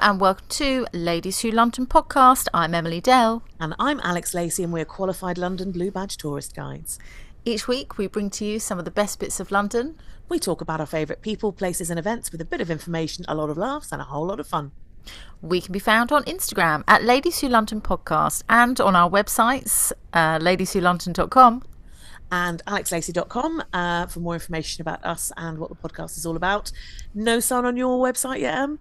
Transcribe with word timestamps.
and 0.00 0.18
welcome 0.18 0.46
to 0.48 0.86
Ladies 0.94 1.40
Who 1.40 1.50
London 1.50 1.86
podcast. 1.86 2.48
I'm 2.54 2.74
Emily 2.74 3.02
Dell. 3.02 3.42
And 3.60 3.74
I'm 3.78 4.00
Alex 4.02 4.32
Lacey, 4.32 4.62
and 4.62 4.72
we're 4.72 4.86
qualified 4.86 5.36
London 5.36 5.72
Blue 5.72 5.90
Badge 5.90 6.16
tourist 6.16 6.56
guides. 6.56 6.98
Each 7.44 7.68
week, 7.68 7.98
we 7.98 8.06
bring 8.06 8.30
to 8.30 8.44
you 8.46 8.58
some 8.60 8.78
of 8.78 8.86
the 8.86 8.90
best 8.90 9.20
bits 9.20 9.40
of 9.40 9.50
London. 9.50 9.96
We 10.30 10.38
talk 10.38 10.62
about 10.62 10.80
our 10.80 10.86
favourite 10.86 11.20
people, 11.20 11.52
places, 11.52 11.90
and 11.90 11.98
events 11.98 12.32
with 12.32 12.40
a 12.40 12.46
bit 12.46 12.62
of 12.62 12.70
information, 12.70 13.26
a 13.28 13.34
lot 13.34 13.50
of 13.50 13.58
laughs, 13.58 13.92
and 13.92 14.00
a 14.00 14.06
whole 14.06 14.26
lot 14.26 14.40
of 14.40 14.46
fun. 14.46 14.72
We 15.42 15.60
can 15.60 15.72
be 15.72 15.78
found 15.78 16.12
on 16.12 16.24
Instagram 16.24 16.82
at 16.88 17.04
Ladies 17.04 17.40
Who 17.40 17.48
London 17.48 17.82
podcast 17.82 18.42
and 18.48 18.80
on 18.80 18.96
our 18.96 19.10
websites, 19.10 19.92
uh, 20.14 20.38
ladieswholondon.com 20.38 21.62
and 22.32 22.62
alexlacey.com 22.64 23.64
uh, 23.74 24.06
for 24.06 24.20
more 24.20 24.34
information 24.34 24.80
about 24.80 25.04
us 25.04 25.30
and 25.36 25.58
what 25.58 25.68
the 25.68 25.76
podcast 25.76 26.16
is 26.16 26.24
all 26.24 26.36
about. 26.36 26.72
No 27.12 27.38
sign 27.38 27.66
on 27.66 27.76
your 27.76 28.02
website 28.02 28.40
yet, 28.40 28.56
Em? 28.56 28.78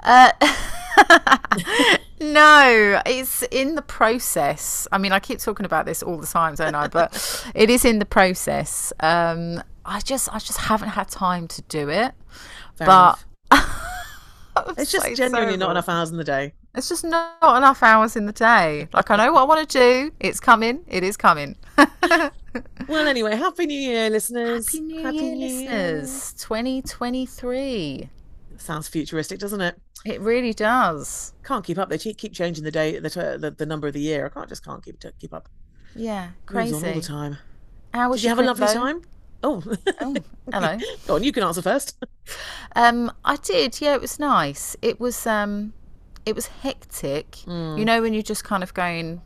Uh, 0.00 0.32
no, 2.20 3.00
it's 3.06 3.42
in 3.50 3.74
the 3.74 3.82
process. 3.82 4.88
I 4.92 4.98
mean, 4.98 5.12
I 5.12 5.20
keep 5.20 5.38
talking 5.38 5.66
about 5.66 5.86
this 5.86 6.02
all 6.02 6.16
the 6.18 6.26
time, 6.26 6.54
don't 6.54 6.74
I? 6.74 6.88
But 6.88 7.46
it 7.54 7.70
is 7.70 7.84
in 7.84 7.98
the 7.98 8.06
process. 8.06 8.92
Um, 9.00 9.62
I 9.84 10.00
just, 10.00 10.28
I 10.32 10.38
just 10.38 10.58
haven't 10.58 10.90
had 10.90 11.08
time 11.08 11.48
to 11.48 11.62
do 11.62 11.88
it. 11.88 12.12
Fair 12.76 12.86
but 12.86 13.24
it's 14.78 14.90
just 14.90 15.14
genuinely 15.16 15.56
not 15.56 15.70
enough 15.70 15.88
hours 15.88 16.10
in 16.10 16.16
the 16.16 16.24
day. 16.24 16.52
It's 16.74 16.88
just 16.88 17.04
not 17.04 17.56
enough 17.56 17.82
hours 17.82 18.16
in 18.16 18.26
the 18.26 18.32
day. 18.32 18.88
Like 18.92 19.10
I 19.10 19.16
know 19.16 19.32
what 19.32 19.40
I 19.42 19.44
want 19.44 19.68
to 19.68 19.78
do. 19.78 20.12
It's 20.20 20.40
coming. 20.40 20.84
It 20.86 21.02
is 21.02 21.16
coming. 21.16 21.56
well, 22.88 23.06
anyway, 23.06 23.36
happy 23.36 23.66
New 23.66 23.78
Year, 23.78 24.10
listeners. 24.10 24.66
Happy 24.66 24.80
New 24.80 25.02
happy 25.02 25.16
Year, 25.16 25.34
New 25.34 25.70
listeners. 25.70 26.32
2023. 26.34 28.10
Sounds 28.58 28.88
futuristic, 28.88 29.38
doesn't 29.38 29.60
it? 29.60 29.80
It 30.04 30.20
really 30.20 30.52
does. 30.52 31.32
Can't 31.44 31.64
keep 31.64 31.78
up. 31.78 31.88
They 31.88 31.98
keep 31.98 32.32
changing 32.32 32.64
the 32.64 32.70
day, 32.70 32.98
the 32.98 33.38
the, 33.38 33.54
the 33.56 33.66
number 33.66 33.86
of 33.86 33.94
the 33.94 34.00
year. 34.00 34.26
I 34.26 34.28
can't 34.28 34.48
just 34.48 34.64
can't 34.64 34.84
keep 34.84 35.02
keep 35.18 35.34
up. 35.34 35.48
Yeah, 35.94 36.30
crazy 36.44 36.74
all 36.74 36.94
the 36.94 37.00
time. 37.00 37.38
How 37.92 38.10
was 38.10 38.20
Did 38.20 38.24
you 38.24 38.28
have 38.30 38.38
a 38.38 38.42
lovely 38.42 38.66
time? 38.66 39.02
Oh, 39.42 39.62
oh 40.00 40.16
hello. 40.52 40.78
Go 41.06 41.14
on, 41.16 41.24
you 41.24 41.32
can 41.32 41.42
answer 41.42 41.62
first. 41.62 41.96
Um, 42.74 43.10
I 43.24 43.36
did. 43.36 43.80
Yeah, 43.80 43.94
it 43.94 44.02
was 44.02 44.18
nice. 44.18 44.76
It 44.82 45.00
was 45.00 45.26
um, 45.26 45.72
it 46.26 46.34
was 46.34 46.48
hectic. 46.48 47.30
Mm. 47.46 47.78
You 47.78 47.86
know, 47.86 48.02
when 48.02 48.12
you're 48.12 48.22
just 48.22 48.44
kind 48.44 48.62
of 48.62 48.74
going 48.74 49.22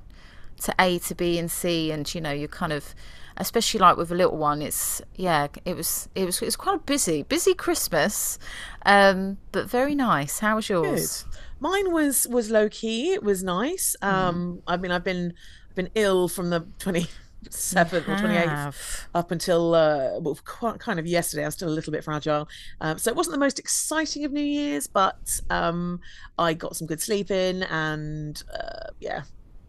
to 0.61 0.75
A 0.79 0.99
to 1.01 1.15
B 1.15 1.39
and 1.39 1.51
C, 1.51 1.91
and 1.91 2.13
you 2.15 2.21
know, 2.21 2.33
you're 2.33 2.49
kind 2.49 2.73
of 2.73 2.95
especially 3.37 3.81
like 3.81 3.97
with 3.97 4.13
a 4.13 4.15
little 4.15 4.37
one 4.37 4.61
it's 4.61 5.01
yeah 5.17 5.47
it 5.65 5.75
was 5.75 6.09
it 6.15 6.27
was 6.27 6.43
it 6.43 6.45
was 6.45 6.57
quite 6.57 6.77
a 6.77 6.81
busy 6.81 7.23
busy 7.23 7.55
christmas 7.55 8.39
um 8.85 9.39
but 9.51 9.67
very 9.67 9.95
nice 9.95 10.41
how 10.41 10.57
was 10.57 10.69
yours 10.69 11.23
Good. 11.23 11.39
mine 11.59 11.93
was 11.93 12.27
was 12.29 12.51
low 12.51 12.69
key 12.69 13.13
it 13.13 13.23
was 13.23 13.43
nice 13.43 13.97
mm. 14.03 14.07
um 14.07 14.57
mm. 14.57 14.63
i 14.67 14.77
mean 14.77 14.91
i've 14.91 15.05
been 15.05 15.33
i've 15.71 15.75
been 15.75 15.89
ill 15.95 16.29
from 16.29 16.51
the 16.51 16.67
20 16.81 17.07
seventh 17.49 18.09
or 18.09 18.17
twenty 18.19 18.37
eighth 18.37 19.09
up 19.15 19.31
until 19.31 19.75
uh, 19.75 20.19
well, 20.21 20.39
quite, 20.45 20.79
kind 20.79 20.99
of 20.99 21.07
yesterday. 21.07 21.43
I 21.43 21.47
was 21.47 21.55
still 21.55 21.69
a 21.69 21.71
little 21.71 21.93
bit 21.93 22.05
fragile, 22.05 22.49
um, 22.81 22.99
so 22.99 23.11
it 23.11 23.17
wasn't 23.17 23.33
the 23.33 23.41
most 23.41 23.59
exciting 23.59 24.25
of 24.25 24.33
New 24.33 24.45
Year's, 24.45 24.87
but 24.87 25.41
um, 25.49 26.01
I 26.39 26.53
got 26.53 26.77
some 26.77 26.87
good 26.87 27.01
sleep 27.01 27.31
in, 27.31 27.63
and 27.65 28.43
uh, 28.53 28.91
yeah, 29.01 29.23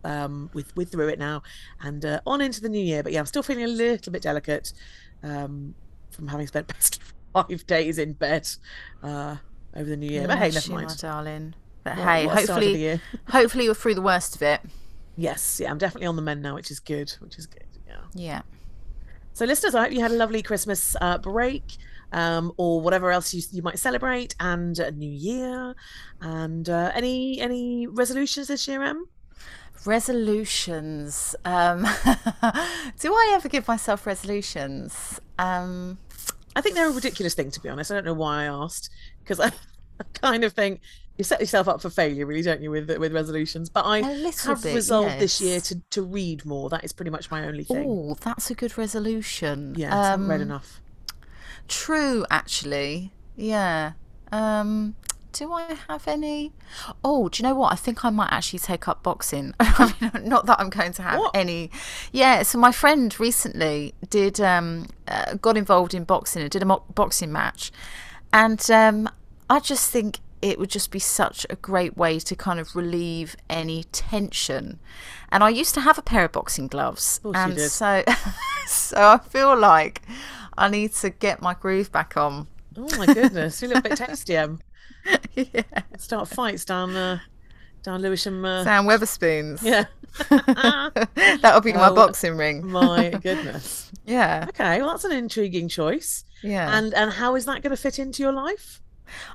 um, 0.04 0.50
with 0.54 0.76
with 0.76 0.92
through 0.92 1.10
it 1.10 1.20
now, 1.20 1.44
and 1.82 2.04
uh, 2.06 2.22
on 2.26 2.42
into 2.42 2.62
the 2.62 2.70
new 2.70 2.84
year. 2.84 3.04
But 3.04 3.12
yeah, 3.14 3.20
I'm 3.20 3.26
still 3.26 3.44
feeling 3.44 3.64
a 3.64 3.68
little 3.68 4.12
bit 4.12 4.22
delicate 4.22 4.74
um, 5.24 5.76
from 6.12 6.28
having 6.28 6.48
spent 6.48 6.68
past 6.70 7.02
five 7.34 7.66
days 7.68 7.98
in 7.98 8.14
bed 8.14 8.48
uh, 9.04 9.38
over 9.76 9.90
the 9.90 9.98
new 9.98 10.10
year. 10.10 10.28
But 10.28 10.38
hey, 10.38 10.52
never 10.52 10.72
mind, 10.72 10.88
my 10.88 10.96
darling. 10.96 11.54
But 11.84 11.98
well, 11.98 12.08
hey, 12.08 12.28
hopefully, 12.28 13.02
hopefully 13.30 13.68
we're 13.68 13.74
through 13.74 13.96
the 13.96 14.02
worst 14.02 14.36
of 14.36 14.42
it. 14.42 14.62
Yes, 15.18 15.60
yeah, 15.62 15.72
I'm 15.72 15.78
definitely 15.78 16.08
on 16.08 16.16
the 16.16 16.22
mend 16.22 16.42
now, 16.42 16.56
which 16.56 16.72
is 16.72 16.80
good. 16.80 17.12
Which 17.20 17.38
is 17.38 17.46
good. 17.46 17.66
Yeah. 17.88 18.02
Yeah. 18.14 18.42
So, 19.34 19.46
listeners, 19.46 19.76
I 19.76 19.84
hope 19.84 19.94
you 19.94 20.02
had 20.02 20.12
a 20.12 20.16
lovely 20.16 20.42
Christmas 20.42 20.96
uh, 21.02 21.18
break. 21.18 21.64
Um, 22.14 22.52
or 22.58 22.82
whatever 22.82 23.10
else 23.10 23.34
you, 23.34 23.42
you 23.54 23.62
might 23.62 23.80
celebrate, 23.80 24.36
and 24.38 24.78
a 24.80 24.92
new 24.92 25.10
year, 25.10 25.74
and 26.20 26.68
uh, 26.68 26.92
any 26.94 27.40
any 27.40 27.88
resolutions 27.88 28.50
this 28.50 28.68
year, 28.68 28.84
Em? 28.84 29.06
Resolutions. 29.86 31.36
Um, 31.46 31.82
do 33.00 33.14
I 33.14 33.32
ever 33.34 33.50
give 33.50 33.68
myself 33.68 34.06
resolutions? 34.06 35.20
Um, 35.40 35.98
I 36.56 36.62
think 36.62 36.76
they're 36.76 36.90
a 36.90 36.94
ridiculous 36.94 37.34
thing, 37.34 37.52
to 37.52 37.60
be 37.60 37.70
honest. 37.70 37.92
I 37.92 37.96
don't 37.96 38.06
know 38.06 38.14
why 38.14 38.44
I 38.44 38.46
asked 38.46 38.90
because 39.24 39.40
I, 39.40 39.48
I 40.00 40.04
kind 40.14 40.44
of 40.44 40.54
think 40.54 40.82
you 41.18 41.24
set 41.24 41.40
yourself 41.40 41.68
up 41.68 41.82
for 41.82 41.90
failure, 41.90 42.26
really, 42.26 42.42
don't 42.42 42.62
you, 42.62 42.72
with 42.72 42.90
with 42.98 43.14
resolutions? 43.14 43.70
But 43.70 43.86
I 43.86 44.02
have 44.02 44.64
bit, 44.64 44.76
resolved 44.76 45.10
yes. 45.10 45.20
this 45.20 45.42
year 45.42 45.60
to 45.62 45.82
to 45.92 46.02
read 46.02 46.46
more. 46.46 46.70
That 46.70 46.84
is 46.84 46.94
pretty 46.94 47.12
much 47.12 47.30
my 47.32 47.46
only 47.46 47.64
thing. 47.64 47.86
Oh, 47.88 48.16
that's 48.22 48.50
a 48.50 48.56
good 48.56 48.78
resolution. 48.78 49.76
Yeah, 49.78 49.98
I 49.98 50.10
haven't 50.10 50.28
read 50.28 50.42
um, 50.42 50.42
enough. 50.42 50.82
True, 51.68 52.26
actually. 52.30 53.14
Yeah. 53.36 53.94
Um, 54.32 54.96
do 55.32 55.52
I 55.54 55.78
have 55.88 56.08
any? 56.08 56.52
Oh, 57.04 57.30
do 57.30 57.42
you 57.42 57.50
know 57.50 57.56
what? 57.56 57.72
I 57.72 57.76
think 57.76 58.04
I 58.04 58.10
might 58.10 58.32
actually 58.32 58.60
take 58.60 58.88
up 58.88 59.04
boxing. 59.04 59.54
I 59.60 59.94
mean, 60.02 60.28
not 60.28 60.46
that 60.46 60.60
I'm 60.60 60.70
going 60.70 60.94
to 60.94 61.02
have 61.02 61.20
what? 61.20 61.36
any. 61.36 61.72
Yeah. 62.12 62.44
So 62.44 62.58
my 62.58 62.72
friend 62.72 63.18
recently 63.20 63.94
did 64.10 64.40
um, 64.40 64.88
uh, 65.08 65.36
got 65.36 65.58
involved 65.58 65.94
in 65.94 66.04
boxing 66.04 66.42
and 66.42 66.52
did 66.52 66.62
a 66.62 66.66
mock 66.66 66.94
boxing 66.94 67.32
match, 67.32 67.72
and 68.34 68.70
um, 68.72 69.10
I 69.50 69.60
just 69.60 69.92
think 69.92 70.20
it 70.42 70.58
would 70.58 70.70
just 70.70 70.92
be 70.92 71.00
such 71.00 71.46
a 71.50 71.56
great 71.56 71.96
way 71.96 72.20
to 72.20 72.36
kind 72.36 72.60
of 72.60 72.76
relieve 72.76 73.36
any 73.50 73.84
tension. 73.86 74.80
And 75.32 75.44
I 75.44 75.50
used 75.50 75.74
to 75.76 75.82
have 75.82 75.98
a 75.98 76.02
pair 76.02 76.26
of 76.26 76.32
boxing 76.32 76.68
gloves, 76.68 77.22
and 77.24 77.60
so 77.60 78.04
so 78.68 78.98
I 78.98 79.18
feel 79.18 79.58
like 79.58 80.02
I 80.58 80.70
need 80.70 80.94
to 80.96 81.10
get 81.10 81.42
my 81.42 81.54
groove 81.54 81.92
back 81.92 82.18
on. 82.18 82.48
Oh 82.78 82.88
my 82.98 83.06
goodness, 83.06 83.62
you're 83.62 83.72
a 83.72 83.76
little 83.76 83.90
bit 83.90 83.98
testy, 84.08 84.36
Em. 84.36 84.60
yeah. 85.36 85.64
Start 85.98 86.28
fights 86.28 86.66
down 86.66 86.96
uh, 86.96 87.20
down 87.84 88.02
Lewisham. 88.02 88.44
Uh... 88.44 88.64
Sam 88.64 88.86
Wetherspoons. 88.86 89.64
Yeah. 89.64 89.86
That'll 91.42 91.62
be 91.62 91.74
oh, 91.74 91.78
my 91.78 91.92
boxing 91.92 92.38
ring. 92.38 92.66
my 92.68 93.10
goodness. 93.24 93.92
Yeah. 94.06 94.46
Okay, 94.50 94.82
well 94.82 94.92
that's 94.92 95.06
an 95.06 95.12
intriguing 95.12 95.68
choice. 95.68 96.26
Yeah. 96.44 96.78
And 96.78 96.94
and 96.94 97.12
how 97.12 97.36
is 97.36 97.46
that 97.46 97.62
going 97.62 97.76
to 97.76 97.82
fit 97.82 98.00
into 98.00 98.24
your 98.24 98.34
life? 98.34 98.82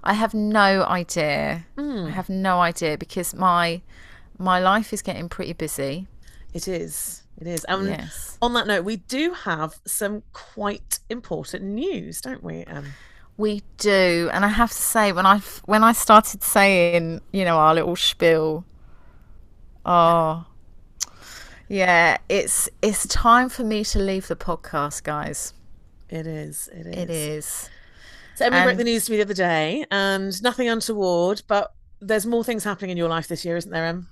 I 0.03 0.15
have 0.15 0.34
no 0.34 0.84
idea. 0.84 1.66
Mm. 1.77 2.06
I 2.06 2.10
have 2.10 2.28
no 2.28 2.60
idea 2.60 2.98
because 2.98 3.34
my 3.34 3.83
my 4.38 4.60
life 4.60 4.93
is 4.93 5.03
getting 5.03 5.28
pretty 5.28 5.53
busy. 5.53 6.06
It 6.53 6.69
is. 6.69 7.22
It 7.38 7.47
is. 7.47 7.65
And 7.65 7.87
yes. 7.87 8.38
on 8.41 8.54
that 8.54 8.66
note, 8.66 8.84
we 8.84 8.97
do 8.97 9.33
have 9.33 9.78
some 9.87 10.22
quite 10.33 11.00
important 11.10 11.65
news, 11.65 12.21
don't 12.21 12.43
we? 12.43 12.65
Um, 12.65 12.87
we 13.36 13.62
do, 13.78 14.30
and 14.32 14.44
I 14.44 14.48
have 14.48 14.70
to 14.70 14.76
say, 14.76 15.12
when 15.12 15.26
I 15.26 15.41
when 15.64 15.84
I 15.84 15.92
started 15.92 16.42
saying, 16.42 17.20
you 17.32 17.44
know, 17.44 17.58
our 17.58 17.74
little 17.74 17.97
spiel, 17.97 18.64
oh, 19.84 20.47
yeah, 21.69 22.19
it's 22.28 22.69
it's 22.82 23.06
time 23.06 23.48
for 23.48 23.64
me 23.64 23.84
to 23.84 23.98
leave 23.98 24.28
the 24.28 24.36
podcast, 24.36 25.02
guys. 25.02 25.52
It 26.08 26.26
is. 26.26 26.69
It 26.72 26.86
is. 26.86 26.97
It 26.97 27.10
is. 27.10 27.70
So 28.36 28.47
Emily 28.47 28.60
and... 28.60 28.66
broke 28.69 28.78
the 28.78 28.84
news 28.84 29.06
to 29.06 29.12
me 29.12 29.19
the 29.19 29.24
other 29.24 29.34
day, 29.34 29.84
and 29.91 30.42
nothing 30.42 30.68
untoward, 30.68 31.42
but 31.47 31.74
there's 32.00 32.27
more 32.27 32.44
things 32.44 32.65
happening 32.65 32.91
in 32.91 32.97
your 32.97 33.09
life 33.09 33.28
this 33.28 33.44
year, 33.44 33.56
isn't 33.56 33.71
there, 33.71 33.86
Em? 33.86 34.09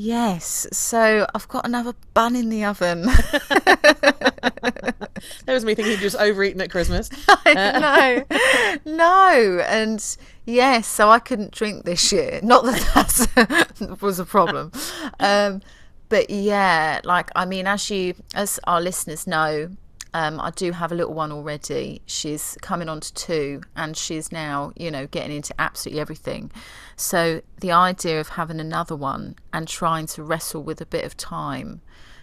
Yes. 0.00 0.68
So 0.72 1.26
I've 1.34 1.48
got 1.48 1.66
another 1.66 1.92
bun 2.14 2.36
in 2.36 2.50
the 2.50 2.64
oven. 2.64 3.02
that 3.06 5.10
was 5.48 5.64
me 5.64 5.74
thinking 5.74 5.98
just 5.98 6.14
overeaten 6.14 6.60
at 6.60 6.70
Christmas. 6.70 7.10
I 7.28 8.24
know. 8.24 8.38
no. 8.84 9.60
And 9.66 10.16
yes, 10.46 10.86
so 10.86 11.10
I 11.10 11.18
couldn't 11.18 11.50
drink 11.50 11.84
this 11.84 12.12
year. 12.12 12.38
Not 12.44 12.64
that 12.64 13.28
that 13.34 13.98
was 14.00 14.20
a 14.20 14.24
problem. 14.24 14.70
Um, 15.18 15.62
but 16.08 16.30
yeah, 16.30 17.00
like, 17.02 17.30
I 17.34 17.44
mean, 17.44 17.66
as 17.66 17.90
you, 17.90 18.14
as 18.36 18.60
our 18.64 18.80
listeners 18.80 19.26
know, 19.26 19.68
um, 20.14 20.40
I 20.40 20.50
do 20.50 20.72
have 20.72 20.90
a 20.90 20.94
little 20.94 21.14
one 21.14 21.30
already. 21.30 22.00
She's 22.06 22.56
coming 22.62 22.88
on 22.88 23.00
to 23.00 23.14
two, 23.14 23.62
and 23.76 23.96
she's 23.96 24.32
now, 24.32 24.72
you 24.76 24.90
know, 24.90 25.06
getting 25.06 25.36
into 25.36 25.54
absolutely 25.58 26.00
everything. 26.00 26.50
So 26.96 27.42
the 27.60 27.72
idea 27.72 28.20
of 28.20 28.30
having 28.30 28.60
another 28.60 28.96
one 28.96 29.36
and 29.52 29.68
trying 29.68 30.06
to 30.08 30.22
wrestle 30.22 30.62
with 30.62 30.80
a 30.80 30.86
bit 30.86 31.04
of 31.04 31.16
time 31.16 31.82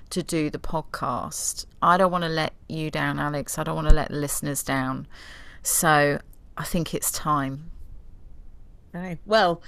to 0.09 0.23
do 0.23 0.49
the 0.49 0.59
podcast, 0.59 1.65
I 1.81 1.97
don't 1.97 2.11
want 2.11 2.23
to 2.23 2.29
let 2.29 2.53
you 2.67 2.89
down, 2.89 3.19
Alex. 3.19 3.57
I 3.57 3.63
don't 3.63 3.75
want 3.75 3.89
to 3.89 3.95
let 3.95 4.09
the 4.09 4.15
listeners 4.15 4.63
down. 4.63 5.07
So 5.61 6.19
I 6.57 6.63
think 6.63 6.93
it's 6.93 7.11
time. 7.11 7.71
Okay. 8.95 9.19
Well, 9.25 9.61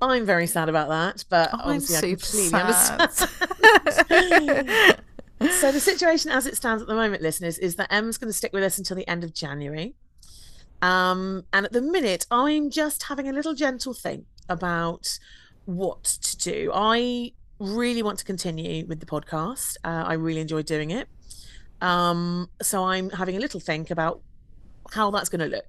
I'm 0.00 0.24
very 0.24 0.46
sad 0.46 0.68
about 0.68 0.88
that, 0.88 1.24
but 1.28 1.50
I'm 1.52 1.80
super 1.80 2.56
I 2.56 2.72
sad. 2.72 3.28
so 5.40 5.72
the 5.72 5.80
situation 5.80 6.30
as 6.30 6.46
it 6.46 6.56
stands 6.56 6.82
at 6.82 6.88
the 6.88 6.94
moment, 6.94 7.22
listeners, 7.22 7.58
is 7.58 7.76
that 7.76 7.92
Em's 7.92 8.18
going 8.18 8.28
to 8.28 8.36
stick 8.36 8.52
with 8.52 8.62
us 8.62 8.78
until 8.78 8.96
the 8.96 9.08
end 9.08 9.24
of 9.24 9.32
January. 9.32 9.94
Um, 10.82 11.44
and 11.52 11.66
at 11.66 11.72
the 11.72 11.82
minute, 11.82 12.26
I'm 12.30 12.70
just 12.70 13.04
having 13.04 13.28
a 13.28 13.32
little 13.32 13.54
gentle 13.54 13.94
think 13.94 14.26
about 14.48 15.18
what 15.64 16.04
to 16.04 16.36
do. 16.36 16.70
I 16.74 17.32
really 17.58 18.02
want 18.02 18.18
to 18.20 18.24
continue 18.24 18.86
with 18.86 19.00
the 19.00 19.06
podcast. 19.06 19.76
Uh, 19.84 20.04
I 20.06 20.14
really 20.14 20.40
enjoy 20.40 20.62
doing 20.62 20.90
it. 20.90 21.08
Um, 21.80 22.48
so 22.62 22.84
I'm 22.84 23.10
having 23.10 23.36
a 23.36 23.40
little 23.40 23.60
think 23.60 23.90
about 23.90 24.20
how 24.92 25.10
that's 25.10 25.28
going 25.28 25.40
to 25.40 25.56
look 25.56 25.68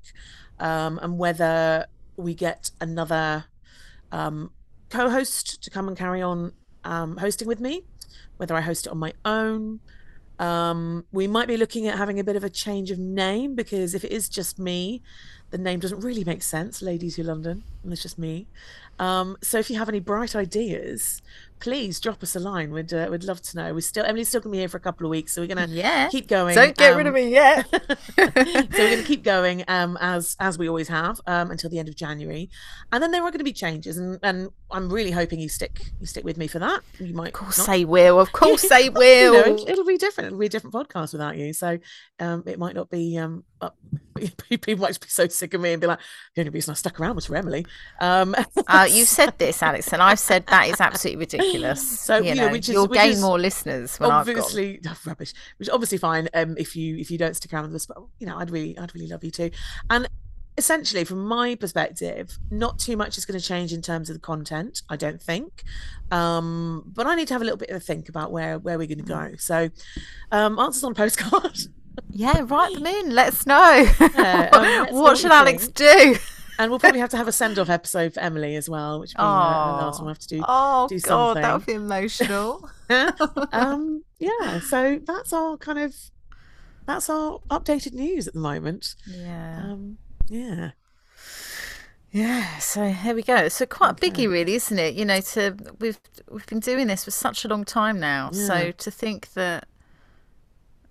um, 0.60 1.00
and 1.01 1.18
whether 1.18 1.86
we 2.18 2.33
get 2.33 2.72
another 2.81 3.45
um, 4.12 4.51
co 4.89 5.10
host 5.10 5.63
to 5.63 5.69
come 5.69 5.88
and 5.88 5.98
carry 5.98 6.22
on 6.22 6.54
um, 6.83 7.18
hosting 7.18 7.48
with 7.48 7.60
me, 7.60 7.83
whether 8.38 8.56
I 8.56 8.61
host 8.61 8.88
it 8.88 8.89
on 8.89 8.97
my 8.97 9.13
own. 9.25 9.79
Um, 10.39 11.06
we 11.11 11.27
might 11.27 11.47
be 11.47 11.57
looking 11.57 11.88
at 11.88 11.97
having 11.97 12.19
a 12.19 12.23
bit 12.23 12.38
of 12.38 12.44
a 12.44 12.50
change 12.50 12.91
of 12.91 12.97
name 12.97 13.56
because 13.56 13.94
if 13.94 14.06
it 14.06 14.11
is 14.11 14.29
just 14.29 14.57
me, 14.57 15.01
the 15.51 15.57
name 15.57 15.79
doesn't 15.79 16.00
really 16.00 16.23
make 16.23 16.44
sense, 16.44 16.81
Ladies 16.81 17.15
Who 17.15 17.23
London, 17.23 17.63
it's 17.85 18.01
just 18.01 18.17
me. 18.19 18.47
Um, 18.99 19.37
so 19.41 19.57
if 19.59 19.69
you 19.69 19.77
have 19.77 19.87
any 19.87 20.01
bright 20.01 20.35
ideas, 20.35 21.21
please 21.61 21.99
drop 22.01 22.21
us 22.21 22.35
a 22.35 22.39
line. 22.39 22.71
We'd 22.71 22.93
uh, 22.93 23.07
we'd 23.09 23.23
love 23.23 23.41
to 23.41 23.57
know. 23.57 23.73
We're 23.73 23.79
still 23.79 24.05
Emily's 24.05 24.27
still 24.27 24.41
gonna 24.41 24.51
be 24.51 24.57
here 24.59 24.67
for 24.67 24.75
a 24.75 24.81
couple 24.81 25.05
of 25.05 25.09
weeks, 25.09 25.33
so 25.33 25.41
we're 25.41 25.47
gonna 25.47 25.67
Yeah. 25.69 26.09
keep 26.09 26.27
going. 26.27 26.53
Don't 26.55 26.75
get 26.75 26.91
um, 26.91 26.97
rid 26.97 27.07
of 27.07 27.13
me 27.13 27.29
yet. 27.29 27.65
so 27.71 27.77
we're 28.17 28.31
going 28.33 28.97
to 28.97 29.03
keep 29.05 29.23
going 29.23 29.63
um, 29.69 29.97
as 30.01 30.35
as 30.41 30.57
we 30.57 30.67
always 30.67 30.89
have 30.89 31.21
um, 31.27 31.49
until 31.51 31.69
the 31.69 31.79
end 31.79 31.87
of 31.87 31.95
January, 31.95 32.49
and 32.91 33.01
then 33.01 33.11
there 33.11 33.21
are 33.23 33.31
going 33.31 33.37
to 33.39 33.43
be 33.45 33.53
changes, 33.53 33.97
and, 33.97 34.19
and 34.21 34.49
I'm 34.69 34.91
really 34.91 35.11
hoping 35.11 35.39
you 35.39 35.47
stick 35.47 35.81
you 36.01 36.05
stick 36.05 36.25
with 36.25 36.37
me 36.37 36.47
for 36.47 36.59
that. 36.59 36.81
You 36.99 37.13
might 37.13 37.27
Of 37.29 37.33
course 37.33 37.57
not. 37.59 37.67
they 37.67 37.85
will. 37.85 38.19
Of 38.19 38.31
course 38.33 38.67
they 38.67 38.85
You 38.85 38.91
will. 38.91 39.33
know, 39.33 39.55
it- 39.63 39.69
it'll 39.69 39.85
be 39.85 39.97
different. 39.97 40.27
It'll 40.27 40.39
be 40.39 40.47
a 40.47 40.49
different 40.49 40.73
podcast 40.73 41.13
without 41.13 41.37
you. 41.37 41.53
So 41.53 41.79
um, 42.19 42.43
it 42.45 42.59
might 42.59 42.75
not 42.75 42.89
be. 42.89 43.17
Um, 43.17 43.45
up, 43.61 43.75
people 44.15 44.77
might 44.77 44.87
just 44.89 45.01
be 45.01 45.07
so 45.09 45.27
sick 45.27 45.53
of 45.53 45.59
me 45.61 45.73
and 45.73 45.81
be 45.81 45.87
like, 45.87 45.99
the 46.35 46.41
only 46.41 46.51
reason 46.51 46.71
I 46.71 46.75
stuck 46.75 46.99
around 46.99 47.15
was 47.15 47.25
for 47.25 47.35
Emily. 47.35 47.65
Um, 48.00 48.36
Uh, 48.68 48.88
you 48.92 49.06
said 49.06 49.38
this, 49.38 49.62
Alex, 49.63 49.92
and 49.94 50.01
I've 50.01 50.19
said 50.19 50.45
that 50.48 50.68
is 50.68 50.80
absolutely 50.81 51.19
ridiculous. 51.19 51.81
So, 52.10 52.18
you 52.18 52.30
you 52.30 52.36
know, 52.36 52.45
know, 52.48 52.51
which 52.51 52.68
is- 52.69 52.74
you'll 52.74 52.88
which 52.88 53.00
gain 53.00 53.12
is 53.13 53.21
more 53.21 53.38
listeners 53.39 53.98
when 54.00 54.10
I've 54.12 54.27
obviously 54.27 54.80
oh, 54.88 54.95
rubbish 55.06 55.33
which 55.57 55.68
is 55.68 55.74
obviously 55.74 55.98
fine 55.98 56.27
um 56.33 56.56
if 56.57 56.75
you 56.75 56.98
if 56.98 57.12
you 57.12 57.18
don't 57.18 57.36
stick 57.36 57.54
around 57.54 57.66
with 57.66 57.75
us 57.75 57.86
but 57.86 57.98
you 58.19 58.25
know 58.27 58.38
i'd 58.38 58.50
really 58.50 58.77
i'd 58.80 58.94
really 58.95 59.07
love 59.07 59.24
you 59.24 59.31
too 59.31 59.51
and 59.89 60.07
essentially 60.57 61.04
from 61.04 61.24
my 61.25 61.56
perspective 61.56 62.38
not 62.50 62.80
too 62.80 62.98
much 62.98 63.18
is 63.18 63.25
going 63.25 63.39
to 63.39 63.45
change 63.45 63.72
in 63.74 63.81
terms 63.81 64.10
of 64.10 64.15
the 64.15 64.19
content 64.19 64.81
i 64.89 64.95
don't 64.95 65.22
think 65.22 65.63
um 66.12 66.83
but 66.95 67.06
i 67.06 67.15
need 67.15 67.27
to 67.27 67.33
have 67.33 67.42
a 67.42 67.45
little 67.45 67.57
bit 67.57 67.69
of 67.69 67.77
a 67.77 67.80
think 67.80 68.10
about 68.10 68.31
where 68.31 68.57
where 68.60 68.77
we're 68.77 68.88
going 68.88 68.98
to 68.98 69.04
go 69.04 69.31
so 69.38 69.69
um 70.31 70.57
answers 70.60 70.83
on 70.83 70.94
postcard 70.94 71.57
Yeah, 72.12 72.42
write 72.45 72.74
them 72.75 72.86
in. 72.98 73.13
Let 73.13 73.27
us 73.33 73.45
know. 73.45 73.86
Yeah, 74.00 74.50
um, 74.54 74.63
what 74.63 74.94
what 75.04 75.18
should 75.18 75.31
Alex 75.31 75.65
think. 75.65 75.75
do? 75.75 76.15
And 76.59 76.69
we'll 76.69 76.79
probably 76.79 77.00
have 77.00 77.09
to 77.09 77.17
have 77.17 77.27
a 77.27 77.31
send-off 77.31 77.69
episode 77.69 78.13
for 78.13 78.19
emily 78.19 78.56
as 78.56 78.69
well 78.69 79.00
which 79.00 79.13
will 79.17 79.23
be 79.23 79.27
uh, 79.27 79.77
the 79.77 79.85
last 79.85 80.00
one 80.00 80.06
we 80.06 80.11
have 80.11 80.19
to 80.19 80.27
do 80.27 80.44
Oh 80.47 80.88
do 80.88 81.00
God, 81.00 81.38
that 81.38 81.53
would 81.53 81.65
be 81.65 81.73
emotional. 81.73 82.69
um 83.51 84.03
yeah 84.19 84.59
so 84.59 85.00
that's 85.03 85.33
our 85.33 85.57
kind 85.57 85.79
of 85.79 85.95
that's 86.85 87.09
our 87.09 87.39
updated 87.50 87.94
news 87.94 88.27
at 88.27 88.33
the 88.35 88.39
moment 88.39 88.95
yeah. 89.07 89.61
um 89.63 89.97
yeah 90.27 90.71
Yeah, 92.11 92.57
so 92.57 92.89
here 92.89 93.13
we 93.13 93.21
go. 93.21 93.50
So 93.50 93.67
quite 93.67 93.91
a 93.91 93.94
biggie, 93.94 94.27
really, 94.29 94.55
isn't 94.55 94.79
it? 94.79 94.95
You 94.95 95.05
know, 95.05 95.21
to 95.21 95.55
we've 95.79 96.00
we've 96.29 96.45
been 96.47 96.59
doing 96.59 96.88
this 96.88 97.03
for 97.05 97.12
such 97.12 97.45
a 97.45 97.47
long 97.47 97.63
time 97.63 98.00
now. 98.00 98.31
Yeah. 98.33 98.47
So 98.47 98.71
to 98.71 98.91
think 98.91 99.33
that, 99.33 99.67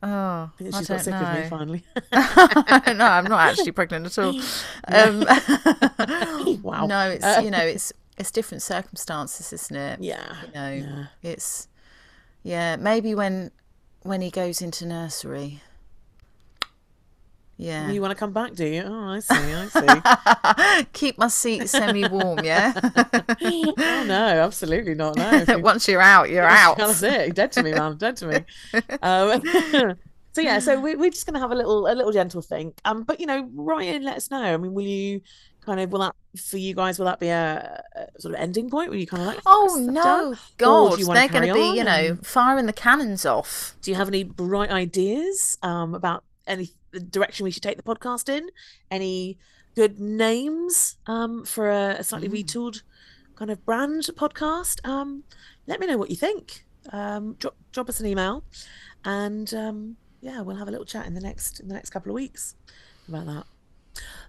oh, 0.03 0.09
I 0.09 0.50
I 0.50 0.50
she's 0.59 0.73
don't 0.73 0.89
got 0.89 1.00
sick 1.05 1.15
know. 1.15 1.21
of 1.21 1.35
me 1.45 1.49
finally. 1.49 1.85
no, 2.99 3.05
I'm 3.05 3.25
not 3.25 3.41
actually 3.49 3.73
pregnant 3.73 4.06
at 4.06 4.19
all. 4.19 4.39
Um, 4.89 5.25
Wow. 6.62 6.87
No, 6.87 7.11
it's 7.11 7.25
Uh, 7.25 7.41
you 7.45 7.50
know, 7.50 7.59
it's 7.59 7.93
it's 8.17 8.31
different 8.31 8.62
circumstances, 8.62 9.53
isn't 9.53 9.77
it? 9.77 10.00
yeah. 10.00 10.37
You 10.47 10.53
know, 10.55 10.71
Yeah. 10.73 11.06
it's 11.31 11.69
yeah. 12.43 12.77
Maybe 12.77 13.15
when 13.15 13.50
when 14.03 14.21
he 14.21 14.31
goes 14.31 14.61
into 14.62 14.87
nursery. 14.87 15.62
Yeah. 17.61 17.91
You 17.91 18.01
want 18.01 18.13
to 18.13 18.15
come 18.15 18.33
back, 18.33 18.55
do 18.55 18.65
you? 18.65 18.83
Oh, 18.87 19.09
I 19.09 19.19
see. 19.19 19.35
I 19.35 20.85
see. 20.85 20.85
Keep 20.93 21.19
my 21.19 21.27
seat 21.27 21.69
semi-warm, 21.69 22.45
yeah. 22.45 22.73
oh 23.43 24.05
no, 24.07 24.15
absolutely 24.45 24.95
not. 24.95 25.17
No. 25.17 25.45
You- 25.49 25.59
Once 25.63 25.89
you're 25.89 26.01
out, 26.01 26.31
you're 26.31 26.45
out. 26.47 26.77
That's 26.79 27.03
it. 27.03 27.27
You're 27.27 27.35
dead 27.35 27.51
to 27.53 27.63
me, 27.65 27.73
man. 27.73 27.97
Dead 27.97 28.17
to 28.19 28.27
me. 28.29 28.37
Um, 29.03 29.43
so 30.33 30.41
yeah, 30.41 30.61
so 30.61 30.79
we, 30.81 30.95
we're 30.95 31.11
just 31.11 31.27
gonna 31.27 31.41
have 31.41 31.51
a 31.51 31.55
little 31.57 31.89
a 31.89 31.95
little 31.95 32.13
gentle 32.13 32.43
think. 32.43 32.79
Um, 32.85 33.03
but 33.03 33.19
you 33.19 33.27
know, 33.27 33.49
write 33.53 33.89
in, 33.89 34.05
let 34.05 34.17
us 34.19 34.31
know. 34.31 34.41
I 34.41 34.57
mean, 34.57 34.73
will 34.73 34.85
you 34.85 35.21
kind 35.67 35.81
of 35.81 35.91
will 35.91 35.99
that 35.99 36.15
for 36.41 36.59
you 36.59 36.75
guys? 36.77 36.99
Will 37.01 37.07
that 37.07 37.19
be 37.19 37.29
a, 37.29 37.83
a 37.97 38.21
sort 38.21 38.35
of 38.35 38.41
ending 38.41 38.71
point? 38.71 38.91
Will 38.91 38.99
you 38.99 39.07
kind 39.09 39.23
of 39.23 39.27
like 39.27 39.41
Oh 39.47 39.85
no, 39.85 40.03
done? 40.03 40.39
God! 40.59 40.99
They're 41.01 41.29
going 41.29 41.49
to 41.49 41.55
be, 41.55 41.77
you 41.77 41.83
know, 41.83 41.91
and- 41.91 42.25
firing 42.25 42.67
the 42.67 42.73
cannons 42.73 43.27
off. 43.27 43.75
Do 43.83 43.91
you 43.91 43.97
have 43.97 44.07
any 44.07 44.23
bright 44.23 44.71
ideas 44.71 45.59
um, 45.63 45.95
about 45.97 46.23
any 46.47 46.71
direction 46.93 47.44
we 47.44 47.50
should 47.50 47.62
take 47.62 47.76
the 47.76 47.82
podcast 47.82 48.29
in? 48.29 48.49
Any 48.90 49.38
good 49.75 50.00
names 50.00 50.96
um, 51.06 51.44
for 51.44 51.70
a, 51.70 51.96
a 51.99 52.05
slightly 52.05 52.29
Mm. 52.29 52.44
retooled 52.44 52.82
kind 53.37 53.50
of 53.50 53.64
brand 53.64 54.02
podcast? 54.17 54.87
Um, 54.88 55.25
let 55.67 55.81
me 55.81 55.87
know 55.87 55.96
what 55.99 56.11
you 56.11 56.17
think. 56.17 56.64
Um, 56.93 57.35
drop 57.38 57.55
drop 57.73 57.88
us 57.88 58.00
an 58.00 58.06
email, 58.06 58.44
and 59.05 59.52
um, 59.55 59.96
yeah, 60.20 60.40
we'll 60.40 60.56
have 60.56 60.69
a 60.69 60.70
little 60.70 60.87
chat 60.87 61.06
in 61.06 61.14
the 61.14 61.20
next 61.20 61.61
in 61.61 61.69
the 61.69 61.75
next 61.75 61.90
couple 61.90 62.11
of 62.11 62.14
weeks 62.14 62.55
about 63.08 63.26
that. 63.26 63.44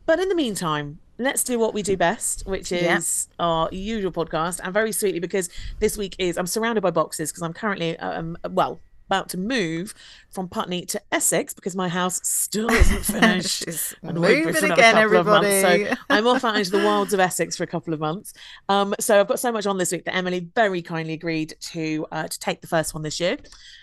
But 0.06 0.20
in 0.20 0.28
the 0.30 0.36
meantime, 0.36 1.00
let's 1.20 1.44
do 1.44 1.60
what 1.60 1.74
we 1.74 1.84
do 1.84 1.96
best, 1.96 2.46
which 2.48 2.72
Yeah. 2.72 2.98
is 2.98 3.28
our 3.40 3.70
usual 3.72 4.12
podcast. 4.12 4.60
And 4.64 4.74
very 4.74 4.92
sweetly, 4.92 5.20
because 5.20 5.50
this 5.80 5.98
week 5.98 6.16
is 6.18 6.38
I'm 6.38 6.48
surrounded 6.48 6.82
by 6.82 6.92
boxes 6.92 7.32
because 7.32 7.44
I'm 7.44 7.54
currently 7.54 7.98
um 8.00 8.38
well 8.50 8.82
about 9.10 9.30
to 9.30 9.38
move 9.38 9.94
from 10.30 10.48
Putney 10.48 10.86
to 10.86 11.02
Essex 11.12 11.54
because 11.54 11.76
my 11.76 11.88
house 11.90 12.22
still 12.24 12.70
isn't 12.82 13.04
finished. 13.06 13.66
And 14.04 14.20
moving 14.20 14.54
for 14.54 14.66
again, 14.66 14.94
couple 14.94 15.18
of 15.18 15.26
months. 15.26 15.48
everybody. 15.48 15.86
So 15.90 15.96
I'm 16.10 16.28
off 16.28 16.44
out 16.46 16.58
into 16.58 16.70
the 16.72 16.78
wilds 16.86 17.14
of 17.14 17.20
Essex 17.20 17.58
for 17.58 17.64
a 17.64 17.68
couple 17.68 17.94
of 17.94 18.00
months. 18.00 18.34
Um, 18.70 18.94
so 19.00 19.20
I've 19.20 19.28
got 19.28 19.40
so 19.40 19.52
much 19.52 19.66
on 19.66 19.78
this 19.78 19.92
week 19.92 20.06
that 20.06 20.16
Emily 20.16 20.48
very 20.56 20.82
kindly 20.82 21.14
agreed 21.14 21.56
to 21.72 22.06
uh, 22.12 22.28
to 22.28 22.40
take 22.40 22.62
the 22.62 22.68
first 22.68 22.94
one 22.94 23.02
this 23.04 23.20
year. 23.20 23.38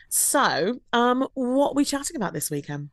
So, 0.08 0.80
um, 0.92 1.26
what 1.34 1.70
are 1.70 1.74
we 1.74 1.84
chatting 1.84 2.14
about 2.16 2.32
this 2.32 2.50
weekend? 2.50 2.90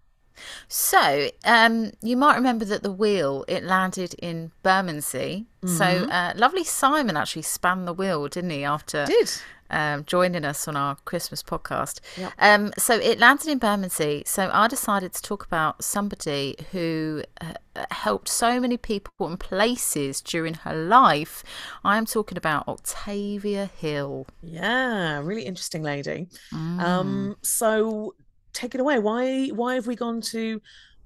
So, 0.68 1.30
um, 1.46 1.92
you 2.02 2.18
might 2.18 2.36
remember 2.36 2.66
that 2.66 2.82
the 2.82 2.92
wheel 2.92 3.46
it 3.48 3.64
landed 3.64 4.16
in 4.16 4.52
Bermondsey. 4.64 5.46
So, 5.64 5.70
Mm-hmm. 5.86 6.12
uh, 6.12 6.34
lovely 6.36 6.64
Simon 6.64 7.16
actually 7.16 7.44
spanned 7.44 7.88
the 7.88 7.94
wheel, 7.94 8.28
didn't 8.28 8.50
he? 8.50 8.64
After 8.64 9.06
Did 9.06 9.32
um, 9.70 10.06
joining 10.06 10.46
us 10.46 10.68
on 10.68 10.76
our 10.76 10.96
Christmas 11.06 11.42
podcast. 11.44 12.00
Yep. 12.18 12.34
Um, 12.40 12.74
so 12.78 12.96
it 12.96 13.20
landed 13.20 13.48
in 13.48 13.58
Bermondsey. 13.58 14.24
So 14.26 14.50
I 14.54 14.68
decided 14.68 15.14
to 15.14 15.22
talk 15.22 15.46
about 15.46 15.84
somebody 15.84 16.56
who 16.72 17.24
uh, 17.42 17.54
helped 17.92 18.30
so 18.30 18.60
many 18.60 18.78
people 18.78 19.12
and 19.22 19.40
places 19.40 20.22
during 20.22 20.54
her 20.56 20.74
life. 20.74 21.44
I 21.84 21.98
am 21.98 22.06
talking 22.06 22.38
about 22.38 22.68
Octavia 22.68 23.70
Hill. 23.78 24.28
yeah, 24.42 25.20
really 25.20 25.44
interesting 25.44 25.84
lady. 25.84 26.28
Mm. 26.54 26.80
Um, 26.80 27.36
so 27.42 28.16
take 28.54 28.76
it 28.76 28.82
away. 28.82 29.00
Why 29.00 29.48
why 29.48 29.76
have 29.76 29.88
we 29.88 29.96
gone 29.96 30.22
to 30.22 30.62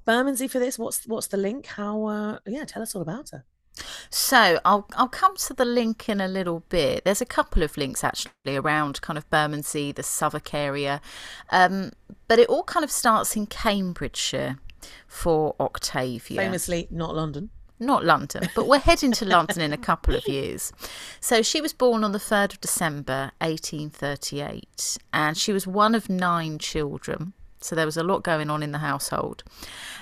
Bermondsey 0.06 0.48
for 0.48 0.60
this? 0.60 0.78
What's 0.78 1.06
what's 1.08 1.28
the 1.28 1.38
link? 1.38 1.66
How? 1.68 2.06
Uh, 2.06 2.40
yeah, 2.46 2.66
tell 2.66 2.82
us 2.82 2.96
all 2.96 3.02
about 3.02 3.30
her. 3.32 3.46
So 4.10 4.60
I'll 4.65 4.88
I'll 4.96 5.07
come 5.07 5.36
to 5.38 5.53
the 5.53 5.65
link 5.65 6.10
in 6.10 6.22
a 6.22 6.27
little 6.27 6.62
bit. 6.69 7.03
There's 7.05 7.22
a 7.22 7.25
couple 7.25 7.63
of 7.63 7.77
links 7.77 8.03
actually 8.03 8.55
around 8.55 9.01
kind 9.01 9.17
of 9.17 9.29
Bermondsey, 9.29 9.91
the 9.91 10.03
Southwark 10.03 10.53
area, 10.53 11.01
um, 11.51 11.91
but 12.27 12.39
it 12.39 12.50
all 12.50 12.63
kind 12.63 12.84
of 12.84 12.91
starts 12.91 13.36
in 13.36 13.46
Cambridgeshire 13.48 14.57
for 15.07 15.55
Octavia. 15.60 16.38
Famously, 16.41 16.88
not 16.91 17.15
London. 17.15 17.50
not 17.79 18.03
London, 18.03 18.50
but 18.55 18.67
we're 18.67 18.79
heading 18.79 19.12
to 19.13 19.25
London 19.25 19.62
in 19.62 19.72
a 19.74 19.77
couple 19.77 20.15
of 20.15 20.27
years. 20.27 20.72
So 21.19 21.41
she 21.43 21.62
was 21.62 21.74
born 21.74 22.03
on 22.03 22.12
the 22.12 22.17
3rd 22.19 22.53
of 22.53 22.62
December 22.62 23.31
1838, 23.39 24.98
and 25.13 25.38
she 25.38 25.53
was 25.53 25.67
one 25.67 25.93
of 25.93 26.10
nine 26.10 26.57
children. 26.57 27.34
So 27.60 27.76
there 27.76 27.86
was 27.86 27.98
a 27.98 28.04
lot 28.04 28.24
going 28.24 28.50
on 28.50 28.64
in 28.64 28.72
the 28.72 28.78
household. 28.80 29.44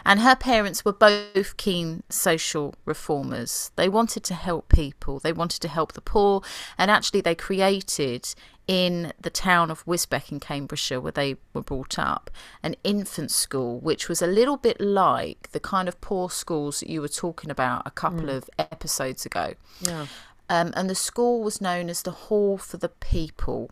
And 0.06 0.20
her 0.20 0.36
parents 0.36 0.84
were 0.84 0.94
both 0.94 1.58
keen 1.58 2.04
social 2.10 2.76
reformers. 2.86 3.72
They 3.76 3.90
wanted 3.90 4.24
to 4.26 4.34
help 4.34 4.70
people, 4.70 5.20
they 5.20 5.34
wanted 5.34 5.62
to 5.62 5.68
help 5.68 5.94
the 5.94 6.02
poor, 6.02 6.42
and 6.78 6.92
actually, 6.92 7.22
they 7.22 7.36
created 7.36 8.34
in 8.68 9.14
the 9.22 9.30
town 9.30 9.70
of 9.70 9.86
Wisbech 9.86 10.32
in 10.32 10.40
Cambridgeshire, 10.40 11.00
where 11.00 11.12
they 11.12 11.36
were 11.54 11.62
brought 11.62 12.00
up, 12.00 12.32
an 12.64 12.76
infant 12.84 13.32
school, 13.32 13.80
which 13.80 14.10
was 14.10 14.22
a 14.22 14.28
little 14.28 14.58
bit 14.58 14.82
like 14.82 15.52
the 15.52 15.60
kind 15.60 15.88
of 15.88 16.02
poor 16.02 16.30
schools 16.30 16.80
that 16.80 16.90
you 16.90 17.02
were 17.02 17.08
talking 17.08 17.52
about 17.52 17.84
a 17.86 17.92
couple 17.92 18.30
of 18.30 18.50
episodes 18.58 19.26
ago. 19.26 19.54
Yeah. 19.82 20.08
Um, 20.50 20.74
and 20.76 20.90
the 20.90 20.96
school 20.96 21.44
was 21.44 21.62
known 21.62 21.90
as 21.90 22.02
the 22.02 22.12
Hall 22.12 22.58
for 22.58 22.78
the 22.78 22.90
People 22.90 23.72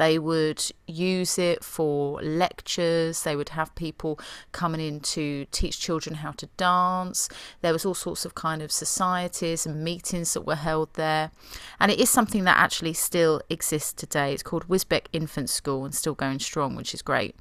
They 0.00 0.18
would 0.18 0.64
use 0.86 1.38
it 1.38 1.62
for 1.62 2.22
lectures. 2.22 3.22
They 3.22 3.36
would 3.36 3.50
have 3.50 3.74
people 3.74 4.18
coming 4.50 4.80
in 4.80 5.00
to 5.00 5.44
teach 5.52 5.78
children 5.78 6.14
how 6.16 6.30
to 6.32 6.46
dance. 6.56 7.28
There 7.60 7.74
was 7.74 7.84
all 7.84 7.92
sorts 7.92 8.24
of 8.24 8.34
kind 8.34 8.62
of 8.62 8.72
societies 8.72 9.66
and 9.66 9.84
meetings 9.84 10.32
that 10.32 10.46
were 10.46 10.54
held 10.54 10.94
there. 10.94 11.32
And 11.78 11.92
it 11.92 12.00
is 12.00 12.08
something 12.08 12.44
that 12.44 12.56
actually 12.56 12.94
still 12.94 13.42
exists 13.50 13.92
today. 13.92 14.32
It's 14.32 14.42
called 14.42 14.68
Wisbech 14.68 15.04
Infant 15.12 15.50
School 15.50 15.84
and 15.84 15.94
still 15.94 16.14
going 16.14 16.38
strong, 16.38 16.76
which 16.76 16.94
is 16.94 17.02
great. 17.02 17.36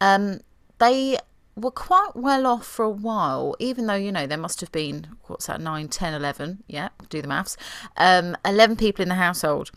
Um, 0.00 0.42
they 0.78 1.18
were 1.56 1.72
quite 1.72 2.14
well 2.14 2.46
off 2.46 2.64
for 2.64 2.84
a 2.84 2.90
while, 2.90 3.56
even 3.58 3.88
though, 3.88 3.94
you 3.94 4.12
know, 4.12 4.28
there 4.28 4.38
must 4.38 4.60
have 4.60 4.70
been, 4.70 5.08
what's 5.24 5.46
that, 5.46 5.60
9, 5.60 5.88
10, 5.88 6.14
11, 6.14 6.62
yeah, 6.68 6.90
do 7.08 7.20
the 7.20 7.26
maths, 7.26 7.56
um, 7.96 8.36
11 8.44 8.76
people 8.76 9.02
in 9.02 9.08
the 9.08 9.16
household. 9.16 9.72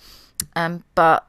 Um, 0.55 0.83
but, 0.93 1.25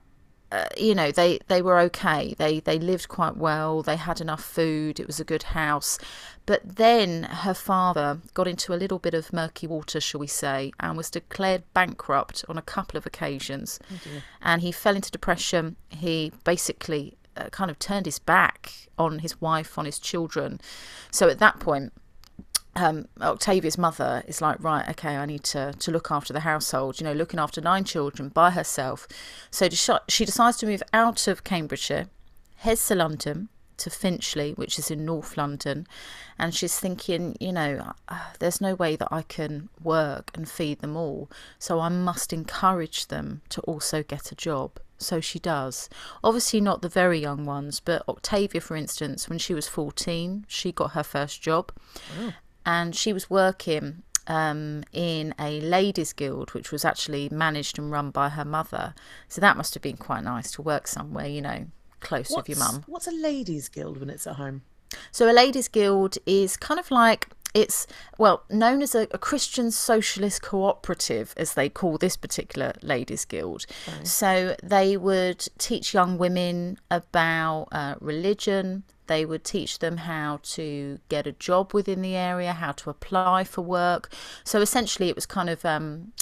uh, 0.52 0.66
you 0.76 0.94
know, 0.94 1.12
they, 1.12 1.38
they 1.46 1.62
were 1.62 1.78
okay. 1.78 2.34
They, 2.36 2.60
they 2.60 2.78
lived 2.78 3.08
quite 3.08 3.36
well. 3.36 3.82
They 3.82 3.96
had 3.96 4.20
enough 4.20 4.42
food. 4.42 4.98
It 4.98 5.06
was 5.06 5.20
a 5.20 5.24
good 5.24 5.44
house. 5.44 5.98
But 6.44 6.76
then 6.76 7.24
her 7.24 7.54
father 7.54 8.18
got 8.34 8.48
into 8.48 8.74
a 8.74 8.76
little 8.76 8.98
bit 8.98 9.14
of 9.14 9.32
murky 9.32 9.68
water, 9.68 10.00
shall 10.00 10.20
we 10.20 10.26
say, 10.26 10.72
and 10.80 10.96
was 10.96 11.10
declared 11.10 11.62
bankrupt 11.72 12.44
on 12.48 12.58
a 12.58 12.62
couple 12.62 12.98
of 12.98 13.06
occasions. 13.06 13.78
Oh 13.92 14.22
and 14.42 14.62
he 14.62 14.72
fell 14.72 14.96
into 14.96 15.10
depression. 15.10 15.76
He 15.88 16.32
basically 16.42 17.16
uh, 17.36 17.50
kind 17.50 17.70
of 17.70 17.78
turned 17.78 18.06
his 18.06 18.18
back 18.18 18.72
on 18.98 19.20
his 19.20 19.40
wife, 19.40 19.78
on 19.78 19.84
his 19.84 20.00
children. 20.00 20.60
So 21.12 21.28
at 21.28 21.38
that 21.38 21.60
point, 21.60 21.92
um, 22.76 23.06
Octavia's 23.20 23.78
mother 23.78 24.22
is 24.26 24.40
like, 24.40 24.62
right, 24.62 24.88
okay, 24.90 25.16
I 25.16 25.26
need 25.26 25.44
to 25.44 25.72
to 25.72 25.90
look 25.90 26.10
after 26.10 26.32
the 26.32 26.40
household. 26.40 27.00
You 27.00 27.04
know, 27.04 27.12
looking 27.12 27.40
after 27.40 27.60
nine 27.60 27.84
children 27.84 28.28
by 28.28 28.50
herself. 28.50 29.06
So 29.50 29.68
she 30.08 30.24
decides 30.24 30.58
to 30.58 30.66
move 30.66 30.82
out 30.92 31.26
of 31.26 31.44
Cambridgeshire, 31.44 32.08
heads 32.56 32.86
to 32.88 32.94
London 32.94 33.48
to 33.78 33.90
Finchley, 33.90 34.52
which 34.52 34.78
is 34.78 34.90
in 34.90 35.06
North 35.06 35.38
London, 35.38 35.86
and 36.38 36.54
she's 36.54 36.78
thinking, 36.78 37.34
you 37.40 37.50
know, 37.50 37.94
uh, 38.08 38.32
there's 38.38 38.60
no 38.60 38.74
way 38.74 38.94
that 38.94 39.08
I 39.10 39.22
can 39.22 39.70
work 39.82 40.30
and 40.34 40.46
feed 40.46 40.80
them 40.80 40.96
all, 40.98 41.30
so 41.58 41.80
I 41.80 41.88
must 41.88 42.32
encourage 42.32 43.06
them 43.06 43.40
to 43.48 43.62
also 43.62 44.02
get 44.02 44.30
a 44.32 44.34
job 44.34 44.78
so 45.02 45.20
she 45.20 45.38
does. 45.38 45.88
Obviously, 46.22 46.60
not 46.60 46.82
the 46.82 46.88
very 46.88 47.18
young 47.18 47.46
ones, 47.46 47.80
but 47.80 48.06
Octavia, 48.08 48.60
for 48.60 48.76
instance, 48.76 49.28
when 49.28 49.38
she 49.38 49.54
was 49.54 49.66
14, 49.66 50.44
she 50.46 50.72
got 50.72 50.92
her 50.92 51.02
first 51.02 51.42
job. 51.42 51.72
Oh. 52.20 52.34
And 52.64 52.94
she 52.94 53.12
was 53.12 53.30
working 53.30 54.02
um, 54.26 54.84
in 54.92 55.34
a 55.38 55.60
ladies' 55.60 56.12
guild, 56.12 56.52
which 56.52 56.70
was 56.70 56.84
actually 56.84 57.28
managed 57.30 57.78
and 57.78 57.90
run 57.90 58.10
by 58.10 58.28
her 58.30 58.44
mother. 58.44 58.94
So 59.28 59.40
that 59.40 59.56
must 59.56 59.74
have 59.74 59.82
been 59.82 59.96
quite 59.96 60.24
nice 60.24 60.50
to 60.52 60.62
work 60.62 60.86
somewhere, 60.86 61.26
you 61.26 61.42
know, 61.42 61.66
close 62.00 62.30
what's, 62.30 62.48
with 62.48 62.58
your 62.58 62.64
mum. 62.64 62.84
What's 62.86 63.06
a 63.06 63.12
ladies' 63.12 63.68
guild 63.68 63.98
when 63.98 64.10
it's 64.10 64.26
at 64.26 64.36
home? 64.36 64.62
So 65.10 65.30
a 65.30 65.32
ladies' 65.32 65.68
guild 65.68 66.18
is 66.26 66.56
kind 66.56 66.80
of 66.80 66.90
like 66.90 67.28
it's 67.54 67.86
well 68.18 68.44
known 68.48 68.82
as 68.82 68.94
a, 68.94 69.08
a, 69.10 69.18
Christian 69.18 69.70
socialist 69.70 70.42
cooperative, 70.42 71.34
as 71.36 71.54
they 71.54 71.68
call 71.68 71.98
this 71.98 72.16
particular 72.16 72.74
ladies' 72.82 73.24
guild. 73.24 73.66
So 74.04 74.56
they 74.62 74.96
would 74.96 75.48
teach 75.58 75.92
young 75.92 76.18
women 76.18 76.78
about 76.90 77.68
uh, 77.72 77.94
religion. 78.00 78.84
They 79.10 79.24
would 79.24 79.42
teach 79.42 79.80
them 79.80 79.96
how 79.96 80.38
to 80.54 81.00
get 81.08 81.26
a 81.26 81.32
job 81.32 81.74
within 81.74 82.00
the 82.00 82.14
area, 82.14 82.52
how 82.52 82.70
to 82.70 82.90
apply 82.90 83.42
for 83.42 83.60
work. 83.60 84.08
So 84.44 84.60
essentially, 84.60 85.08
it 85.08 85.16
was 85.16 85.26
kind 85.26 85.50
of. 85.50 85.64
Um, 85.64 86.12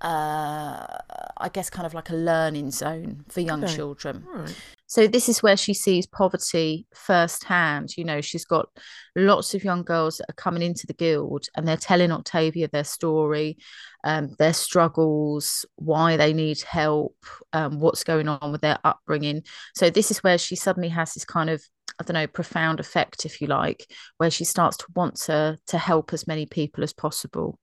uh, 0.00 0.98
I 1.38 1.48
guess 1.50 1.70
kind 1.70 1.86
of 1.86 1.94
like 1.94 2.10
a 2.10 2.14
learning 2.14 2.70
zone 2.72 3.24
for 3.28 3.40
young 3.40 3.64
okay. 3.64 3.74
children. 3.74 4.26
Right. 4.28 4.54
So 4.86 5.06
this 5.06 5.28
is 5.28 5.42
where 5.42 5.56
she 5.56 5.74
sees 5.74 6.06
poverty 6.06 6.86
firsthand. 6.94 7.96
You 7.96 8.04
know, 8.04 8.20
she's 8.20 8.44
got 8.44 8.68
lots 9.14 9.54
of 9.54 9.64
young 9.64 9.82
girls 9.82 10.18
that 10.18 10.30
are 10.30 10.34
coming 10.34 10.62
into 10.62 10.86
the 10.86 10.94
guild 10.94 11.46
and 11.56 11.66
they're 11.66 11.76
telling 11.76 12.12
Octavia 12.12 12.68
their 12.68 12.84
story, 12.84 13.58
um, 14.04 14.34
their 14.38 14.52
struggles, 14.52 15.64
why 15.76 16.16
they 16.16 16.32
need 16.32 16.62
help, 16.62 17.16
um, 17.52 17.80
what's 17.80 18.04
going 18.04 18.28
on 18.28 18.52
with 18.52 18.60
their 18.60 18.78
upbringing. 18.84 19.42
So 19.74 19.90
this 19.90 20.10
is 20.10 20.22
where 20.22 20.38
she 20.38 20.56
suddenly 20.56 20.88
has 20.90 21.14
this 21.14 21.24
kind 21.24 21.50
of 21.50 21.62
I 21.98 22.04
don't 22.04 22.14
know, 22.14 22.26
profound 22.26 22.78
effect, 22.78 23.24
if 23.24 23.40
you 23.40 23.46
like, 23.46 23.90
where 24.18 24.30
she 24.30 24.44
starts 24.44 24.76
to 24.78 24.86
want 24.94 25.16
to 25.22 25.56
to 25.68 25.78
help 25.78 26.12
as 26.12 26.26
many 26.26 26.44
people 26.44 26.84
as 26.84 26.92
possible. 26.92 27.58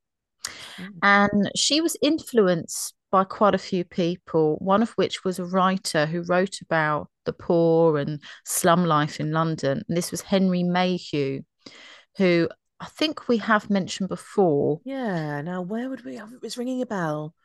Mm. 0.77 0.89
And 1.03 1.51
she 1.55 1.81
was 1.81 1.97
influenced 2.01 2.95
by 3.13 3.23
quite 3.23 3.53
a 3.53 3.59
few 3.59 3.83
people, 3.83 4.57
one 4.59 4.81
of 4.81 4.89
which 4.93 5.23
was 5.23 5.37
a 5.37 5.45
writer 5.45 6.07
who 6.07 6.23
wrote 6.23 6.59
about 6.61 7.09
the 7.25 7.31
poor 7.31 7.99
and 7.99 8.19
slum 8.43 8.85
life 8.85 9.19
in 9.19 9.31
London. 9.31 9.83
And 9.87 9.95
this 9.95 10.09
was 10.09 10.21
Henry 10.21 10.63
Mayhew, 10.63 11.43
who 12.17 12.49
I 12.79 12.87
think 12.87 13.27
we 13.27 13.37
have 13.37 13.69
mentioned 13.69 14.09
before. 14.09 14.81
Yeah. 14.83 15.43
Now, 15.43 15.61
where 15.61 15.91
would 15.91 16.03
we? 16.03 16.15
Have, 16.15 16.33
it 16.33 16.41
was 16.41 16.57
ringing 16.57 16.81
a 16.81 16.87
bell. 16.87 17.35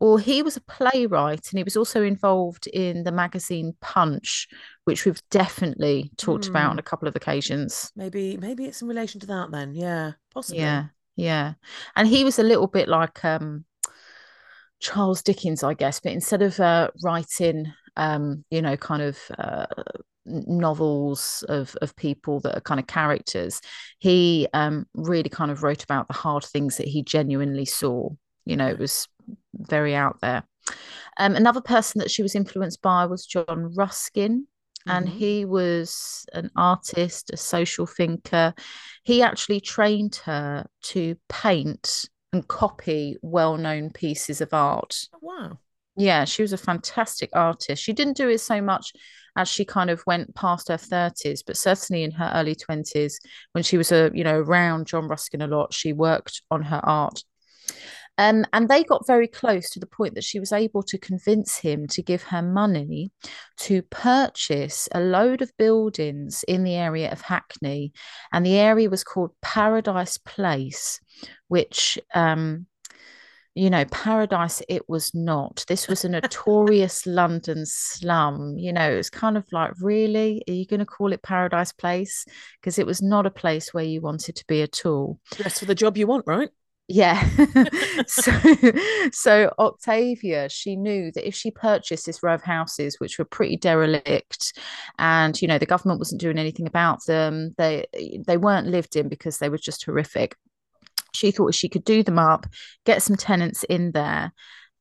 Well, 0.00 0.16
he 0.16 0.42
was 0.42 0.56
a 0.56 0.60
playwright 0.62 1.52
and 1.52 1.58
he 1.58 1.62
was 1.62 1.76
also 1.76 2.02
involved 2.02 2.66
in 2.66 3.04
the 3.04 3.12
magazine 3.12 3.76
Punch, 3.80 4.48
which 4.86 5.04
we've 5.04 5.22
definitely 5.30 6.10
talked 6.16 6.46
mm. 6.46 6.50
about 6.50 6.70
on 6.70 6.76
hmm. 6.76 6.80
a 6.80 6.82
couple 6.82 7.06
of 7.06 7.14
occasions. 7.14 7.92
Maybe, 7.94 8.36
maybe 8.36 8.64
it's 8.64 8.82
in 8.82 8.88
relation 8.88 9.20
to 9.20 9.26
that 9.28 9.52
then. 9.52 9.72
Yeah, 9.72 10.12
possibly. 10.34 10.62
Yeah, 10.62 10.86
yeah. 11.14 11.52
And 11.94 12.08
he 12.08 12.24
was 12.24 12.40
a 12.40 12.44
little 12.44 12.66
bit 12.66 12.88
like 12.88 13.24
um 13.24 13.64
Charles 14.82 15.22
Dickens, 15.22 15.62
I 15.62 15.74
guess, 15.74 16.00
but 16.00 16.12
instead 16.12 16.42
of 16.42 16.58
uh, 16.60 16.90
writing, 17.02 17.72
um, 17.96 18.44
you 18.50 18.60
know, 18.60 18.76
kind 18.76 19.00
of 19.02 19.18
uh, 19.38 19.66
novels 20.26 21.44
of 21.48 21.74
of 21.80 21.96
people 21.96 22.40
that 22.40 22.56
are 22.56 22.60
kind 22.60 22.80
of 22.80 22.86
characters, 22.88 23.60
he 23.98 24.48
um, 24.52 24.86
really 24.94 25.30
kind 25.30 25.50
of 25.50 25.62
wrote 25.62 25.84
about 25.84 26.08
the 26.08 26.14
hard 26.14 26.44
things 26.44 26.76
that 26.76 26.88
he 26.88 27.02
genuinely 27.02 27.64
saw. 27.64 28.10
You 28.44 28.56
know, 28.56 28.66
it 28.66 28.78
was 28.78 29.06
very 29.54 29.94
out 29.94 30.20
there. 30.20 30.42
Um, 31.16 31.36
another 31.36 31.60
person 31.60 32.00
that 32.00 32.10
she 32.10 32.22
was 32.22 32.34
influenced 32.34 32.82
by 32.82 33.06
was 33.06 33.24
John 33.24 33.72
Ruskin, 33.76 34.48
and 34.86 35.06
mm-hmm. 35.06 35.16
he 35.16 35.44
was 35.44 36.26
an 36.32 36.50
artist, 36.56 37.30
a 37.32 37.36
social 37.36 37.86
thinker. 37.86 38.52
He 39.04 39.22
actually 39.22 39.60
trained 39.60 40.16
her 40.24 40.66
to 40.82 41.16
paint 41.28 42.08
and 42.32 42.46
copy 42.48 43.16
well 43.22 43.56
known 43.56 43.90
pieces 43.90 44.40
of 44.40 44.52
art. 44.54 45.08
Oh, 45.14 45.18
wow. 45.20 45.58
Yeah, 45.96 46.24
she 46.24 46.42
was 46.42 46.52
a 46.52 46.58
fantastic 46.58 47.30
artist. 47.34 47.82
She 47.82 47.92
didn't 47.92 48.16
do 48.16 48.28
it 48.28 48.38
so 48.38 48.62
much 48.62 48.92
as 49.36 49.48
she 49.48 49.64
kind 49.64 49.90
of 49.90 50.02
went 50.06 50.34
past 50.34 50.68
her 50.68 50.78
30s, 50.78 51.42
but 51.46 51.56
certainly 51.56 52.02
in 52.02 52.12
her 52.12 52.30
early 52.34 52.54
20s, 52.54 53.18
when 53.52 53.62
she 53.62 53.76
was 53.76 53.92
a, 53.92 54.10
you 54.14 54.24
know, 54.24 54.38
around 54.38 54.86
John 54.86 55.08
Ruskin 55.08 55.42
a 55.42 55.46
lot, 55.46 55.74
she 55.74 55.92
worked 55.92 56.42
on 56.50 56.62
her 56.62 56.80
art. 56.82 57.22
Um, 58.18 58.44
and 58.52 58.68
they 58.68 58.84
got 58.84 59.06
very 59.06 59.26
close 59.26 59.70
to 59.70 59.80
the 59.80 59.86
point 59.86 60.14
that 60.14 60.24
she 60.24 60.38
was 60.38 60.52
able 60.52 60.82
to 60.84 60.98
convince 60.98 61.58
him 61.58 61.86
to 61.88 62.02
give 62.02 62.22
her 62.24 62.42
money 62.42 63.10
to 63.58 63.82
purchase 63.82 64.88
a 64.92 65.00
load 65.00 65.40
of 65.40 65.56
buildings 65.56 66.44
in 66.46 66.62
the 66.62 66.74
area 66.74 67.10
of 67.10 67.22
Hackney. 67.22 67.92
And 68.32 68.44
the 68.44 68.56
area 68.56 68.90
was 68.90 69.02
called 69.02 69.32
Paradise 69.40 70.18
Place, 70.18 71.00
which 71.48 71.98
um, 72.14 72.66
you 73.54 73.68
know, 73.68 73.84
paradise 73.86 74.62
it 74.68 74.88
was 74.88 75.14
not. 75.14 75.64
This 75.68 75.86
was 75.86 76.04
a 76.04 76.08
notorious 76.08 77.06
London 77.06 77.66
slum. 77.66 78.56
You 78.58 78.72
know, 78.72 78.92
it 78.92 78.96
was 78.96 79.10
kind 79.10 79.36
of 79.36 79.44
like, 79.52 79.72
really? 79.80 80.42
Are 80.48 80.52
you 80.52 80.66
going 80.66 80.80
to 80.80 80.86
call 80.86 81.12
it 81.12 81.22
Paradise 81.22 81.72
Place? 81.72 82.24
Because 82.60 82.78
it 82.78 82.86
was 82.86 83.02
not 83.02 83.26
a 83.26 83.30
place 83.30 83.74
where 83.74 83.84
you 83.84 84.00
wanted 84.00 84.36
to 84.36 84.46
be 84.46 84.62
at 84.62 84.86
all. 84.86 85.18
Dress 85.32 85.58
for 85.58 85.66
the 85.66 85.74
job 85.74 85.98
you 85.98 86.06
want, 86.06 86.24
right? 86.26 86.48
Yeah. 86.88 87.28
So 88.06 88.32
so 89.12 89.52
octavia 89.58 90.48
she 90.48 90.76
knew 90.76 91.12
that 91.12 91.26
if 91.26 91.34
she 91.34 91.50
purchased 91.50 92.06
this 92.06 92.22
row 92.22 92.34
of 92.34 92.42
houses 92.42 92.98
which 92.98 93.18
were 93.18 93.24
pretty 93.24 93.56
derelict 93.56 94.58
and 94.98 95.40
you 95.40 95.46
know 95.46 95.58
the 95.58 95.66
government 95.66 96.00
wasn't 96.00 96.20
doing 96.20 96.38
anything 96.38 96.66
about 96.66 97.04
them 97.06 97.54
they 97.58 97.86
they 98.26 98.36
weren't 98.36 98.66
lived 98.66 98.96
in 98.96 99.08
because 99.08 99.38
they 99.38 99.48
were 99.48 99.58
just 99.58 99.84
horrific. 99.84 100.36
She 101.14 101.30
thought 101.30 101.54
she 101.54 101.68
could 101.68 101.84
do 101.84 102.02
them 102.02 102.18
up 102.18 102.46
get 102.84 103.02
some 103.02 103.16
tenants 103.16 103.62
in 103.64 103.92
there 103.92 104.32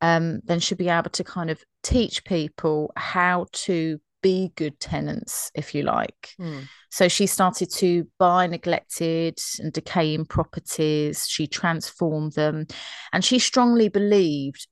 um, 0.01 0.39
then 0.43 0.60
she'd 0.60 0.79
be 0.79 0.89
able 0.89 1.12
to 1.12 1.24
kind 1.24 1.51
of 1.51 1.62
teach 1.84 2.24
people 2.25 2.91
how 2.96 3.46
to 3.51 4.00
be 4.22 4.51
good 4.56 4.80
tenants, 4.80 5.51
if 5.56 5.74
you 5.74 5.84
like. 5.84 6.36
Mm. 6.40 6.68
So 6.90 7.08
she 7.08 7.28
started 7.28 7.72
to 7.75 8.08
buy 8.20 8.48
neglected 8.48 9.40
and 9.60 9.72
decaying 9.74 10.25
properties. 10.25 11.28
She 11.28 11.48
transformed 11.48 12.34
them. 12.34 12.68
And 13.13 13.24
she 13.24 13.40
strongly 13.40 13.90
believed 13.90 14.68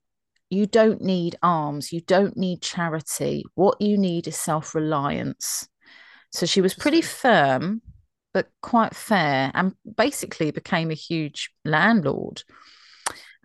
you 0.49 0.65
don't 0.65 1.01
need 1.01 1.35
alms, 1.43 1.93
you 1.93 2.01
don't 2.01 2.35
need 2.35 2.61
charity. 2.61 3.45
What 3.55 3.79
you 3.81 3.97
need 3.97 4.27
is 4.27 4.35
self 4.35 4.73
reliance. 4.73 5.67
So 6.31 6.45
she 6.45 6.61
was 6.61 6.73
pretty 6.73 7.01
firm, 7.01 7.81
but 8.33 8.49
quite 8.61 8.95
fair, 8.95 9.51
and 9.53 9.73
basically 9.97 10.51
became 10.51 10.91
a 10.91 10.95
huge 10.95 11.51
landlord. 11.65 12.43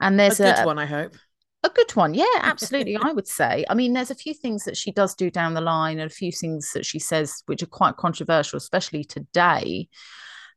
And 0.01 0.19
there's 0.19 0.41
a 0.41 0.45
good 0.45 0.63
a, 0.63 0.67
one, 0.67 0.79
I 0.79 0.87
hope. 0.87 1.15
A 1.64 1.71
good 1.71 1.97
one. 1.97 2.14
Yeah, 2.14 2.26
absolutely. 2.40 2.97
I 3.02 3.12
would 3.12 3.26
say. 3.26 3.64
I 3.68 3.75
mean, 3.75 3.92
there's 3.92 4.11
a 4.11 4.14
few 4.14 4.35
things 4.35 4.64
that 4.64 4.76
she 4.76 4.92
does 4.92 5.14
do 5.14 5.30
down 5.30 5.54
the 5.54 5.61
line 5.61 5.99
and 5.99 6.11
a 6.11 6.14
few 6.14 6.30
things 6.30 6.73
that 6.75 6.87
she 6.87 6.99
says 6.99 7.42
which 7.47 7.62
are 7.62 7.66
quite 7.66 7.97
controversial, 7.97 8.59
especially 8.59 9.04
today. 9.04 9.88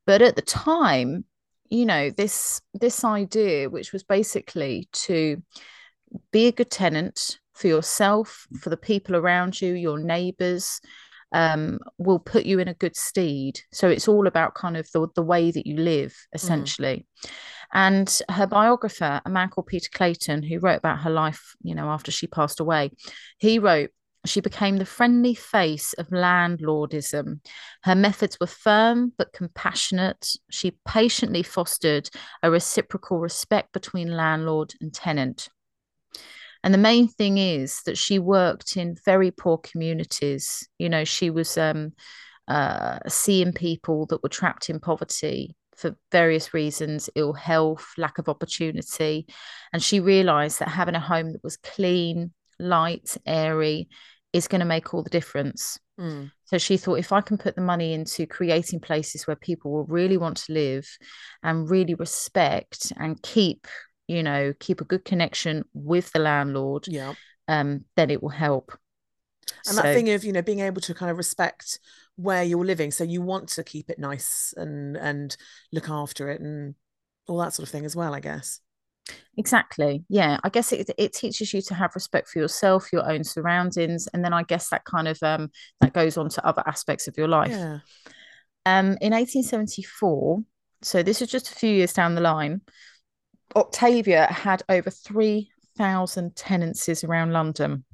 But 0.06 0.22
at 0.22 0.36
the 0.36 0.42
time, 0.42 1.26
you 1.70 1.86
know, 1.86 2.10
this 2.10 2.62
this 2.74 3.04
idea, 3.04 3.70
which 3.70 3.92
was 3.92 4.04
basically 4.04 4.88
to 4.92 5.42
be 6.32 6.48
a 6.48 6.52
good 6.52 6.72
tenant 6.72 7.40
for 7.54 7.68
yourself, 7.68 8.48
for 8.62 8.70
the 8.70 8.78
people 8.78 9.16
around 9.16 9.60
you, 9.60 9.74
your 9.74 10.00
neighbors, 10.00 10.80
um, 11.34 11.80
will 11.98 12.20
put 12.20 12.46
you 12.46 12.60
in 12.60 12.68
a 12.68 12.74
good 12.74 12.96
steed. 12.96 13.60
So 13.72 13.90
it's 13.90 14.08
all 14.08 14.28
about 14.28 14.56
kind 14.56 14.78
of 14.78 14.90
the, 14.92 15.08
the 15.16 15.24
way 15.24 15.52
that 15.52 15.68
you 15.68 15.78
live, 15.78 16.12
mm. 16.12 16.36
essentially. 16.36 17.06
Mm. 17.26 17.30
And 17.74 18.22
her 18.30 18.48
biographer, 18.48 19.22
a 19.26 19.30
man 19.30 19.50
called 19.50 19.68
Peter 19.68 19.90
Clayton, 19.94 20.44
who 20.44 20.60
wrote 20.60 20.78
about 20.78 21.02
her 21.02 21.10
life, 21.10 21.56
you 21.62 21.76
know, 21.76 21.90
after 21.90 22.12
she 22.12 22.28
passed 22.28 22.60
away, 22.60 22.92
he 23.38 23.60
wrote, 23.60 23.92
she 24.26 24.42
became 24.42 24.78
the 24.78 24.86
friendly 24.86 25.34
face 25.34 25.94
of 25.94 26.10
landlordism. 26.10 27.40
Her 27.84 27.96
methods 27.96 28.38
were 28.40 28.48
firm 28.48 29.14
but 29.18 29.34
compassionate. 29.34 30.30
She 30.50 30.78
patiently 30.86 31.44
fostered 31.44 32.10
a 32.44 32.52
reciprocal 32.52 33.20
respect 33.20 33.74
between 33.74 34.16
landlord 34.16 34.74
and 34.82 34.94
tenant. 34.94 35.50
And 36.64 36.74
the 36.74 36.80
main 36.80 37.08
thing 37.08 37.38
is 37.38 37.82
that 37.86 37.98
she 37.98 38.20
worked 38.20 38.76
in 38.76 38.98
very 39.06 39.32
poor 39.32 39.58
communities. 39.58 40.68
You 40.78 40.90
know, 40.90 41.06
she 41.06 41.30
was 41.30 41.58
um, 41.58 41.94
uh, 42.48 43.00
seeing 43.08 43.54
people 43.54 44.08
that 44.08 44.24
were 44.24 44.30
trapped 44.30 44.70
in 44.70 44.80
poverty 44.80 45.56
for 45.78 45.96
various 46.12 46.54
reasons 46.54 47.10
ill 47.16 47.34
health, 47.34 47.94
lack 47.98 48.18
of 48.18 48.28
opportunity. 48.28 49.28
And 49.72 49.82
she 49.82 50.00
realized 50.00 50.60
that 50.60 50.70
having 50.70 50.96
a 50.96 51.00
home 51.00 51.34
that 51.34 51.44
was 51.44 51.58
clean, 51.58 52.34
light, 52.60 53.16
airy 53.26 53.88
is 54.34 54.48
going 54.48 54.60
to 54.60 54.66
make 54.66 54.94
all 54.94 55.04
the 55.04 55.10
difference. 55.10 55.80
Mm. 56.00 56.32
So 56.46 56.58
she 56.58 56.78
thought 56.78 57.00
if 57.00 57.12
I 57.12 57.22
can 57.22 57.38
put 57.38 57.56
the 57.56 57.62
money 57.62 57.94
into 57.94 58.26
creating 58.26 58.80
places 58.80 59.26
where 59.26 59.36
people 59.36 59.72
will 59.72 59.86
really 59.86 60.18
want 60.18 60.38
to 60.38 60.54
live 60.54 60.88
and 61.44 61.70
really 61.70 61.94
respect 61.94 62.92
and 62.98 63.22
keep, 63.22 63.68
you 64.08 64.24
know, 64.24 64.54
keep 64.60 64.82
a 64.82 64.86
good 64.86 65.06
connection 65.06 65.64
with 65.74 66.12
the 66.12 66.20
landlord, 66.20 66.88
yeah, 66.88 67.14
um, 67.48 67.86
then 67.96 68.10
it 68.10 68.22
will 68.22 68.30
help. 68.30 68.78
And 69.66 69.76
so, 69.76 69.82
that 69.82 69.94
thing 69.94 70.10
of, 70.10 70.24
you 70.24 70.34
know, 70.34 70.42
being 70.42 70.60
able 70.60 70.82
to 70.82 70.94
kind 70.94 71.12
of 71.12 71.18
respect 71.18 71.80
where 72.16 72.44
you're 72.44 72.66
living. 72.66 72.92
So 72.92 73.04
you 73.04 73.22
want 73.22 73.50
to 73.50 73.64
keep 73.64 73.90
it 73.90 74.00
nice 74.00 74.54
and 74.58 74.98
and 74.98 75.36
look 75.72 75.90
after 75.90 76.30
it 76.30 76.42
and 76.42 76.76
all 77.28 77.38
that 77.40 77.54
sort 77.54 77.68
of 77.68 77.72
thing 77.72 77.86
as 77.86 77.96
well 77.96 78.14
i 78.14 78.20
guess. 78.20 78.62
Exactly. 79.38 80.04
Yeah 80.10 80.38
i 80.44 80.50
guess 80.50 80.72
it, 80.74 80.90
it 80.98 81.14
teaches 81.14 81.54
you 81.54 81.62
to 81.62 81.74
have 81.74 81.96
respect 81.96 82.28
for 82.28 82.40
yourself 82.40 82.92
your 82.92 83.10
own 83.10 83.24
surroundings 83.24 84.08
and 84.14 84.24
then 84.24 84.34
i 84.34 84.44
guess 84.44 84.70
that 84.70 84.84
kind 84.84 85.08
of 85.08 85.18
um 85.22 85.50
that 85.80 85.94
goes 85.94 86.18
on 86.18 86.30
to 86.30 86.46
other 86.46 86.64
aspects 86.66 87.08
of 87.08 87.18
your 87.18 87.28
life. 87.28 87.52
Yeah. 87.52 87.80
um 88.66 88.98
in 89.00 89.14
1874 89.14 90.44
so 90.82 91.04
this 91.04 91.22
is 91.22 91.30
just 91.30 91.52
a 91.52 91.56
few 91.56 91.70
years 91.70 91.94
down 91.94 92.16
the 92.16 92.22
line 92.22 92.62
octavia 93.56 94.26
had 94.28 94.64
over 94.70 94.90
3000 94.90 96.36
tenancies 96.36 97.04
around 97.04 97.32
london. 97.32 97.86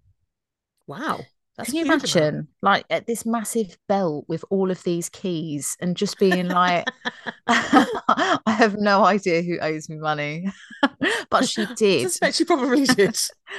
Wow 0.87 1.19
that's 1.55 1.69
Can 1.69 1.77
you 1.77 1.85
imagine, 1.85 2.23
amount. 2.23 2.47
like, 2.63 2.85
at 2.89 3.05
this 3.05 3.27
massive 3.27 3.77
belt 3.87 4.25
with 4.27 4.43
all 4.49 4.71
of 4.71 4.81
these 4.83 5.07
keys 5.09 5.77
and 5.79 5.95
just 5.95 6.17
being 6.17 6.47
like, 6.47 6.87
I 7.47 8.37
have 8.47 8.77
no 8.77 9.03
idea 9.03 9.43
who 9.43 9.59
owes 9.59 9.87
me 9.87 9.97
money, 9.97 10.47
but 11.29 11.47
she 11.47 11.67
did. 11.75 11.99
I 12.05 12.07
suspect 12.07 12.37
she 12.37 12.45
probably 12.45 12.85
did. 12.85 13.15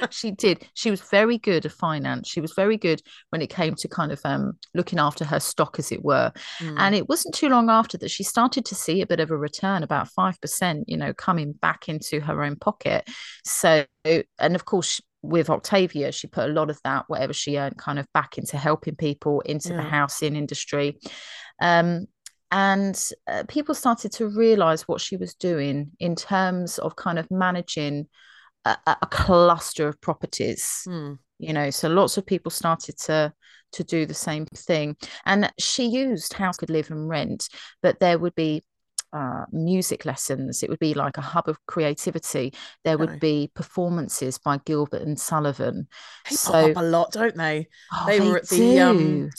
she 0.09 0.31
did. 0.31 0.67
She 0.73 0.91
was 0.91 0.99
very 1.01 1.37
good 1.37 1.65
at 1.65 1.71
finance. 1.71 2.27
She 2.27 2.41
was 2.41 2.51
very 2.51 2.75
good 2.75 3.01
when 3.29 3.41
it 3.41 3.49
came 3.49 3.75
to 3.75 3.87
kind 3.87 4.11
of 4.11 4.19
um, 4.25 4.57
looking 4.73 4.99
after 4.99 5.23
her 5.23 5.39
stock, 5.39 5.79
as 5.79 5.93
it 5.93 6.03
were. 6.03 6.33
Mm. 6.59 6.75
And 6.77 6.95
it 6.95 7.07
wasn't 7.07 7.33
too 7.33 7.47
long 7.47 7.69
after 7.69 7.97
that 7.99 8.11
she 8.11 8.23
started 8.23 8.65
to 8.65 8.75
see 8.75 9.01
a 9.01 9.07
bit 9.07 9.21
of 9.21 9.31
a 9.31 9.37
return, 9.37 9.83
about 9.83 10.09
five 10.09 10.39
percent, 10.41 10.89
you 10.89 10.97
know, 10.97 11.13
coming 11.13 11.53
back 11.53 11.87
into 11.87 12.19
her 12.19 12.43
own 12.43 12.57
pocket. 12.57 13.07
So, 13.45 13.85
and 14.03 14.55
of 14.55 14.65
course 14.65 14.99
with 15.29 15.49
Octavia, 15.49 16.11
she 16.11 16.27
put 16.27 16.49
a 16.49 16.53
lot 16.53 16.69
of 16.69 16.79
that, 16.83 17.05
whatever 17.07 17.33
she 17.33 17.57
earned, 17.57 17.77
kind 17.77 17.99
of 17.99 18.07
back 18.13 18.37
into 18.37 18.57
helping 18.57 18.95
people 18.95 19.41
into 19.41 19.69
yeah. 19.69 19.77
the 19.77 19.83
housing 19.83 20.35
industry. 20.35 20.99
Um, 21.61 22.07
and 22.51 23.01
uh, 23.27 23.43
people 23.47 23.75
started 23.75 24.11
to 24.13 24.27
realize 24.27 24.87
what 24.87 25.01
she 25.01 25.17
was 25.17 25.33
doing 25.35 25.91
in 25.99 26.15
terms 26.15 26.77
of 26.77 26.95
kind 26.95 27.19
of 27.19 27.29
managing 27.31 28.07
a, 28.65 28.77
a 28.85 29.07
cluster 29.07 29.87
of 29.87 29.99
properties. 30.01 30.83
Mm. 30.87 31.19
You 31.39 31.53
know, 31.53 31.69
so 31.69 31.89
lots 31.89 32.17
of 32.17 32.25
people 32.25 32.51
started 32.51 32.97
to 32.99 33.33
to 33.73 33.83
do 33.83 34.05
the 34.05 34.13
same 34.13 34.45
thing. 34.45 34.95
And 35.25 35.51
she 35.59 35.85
used 35.85 36.33
house 36.33 36.57
could 36.57 36.69
live 36.69 36.91
and 36.91 37.09
rent, 37.09 37.49
but 37.81 37.99
there 37.99 38.17
would 38.17 38.35
be 38.35 38.63
uh, 39.15 39.45
music 39.51 40.05
lessons. 40.05 40.61
It 40.61 40.69
would 40.69 40.79
be 40.79 40.93
like 40.93 41.17
a 41.17 41.21
hub 41.21 41.47
of 41.47 41.65
creativity. 41.67 42.53
There 42.83 42.97
would 42.97 43.19
be 43.21 43.49
performances 43.55 44.37
by 44.37 44.59
Gilbert 44.65 45.03
and 45.03 45.17
Sullivan. 45.17 45.87
They 46.29 46.35
so, 46.35 46.51
pop 46.51 46.63
up 46.71 46.77
a 46.77 46.85
lot, 46.85 47.11
don't 47.13 47.37
they? 47.37 47.69
Oh, 47.93 48.03
they, 48.07 48.19
they, 48.19 48.27
were 48.27 48.37
at 48.37 48.49
the 48.49 48.79
um, 48.79 49.29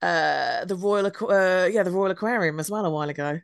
uh, 0.00 0.64
the 0.66 0.76
Royal 0.76 1.06
uh, 1.06 1.66
yeah 1.66 1.82
the 1.82 1.90
Royal 1.90 2.12
Aquarium 2.12 2.60
as 2.60 2.70
well 2.70 2.86
a 2.86 2.90
while 2.90 3.08
ago. 3.08 3.40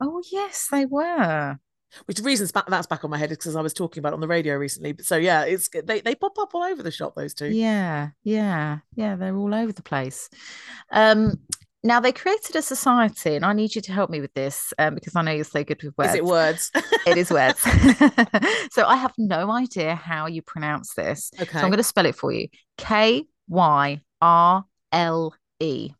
Oh 0.00 0.22
yes, 0.30 0.68
they 0.70 0.84
were. 0.84 1.58
Which 2.04 2.20
reasons 2.20 2.52
back 2.52 2.66
that's 2.68 2.86
back 2.86 3.02
on 3.02 3.10
my 3.10 3.18
head 3.18 3.30
because 3.30 3.56
I 3.56 3.62
was 3.62 3.74
talking 3.74 4.00
about 4.00 4.12
on 4.12 4.20
the 4.20 4.28
radio 4.28 4.56
recently. 4.56 4.92
But 4.92 5.06
so 5.06 5.16
yeah, 5.16 5.44
it's 5.44 5.68
they 5.68 6.00
they 6.00 6.14
pop 6.14 6.38
up 6.38 6.54
all 6.54 6.62
over 6.62 6.82
the 6.82 6.90
shop. 6.90 7.14
Those 7.16 7.34
two. 7.34 7.48
Yeah, 7.48 8.10
yeah, 8.22 8.78
yeah. 8.94 9.16
They're 9.16 9.34
all 9.34 9.54
over 9.54 9.72
the 9.72 9.82
place. 9.82 10.28
Um, 10.92 11.40
now 11.82 12.00
they 12.00 12.12
created 12.12 12.56
a 12.56 12.62
society, 12.62 13.34
and 13.36 13.44
I 13.44 13.52
need 13.52 13.74
you 13.74 13.80
to 13.80 13.92
help 13.92 14.10
me 14.10 14.20
with 14.20 14.34
this 14.34 14.72
um, 14.78 14.94
because 14.94 15.16
I 15.16 15.22
know 15.22 15.32
you're 15.32 15.44
so 15.44 15.64
good 15.64 15.82
with 15.82 15.96
words. 15.96 16.10
Is 16.10 16.16
it 16.16 16.24
words? 16.24 16.70
it 17.06 17.16
is 17.16 17.30
words. 17.30 17.60
so 18.72 18.86
I 18.86 18.96
have 18.96 19.14
no 19.16 19.50
idea 19.50 19.94
how 19.94 20.26
you 20.26 20.42
pronounce 20.42 20.94
this. 20.94 21.30
Okay. 21.40 21.50
So 21.50 21.58
I'm 21.58 21.70
going 21.70 21.78
to 21.78 21.82
spell 21.82 22.06
it 22.06 22.14
for 22.14 22.32
you. 22.32 22.48
K 22.76 23.24
Y 23.48 24.00
R 24.20 24.64
L 24.92 25.34
E. 25.58 25.90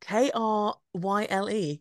K 0.00 0.30
R 0.34 0.74
Y 0.94 1.26
L 1.30 1.50
E. 1.50 1.80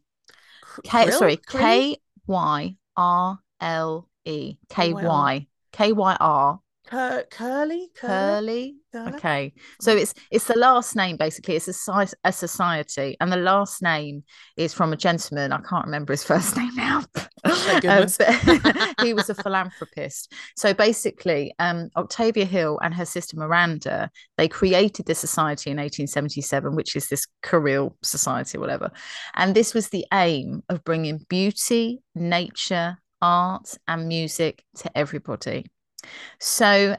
K 0.84 1.12
sorry, 1.12 1.38
K 1.38 1.98
Y 2.28 2.76
R 2.96 3.40
L 3.60 4.10
E. 4.24 4.56
K 4.70 4.94
Y. 4.94 5.48
K 5.74 5.92
Y 5.92 6.18
R 6.20 6.60
Cur- 6.92 7.26
curly, 7.32 7.90
curly. 7.96 8.76
Okay, 8.94 9.54
so 9.80 9.96
it's 9.96 10.14
it's 10.30 10.48
the 10.48 10.58
last 10.58 10.94
name 10.94 11.16
basically. 11.16 11.56
It's 11.56 11.88
a, 11.88 12.08
a 12.26 12.34
society, 12.34 13.16
and 13.22 13.32
the 13.32 13.38
last 13.38 13.82
name 13.82 14.26
is 14.58 14.74
from 14.74 14.92
a 14.92 14.98
gentleman. 14.98 15.54
I 15.54 15.62
can't 15.62 15.86
remember 15.86 16.12
his 16.12 16.24
first 16.32 16.58
name 16.58 16.76
now. 16.76 17.06
um, 17.46 18.08
he 19.02 19.14
was 19.14 19.30
a 19.30 19.36
philanthropist. 19.36 20.34
So 20.58 20.74
basically, 20.74 21.54
um, 21.60 21.90
Octavia 21.96 22.44
Hill 22.44 22.78
and 22.84 22.94
her 22.94 23.06
sister 23.06 23.38
Miranda 23.38 24.12
they 24.38 24.50
created 24.50 25.06
the 25.06 25.16
society 25.16 25.70
in 25.70 25.78
1877, 25.78 26.76
which 26.76 26.98
is 26.98 27.08
this 27.08 27.26
Kyrle 27.42 27.96
Society, 28.04 28.58
whatever. 28.58 28.92
And 29.36 29.56
this 29.56 29.74
was 29.74 29.90
the 29.90 30.06
aim 30.12 30.62
of 30.68 30.84
bringing 30.84 31.26
beauty, 31.30 32.02
nature, 32.16 32.98
art, 33.22 33.78
and 33.88 34.10
music 34.10 34.66
to 34.80 34.98
everybody. 34.98 35.68
So, 36.40 36.96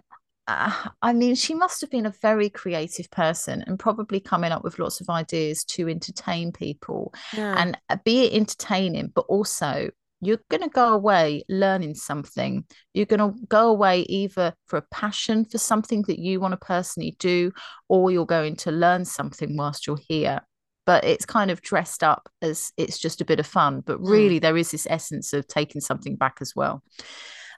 uh, 0.49 0.89
I 1.01 1.13
mean, 1.13 1.35
she 1.35 1.55
must 1.55 1.81
have 1.81 1.91
been 1.91 2.07
a 2.07 2.15
very 2.23 2.49
creative 2.49 3.11
person 3.11 3.63
and 3.67 3.79
probably 3.79 4.21
coming 4.21 4.53
up 4.53 4.65
with 4.65 4.79
lots 4.79 5.01
of 5.01 5.09
ideas 5.09 5.65
to 5.65 5.89
entertain 5.89 6.53
people 6.53 7.13
yeah. 7.37 7.55
and 7.57 7.79
uh, 7.89 7.97
be 8.05 8.25
it 8.25 8.35
entertaining, 8.35 9.13
but 9.15 9.25
also 9.29 9.91
you're 10.23 10.41
going 10.51 10.63
to 10.63 10.69
go 10.69 10.95
away 10.95 11.43
learning 11.49 11.97
something. 11.97 12.65
You're 12.95 13.07
going 13.07 13.19
to 13.21 13.39
go 13.49 13.69
away 13.69 14.03
either 14.03 14.55
for 14.67 14.77
a 14.77 14.87
passion 14.93 15.45
for 15.45 15.59
something 15.59 16.03
that 16.03 16.21
you 16.21 16.39
want 16.39 16.53
to 16.53 16.65
personally 16.65 17.17
do, 17.19 17.51
or 17.89 18.11
you're 18.13 18.25
going 18.25 18.55
to 18.57 18.71
learn 18.71 19.05
something 19.05 19.57
whilst 19.57 19.87
you're 19.87 19.99
here. 20.09 20.41
But 20.87 21.05
it's 21.05 21.27
kind 21.27 21.51
of 21.51 21.61
dressed 21.61 22.05
up 22.05 22.29
as 22.41 22.73
it's 22.77 22.99
just 23.01 23.21
a 23.21 23.25
bit 23.25 23.41
of 23.41 23.47
fun. 23.47 23.83
But 23.85 23.99
mm. 23.99 24.09
really, 24.09 24.39
there 24.39 24.57
is 24.57 24.71
this 24.71 24.87
essence 24.89 25.33
of 25.33 25.49
taking 25.49 25.81
something 25.81 26.15
back 26.15 26.39
as 26.41 26.55
well. 26.55 26.85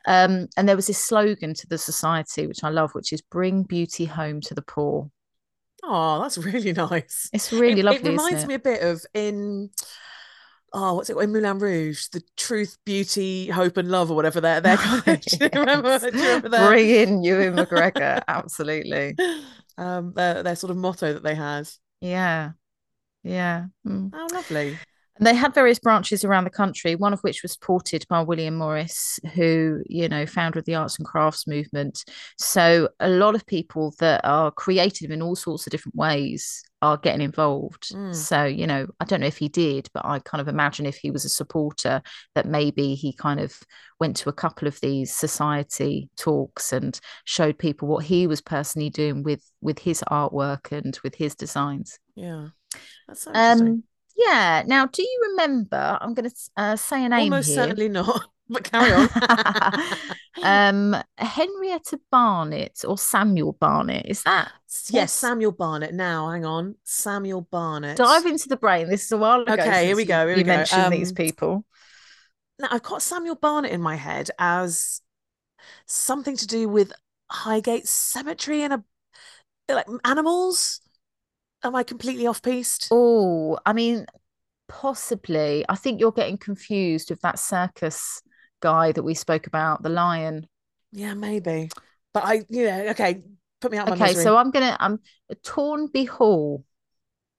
Um, 0.06 0.48
and 0.56 0.68
there 0.68 0.76
was 0.76 0.86
this 0.86 0.98
slogan 0.98 1.54
to 1.54 1.66
the 1.66 1.78
society, 1.78 2.46
which 2.46 2.62
I 2.62 2.68
love, 2.68 2.92
which 2.92 3.12
is 3.12 3.22
bring 3.22 3.62
beauty 3.62 4.04
home 4.04 4.40
to 4.42 4.54
the 4.54 4.62
poor. 4.62 5.10
Oh, 5.82 6.20
that's 6.20 6.38
really 6.38 6.72
nice. 6.72 7.30
It's 7.32 7.52
really 7.52 7.80
it, 7.80 7.84
lovely. 7.84 8.00
It 8.00 8.10
reminds 8.10 8.44
it? 8.44 8.46
me 8.46 8.54
a 8.54 8.58
bit 8.58 8.82
of 8.82 9.04
in 9.14 9.70
oh, 10.74 10.94
what's 10.94 11.08
it 11.08 11.16
in 11.16 11.32
Moulin 11.32 11.58
Rouge? 11.58 12.08
The 12.08 12.22
truth, 12.36 12.76
beauty, 12.84 13.48
hope, 13.48 13.76
and 13.76 13.90
love, 13.90 14.10
or 14.10 14.16
whatever 14.16 14.40
they're 14.40 14.60
they're 14.60 14.76
kind 14.78 15.08
of, 15.08 15.20
do 15.22 15.36
you 15.40 15.60
remember? 15.60 15.98
Do 15.98 16.06
you 16.06 16.24
remember 16.24 16.48
that? 16.50 16.68
Bring 16.68 16.90
in 16.90 17.22
Ewan 17.22 17.56
McGregor, 17.56 18.22
absolutely. 18.28 19.16
Um, 19.76 20.12
their 20.14 20.44
their 20.44 20.54
sort 20.54 20.70
of 20.70 20.76
motto 20.76 21.14
that 21.14 21.24
they 21.24 21.34
had. 21.34 21.68
Yeah, 22.00 22.52
yeah. 23.24 23.64
Mm. 23.84 24.12
Oh, 24.14 24.28
lovely. 24.32 24.78
And 25.16 25.26
they 25.26 25.34
had 25.34 25.54
various 25.54 25.78
branches 25.78 26.24
around 26.24 26.44
the 26.44 26.50
country, 26.50 26.96
one 26.96 27.12
of 27.12 27.20
which 27.20 27.42
was 27.42 27.52
supported 27.52 28.04
by 28.08 28.22
William 28.22 28.56
Morris, 28.56 29.20
who, 29.34 29.82
you 29.86 30.08
know, 30.08 30.26
founder 30.26 30.58
of 30.58 30.64
the 30.64 30.74
arts 30.74 30.98
and 30.98 31.06
crafts 31.06 31.46
movement. 31.46 32.04
So 32.36 32.88
a 32.98 33.08
lot 33.08 33.36
of 33.36 33.46
people 33.46 33.94
that 34.00 34.22
are 34.24 34.50
creative 34.50 35.12
in 35.12 35.22
all 35.22 35.36
sorts 35.36 35.66
of 35.66 35.70
different 35.70 35.94
ways 35.94 36.64
are 36.82 36.96
getting 36.96 37.22
involved. 37.22 37.92
Mm. 37.92 38.14
So, 38.14 38.44
you 38.44 38.66
know, 38.66 38.88
I 38.98 39.04
don't 39.04 39.20
know 39.20 39.26
if 39.28 39.38
he 39.38 39.48
did, 39.48 39.88
but 39.94 40.04
I 40.04 40.18
kind 40.18 40.40
of 40.40 40.48
imagine 40.48 40.84
if 40.84 40.96
he 40.96 41.12
was 41.12 41.24
a 41.24 41.30
supporter 41.30 42.02
that 42.34 42.46
maybe 42.46 42.94
he 42.94 43.12
kind 43.12 43.38
of 43.38 43.56
went 44.00 44.16
to 44.16 44.28
a 44.28 44.34
couple 44.34 44.66
of 44.66 44.80
these 44.80 45.12
society 45.12 46.10
talks 46.16 46.72
and 46.72 47.00
showed 47.24 47.56
people 47.56 47.86
what 47.86 48.04
he 48.04 48.26
was 48.26 48.40
personally 48.40 48.90
doing 48.90 49.22
with 49.22 49.48
with 49.60 49.78
his 49.78 50.02
artwork 50.10 50.72
and 50.72 50.98
with 51.04 51.14
his 51.14 51.34
designs. 51.34 51.98
Yeah. 52.16 52.48
That's 53.06 53.22
so 53.22 53.30
um 53.32 53.84
yeah. 54.16 54.62
Now, 54.66 54.86
do 54.86 55.02
you 55.02 55.20
remember? 55.30 55.98
I'm 56.00 56.14
going 56.14 56.30
to 56.30 56.36
uh, 56.56 56.76
say 56.76 57.04
a 57.04 57.08
name. 57.08 57.32
Almost 57.32 57.48
here. 57.48 57.56
certainly 57.56 57.88
not. 57.88 58.24
But 58.46 58.64
carry 58.64 58.92
on. 58.92 59.08
um, 60.42 61.02
Henrietta 61.16 61.98
Barnett 62.10 62.84
or 62.86 62.98
Samuel 62.98 63.54
Barnett? 63.54 64.04
Is 64.06 64.22
that 64.24 64.52
yes? 64.90 65.14
Samuel 65.14 65.52
Barnett. 65.52 65.94
Now, 65.94 66.28
hang 66.28 66.44
on, 66.44 66.74
Samuel 66.84 67.40
Barnett. 67.40 67.96
Dive 67.96 68.26
into 68.26 68.50
the 68.50 68.58
brain. 68.58 68.90
This 68.90 69.06
is 69.06 69.12
a 69.12 69.16
while 69.16 69.40
ago. 69.40 69.54
Okay, 69.54 69.86
here 69.86 69.96
we 69.96 70.04
go. 70.04 70.26
Here 70.26 70.36
you 70.36 70.42
we 70.42 70.44
mentioned 70.44 70.82
um, 70.82 70.92
these 70.92 71.10
people. 71.10 71.64
Now, 72.58 72.68
I've 72.70 72.82
got 72.82 73.00
Samuel 73.00 73.36
Barnett 73.36 73.72
in 73.72 73.80
my 73.80 73.96
head 73.96 74.28
as 74.38 75.00
something 75.86 76.36
to 76.36 76.46
do 76.46 76.68
with 76.68 76.92
Highgate 77.30 77.88
Cemetery 77.88 78.62
and 78.62 78.74
a 78.74 78.84
like 79.68 79.86
animals 80.04 80.80
am 81.64 81.74
I 81.74 81.82
completely 81.82 82.26
off 82.26 82.42
piste? 82.42 82.88
Oh, 82.90 83.58
I 83.64 83.72
mean, 83.72 84.06
possibly. 84.68 85.64
I 85.68 85.76
think 85.76 86.00
you're 86.00 86.12
getting 86.12 86.38
confused 86.38 87.10
with 87.10 87.20
that 87.22 87.38
circus 87.38 88.22
guy 88.60 88.92
that 88.92 89.02
we 89.02 89.14
spoke 89.14 89.46
about, 89.46 89.82
the 89.82 89.88
lion. 89.88 90.46
Yeah, 90.92 91.14
maybe. 91.14 91.70
But 92.12 92.24
I, 92.24 92.42
yeah, 92.48 92.88
okay. 92.90 93.22
Put 93.60 93.72
me 93.72 93.78
out. 93.78 93.90
Okay, 93.90 94.14
so 94.14 94.36
I'm 94.36 94.50
gonna. 94.50 94.76
I'm 94.78 95.00
Toynbee 95.42 96.06
Hall. 96.06 96.64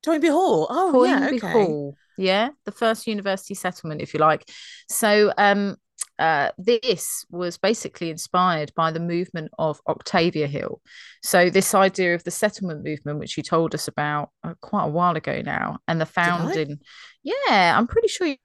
Toynbee 0.03 0.29
Hall. 0.29 0.67
Oh, 0.69 0.91
Toynbee 0.91 1.37
yeah, 1.39 1.47
okay. 1.47 1.51
Hall. 1.51 1.95
Yeah, 2.17 2.49
the 2.65 2.71
first 2.71 3.07
university 3.07 3.53
settlement, 3.53 4.01
if 4.01 4.13
you 4.13 4.19
like. 4.19 4.49
So, 4.89 5.31
um, 5.37 5.75
uh, 6.19 6.51
this 6.57 7.25
was 7.29 7.57
basically 7.57 8.09
inspired 8.09 8.71
by 8.75 8.91
the 8.91 8.99
movement 8.99 9.51
of 9.59 9.81
Octavia 9.87 10.47
Hill. 10.47 10.81
So, 11.23 11.49
this 11.49 11.73
idea 11.73 12.15
of 12.15 12.23
the 12.23 12.31
settlement 12.31 12.83
movement, 12.83 13.19
which 13.19 13.37
you 13.37 13.43
told 13.43 13.73
us 13.75 13.87
about 13.87 14.29
uh, 14.43 14.53
quite 14.61 14.85
a 14.85 14.89
while 14.89 15.15
ago 15.15 15.41
now, 15.43 15.79
and 15.87 15.99
the 15.99 16.05
founding. 16.05 16.79
Yeah, 17.23 17.77
I'm 17.77 17.87
pretty 17.87 18.07
sure 18.07 18.27
you 18.27 18.37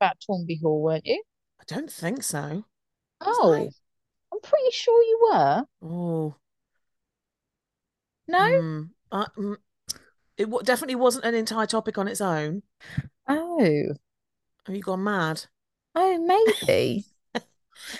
about 0.00 0.16
Toynbee 0.26 0.60
Hall, 0.62 0.82
weren't 0.82 1.06
you? 1.06 1.22
I 1.60 1.64
don't 1.66 1.90
think 1.90 2.22
so. 2.22 2.64
Oh, 3.20 3.68
I'm 4.32 4.40
pretty 4.40 4.70
sure 4.72 5.02
you 5.02 5.30
were. 5.32 5.64
Oh, 5.82 6.36
no. 8.26 8.48
Mm, 8.62 8.90
uh, 9.12 9.26
mm, 9.36 9.56
it 10.38 10.44
w- 10.44 10.64
definitely 10.64 10.96
wasn't 10.96 11.24
an 11.24 11.34
entire 11.34 11.66
topic 11.66 11.98
on 11.98 12.08
its 12.08 12.20
own. 12.20 12.62
Oh, 13.28 13.94
have 14.66 14.76
you 14.76 14.82
gone 14.82 15.04
mad? 15.04 15.46
Oh, 15.94 16.18
maybe. 16.18 17.06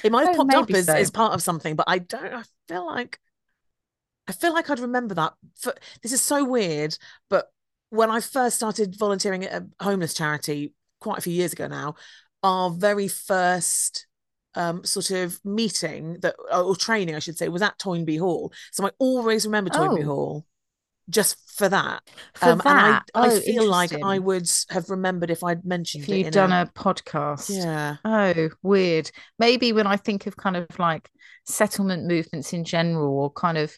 It 0.03 0.12
might 0.12 0.27
have 0.27 0.35
oh, 0.35 0.45
popped 0.45 0.55
up 0.55 0.71
as, 0.71 0.87
so. 0.87 0.95
as 0.95 1.11
part 1.11 1.35
of 1.35 1.43
something, 1.43 1.77
but 1.77 1.87
I 1.88 1.99
don't. 1.99 2.33
I 2.33 2.43
feel 2.69 2.87
like 2.87 3.19
I 4.27 4.33
feel 4.33 4.53
like 4.53 4.71
I'd 4.71 4.81
remember 4.81 5.14
that. 5.14 5.35
For, 5.57 5.75
this 6.03 6.12
is 6.12 6.23
so 6.23 6.45
weird, 6.45 6.97
but 7.31 7.51
when 7.91 8.11
I 8.11 8.21
first 8.21 8.57
started 8.57 8.97
volunteering 8.99 9.45
at 9.45 9.62
a 9.62 9.85
homeless 9.85 10.14
charity 10.14 10.75
quite 11.01 11.19
a 11.19 11.23
few 11.23 11.33
years 11.33 11.53
ago 11.53 11.67
now, 11.67 11.95
our 12.43 12.71
very 12.71 13.09
first 13.09 14.07
um, 14.55 14.85
sort 14.85 15.11
of 15.11 15.41
meeting 15.45 16.19
that 16.21 16.35
or 16.53 16.77
training, 16.77 17.14
I 17.14 17.21
should 17.21 17.38
say, 17.38 17.49
was 17.49 17.62
at 17.62 17.79
Toynbee 17.79 18.19
Hall. 18.19 18.53
So 18.73 18.87
I 18.87 18.91
always 18.99 19.47
remember 19.47 19.71
Toynbee 19.71 20.03
oh. 20.03 20.07
Hall 20.07 20.47
just 21.11 21.37
for 21.57 21.68
that. 21.68 22.03
For 22.35 22.51
um, 22.51 22.61
that. 22.64 23.11
And 23.14 23.25
I, 23.25 23.29
oh, 23.29 23.37
I 23.37 23.40
feel 23.40 23.66
like 23.66 23.92
I 24.03 24.18
would 24.18 24.49
have 24.71 24.90
remembered 24.90 25.31
if 25.31 25.42
I'd 25.42 25.64
mentioned 25.64 26.05
if 26.05 26.11
you'd 26.11 26.33
done 26.33 26.53
a... 26.53 26.62
a 26.62 26.66
podcast. 26.66 27.51
Yeah. 27.51 27.97
Oh, 28.05 28.51
weird. 28.62 29.11
Maybe 29.38 29.73
when 29.73 29.87
I 29.87 29.97
think 29.97 30.27
of 30.27 30.37
kind 30.37 30.57
of 30.57 30.66
like 30.79 31.11
settlement 31.44 32.07
movements 32.07 32.53
in 32.53 32.64
general, 32.64 33.18
or 33.18 33.31
kind 33.31 33.59
of 33.59 33.77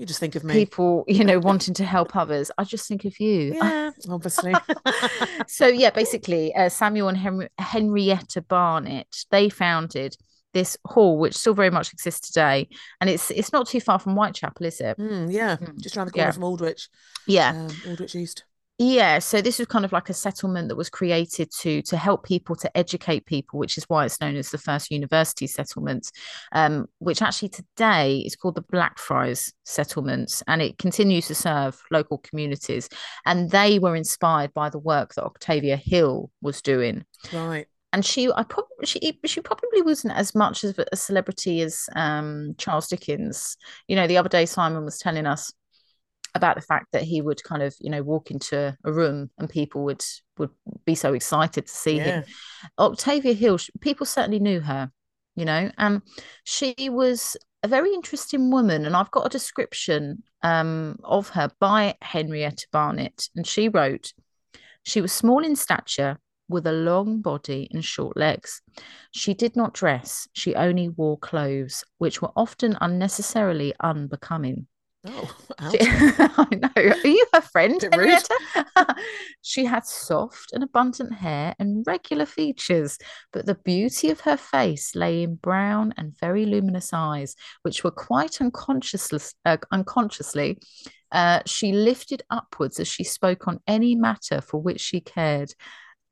you 0.00 0.06
just 0.06 0.20
think 0.20 0.34
of 0.34 0.44
me. 0.44 0.54
People, 0.54 1.04
you 1.08 1.24
know, 1.24 1.38
wanting 1.38 1.74
to 1.74 1.84
help 1.84 2.16
others. 2.16 2.50
I 2.56 2.64
just 2.64 2.88
think 2.88 3.04
of 3.04 3.20
you. 3.20 3.54
Yeah, 3.54 3.90
obviously. 4.08 4.54
so 5.46 5.66
yeah, 5.66 5.90
basically, 5.90 6.54
uh, 6.54 6.70
Samuel 6.70 7.08
and 7.08 7.18
Henry- 7.18 7.50
Henrietta 7.58 8.40
Barnett 8.40 9.24
they 9.30 9.50
founded 9.50 10.16
this 10.52 10.76
hall, 10.86 11.18
which 11.18 11.36
still 11.36 11.54
very 11.54 11.70
much 11.70 11.92
exists 11.92 12.28
today, 12.28 12.68
and 13.00 13.10
it's 13.10 13.30
it's 13.30 13.52
not 13.52 13.68
too 13.68 13.80
far 13.80 13.98
from 13.98 14.14
Whitechapel, 14.14 14.66
is 14.66 14.80
it? 14.80 14.98
Mm, 14.98 15.32
yeah, 15.32 15.56
mm. 15.56 15.80
just 15.80 15.96
around 15.96 16.06
the 16.06 16.12
corner 16.12 16.28
yeah. 16.28 16.32
from 16.32 16.42
Aldgate. 16.44 16.88
Yeah, 17.26 17.50
um, 17.50 17.68
Aldgate 17.86 18.14
East. 18.14 18.44
Yeah, 18.82 19.18
so 19.18 19.42
this 19.42 19.58
was 19.58 19.68
kind 19.68 19.84
of 19.84 19.92
like 19.92 20.08
a 20.08 20.14
settlement 20.14 20.68
that 20.68 20.76
was 20.76 20.88
created 20.88 21.50
to 21.60 21.82
to 21.82 21.98
help 21.98 22.24
people 22.24 22.56
to 22.56 22.74
educate 22.74 23.26
people, 23.26 23.58
which 23.58 23.76
is 23.76 23.84
why 23.88 24.06
it's 24.06 24.22
known 24.22 24.36
as 24.36 24.48
the 24.48 24.56
first 24.56 24.90
university 24.90 25.46
settlement, 25.46 26.10
um, 26.52 26.86
which 26.98 27.20
actually 27.20 27.50
today 27.50 28.20
is 28.20 28.36
called 28.36 28.54
the 28.54 28.62
Blackfriars 28.62 29.52
Settlements, 29.66 30.42
and 30.48 30.62
it 30.62 30.78
continues 30.78 31.26
to 31.26 31.34
serve 31.34 31.78
local 31.90 32.16
communities. 32.18 32.88
And 33.26 33.50
they 33.50 33.78
were 33.78 33.96
inspired 33.96 34.54
by 34.54 34.70
the 34.70 34.78
work 34.78 35.12
that 35.14 35.24
Octavia 35.24 35.76
Hill 35.76 36.30
was 36.40 36.62
doing. 36.62 37.04
Right 37.34 37.66
and 37.92 38.04
she 38.04 38.30
I 38.32 38.42
probably 38.44 38.86
she 38.86 39.18
she 39.24 39.40
probably 39.40 39.82
wasn't 39.82 40.16
as 40.16 40.34
much 40.34 40.64
of 40.64 40.78
a 40.92 40.96
celebrity 40.96 41.62
as 41.62 41.88
um, 41.96 42.54
Charles 42.58 42.88
Dickens. 42.88 43.56
You 43.88 43.96
know, 43.96 44.06
the 44.06 44.16
other 44.16 44.28
day 44.28 44.46
Simon 44.46 44.84
was 44.84 44.98
telling 44.98 45.26
us 45.26 45.52
about 46.34 46.54
the 46.54 46.62
fact 46.62 46.86
that 46.92 47.02
he 47.02 47.20
would 47.20 47.42
kind 47.42 47.62
of 47.62 47.74
you 47.80 47.90
know 47.90 48.02
walk 48.02 48.30
into 48.30 48.76
a 48.84 48.92
room 48.92 49.30
and 49.38 49.48
people 49.48 49.84
would 49.84 50.02
would 50.38 50.50
be 50.84 50.94
so 50.94 51.14
excited 51.14 51.66
to 51.66 51.72
see 51.72 51.96
yeah. 51.96 52.04
him. 52.04 52.24
Octavia 52.78 53.32
Hill, 53.32 53.58
people 53.80 54.06
certainly 54.06 54.38
knew 54.38 54.60
her, 54.60 54.90
you 55.34 55.44
know, 55.44 55.70
and 55.76 56.02
she 56.44 56.74
was 56.88 57.36
a 57.62 57.68
very 57.68 57.92
interesting 57.92 58.50
woman. 58.50 58.86
And 58.86 58.96
I've 58.96 59.10
got 59.10 59.26
a 59.26 59.30
description 59.30 60.22
um, 60.42 60.98
of 61.04 61.28
her 61.30 61.50
by 61.58 61.96
Henrietta 62.00 62.66
Barnett, 62.72 63.28
and 63.34 63.46
she 63.46 63.68
wrote. 63.68 64.12
She 64.82 65.02
was 65.02 65.12
small 65.12 65.44
in 65.44 65.56
stature, 65.56 66.18
with 66.50 66.66
a 66.66 66.72
long 66.72 67.20
body 67.20 67.68
and 67.72 67.84
short 67.84 68.16
legs. 68.16 68.60
She 69.12 69.34
did 69.34 69.56
not 69.56 69.74
dress, 69.74 70.28
she 70.32 70.54
only 70.54 70.88
wore 70.88 71.18
clothes, 71.18 71.84
which 71.98 72.20
were 72.20 72.32
often 72.36 72.76
unnecessarily 72.80 73.74
unbecoming. 73.80 74.66
Oh, 75.06 75.34
she, 75.70 75.78
I 75.80 76.46
know. 76.52 76.70
Are 76.76 77.06
you 77.06 77.26
her 77.32 77.40
friend, 77.40 77.80
Henrietta? 77.80 78.36
she 79.42 79.64
had 79.64 79.86
soft 79.86 80.52
and 80.52 80.62
abundant 80.62 81.14
hair 81.14 81.54
and 81.58 81.84
regular 81.86 82.26
features, 82.26 82.98
but 83.32 83.46
the 83.46 83.54
beauty 83.54 84.10
of 84.10 84.20
her 84.20 84.36
face 84.36 84.94
lay 84.94 85.22
in 85.22 85.36
brown 85.36 85.94
and 85.96 86.18
very 86.18 86.44
luminous 86.44 86.92
eyes, 86.92 87.34
which 87.62 87.82
were 87.82 87.90
quite 87.90 88.42
unconsciously, 88.42 89.20
uh, 89.46 89.56
unconsciously 89.72 90.58
uh, 91.12 91.40
she 91.46 91.72
lifted 91.72 92.22
upwards 92.30 92.78
as 92.78 92.88
she 92.88 93.04
spoke 93.04 93.48
on 93.48 93.60
any 93.66 93.94
matter 93.94 94.40
for 94.40 94.60
which 94.60 94.80
she 94.80 95.00
cared, 95.00 95.52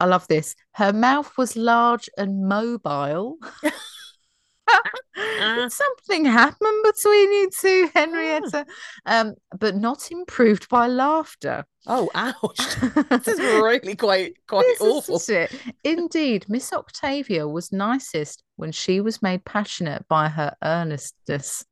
I 0.00 0.06
love 0.06 0.26
this. 0.28 0.54
Her 0.72 0.92
mouth 0.92 1.36
was 1.36 1.56
large 1.56 2.08
and 2.16 2.46
mobile. 2.48 3.38
Something 5.68 6.24
happened 6.24 6.84
between 6.84 7.32
you 7.32 7.50
two, 7.50 7.90
Henrietta, 7.94 8.66
um, 9.06 9.34
but 9.58 9.74
not 9.76 10.10
improved 10.10 10.68
by 10.68 10.86
laughter. 10.86 11.64
Oh, 11.86 12.08
ouch! 12.14 12.58
this 13.10 13.28
is 13.28 13.40
really 13.40 13.96
quite 13.96 14.34
quite 14.46 14.66
this 14.66 14.80
awful. 14.80 15.20
It. 15.28 15.52
Indeed, 15.82 16.46
Miss 16.48 16.72
Octavia 16.72 17.48
was 17.48 17.72
nicest 17.72 18.42
when 18.56 18.72
she 18.72 19.00
was 19.00 19.22
made 19.22 19.44
passionate 19.44 20.06
by 20.08 20.28
her 20.28 20.54
earnestness, 20.62 21.64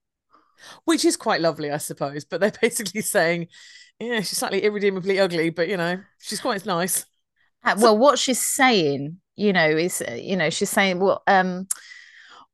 which 0.84 1.04
is 1.04 1.16
quite 1.16 1.40
lovely, 1.40 1.70
I 1.70 1.78
suppose. 1.78 2.24
But 2.24 2.40
they're 2.40 2.52
basically 2.60 3.02
saying, 3.02 3.48
yeah, 4.00 4.20
she's 4.20 4.38
slightly 4.38 4.64
irredeemably 4.64 5.20
ugly, 5.20 5.50
but 5.50 5.68
you 5.68 5.76
know, 5.76 6.00
she's 6.18 6.40
quite 6.40 6.66
nice. 6.66 7.04
Well 7.74 7.98
what 7.98 8.18
she's 8.18 8.40
saying 8.40 9.18
you 9.37 9.52
know 9.52 9.68
is 9.68 10.02
you 10.16 10.37
know 10.37 10.50
she's 10.50 10.70
saying 10.70 10.98
well 10.98 11.22
um 11.26 11.66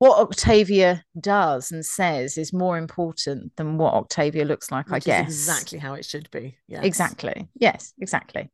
what 0.02 0.18
Octavia 0.18 1.04
does 1.20 1.70
and 1.70 1.86
says 1.86 2.36
is 2.36 2.52
more 2.52 2.76
important 2.76 3.54
than 3.54 3.78
what 3.78 3.94
Octavia 3.94 4.44
looks 4.44 4.72
like, 4.72 4.90
Which 4.90 5.06
I 5.06 5.22
guess. 5.22 5.28
exactly 5.28 5.78
how 5.78 5.94
it 5.94 6.04
should 6.04 6.28
be. 6.32 6.56
Yeah. 6.66 6.82
Exactly. 6.82 7.48
Yes, 7.54 7.94
exactly. 8.00 8.50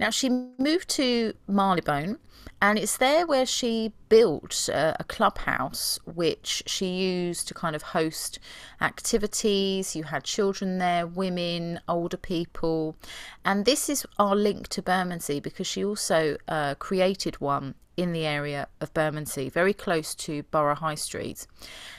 Now, 0.00 0.08
she 0.08 0.30
moved 0.30 0.88
to 0.96 1.34
Marylebone, 1.46 2.16
and 2.62 2.78
it's 2.78 2.96
there 2.96 3.26
where 3.26 3.44
she 3.44 3.92
built 4.08 4.70
a, 4.72 4.96
a, 4.98 5.04
clubhouse 5.04 5.98
which 6.06 6.62
she 6.64 6.86
used 6.86 7.48
to 7.48 7.54
kind 7.54 7.76
of 7.76 7.82
host 7.82 8.38
activities. 8.80 9.94
You 9.94 10.04
had 10.04 10.24
children 10.24 10.78
there, 10.78 11.06
women, 11.06 11.80
older 11.86 12.16
people, 12.16 12.96
and 13.44 13.66
this 13.66 13.90
is 13.90 14.06
our 14.18 14.34
link 14.34 14.68
to 14.68 14.80
Bermondsey 14.80 15.38
because 15.38 15.66
she 15.66 15.84
also 15.84 16.38
uh, 16.48 16.76
created 16.76 17.42
one 17.42 17.74
in 18.02 18.12
the 18.12 18.26
area 18.26 18.68
of 18.80 18.92
Bermondsey, 18.92 19.48
very 19.48 19.72
close 19.72 20.14
to 20.16 20.42
Borough 20.44 20.74
High 20.74 20.96
Street. 20.96 21.46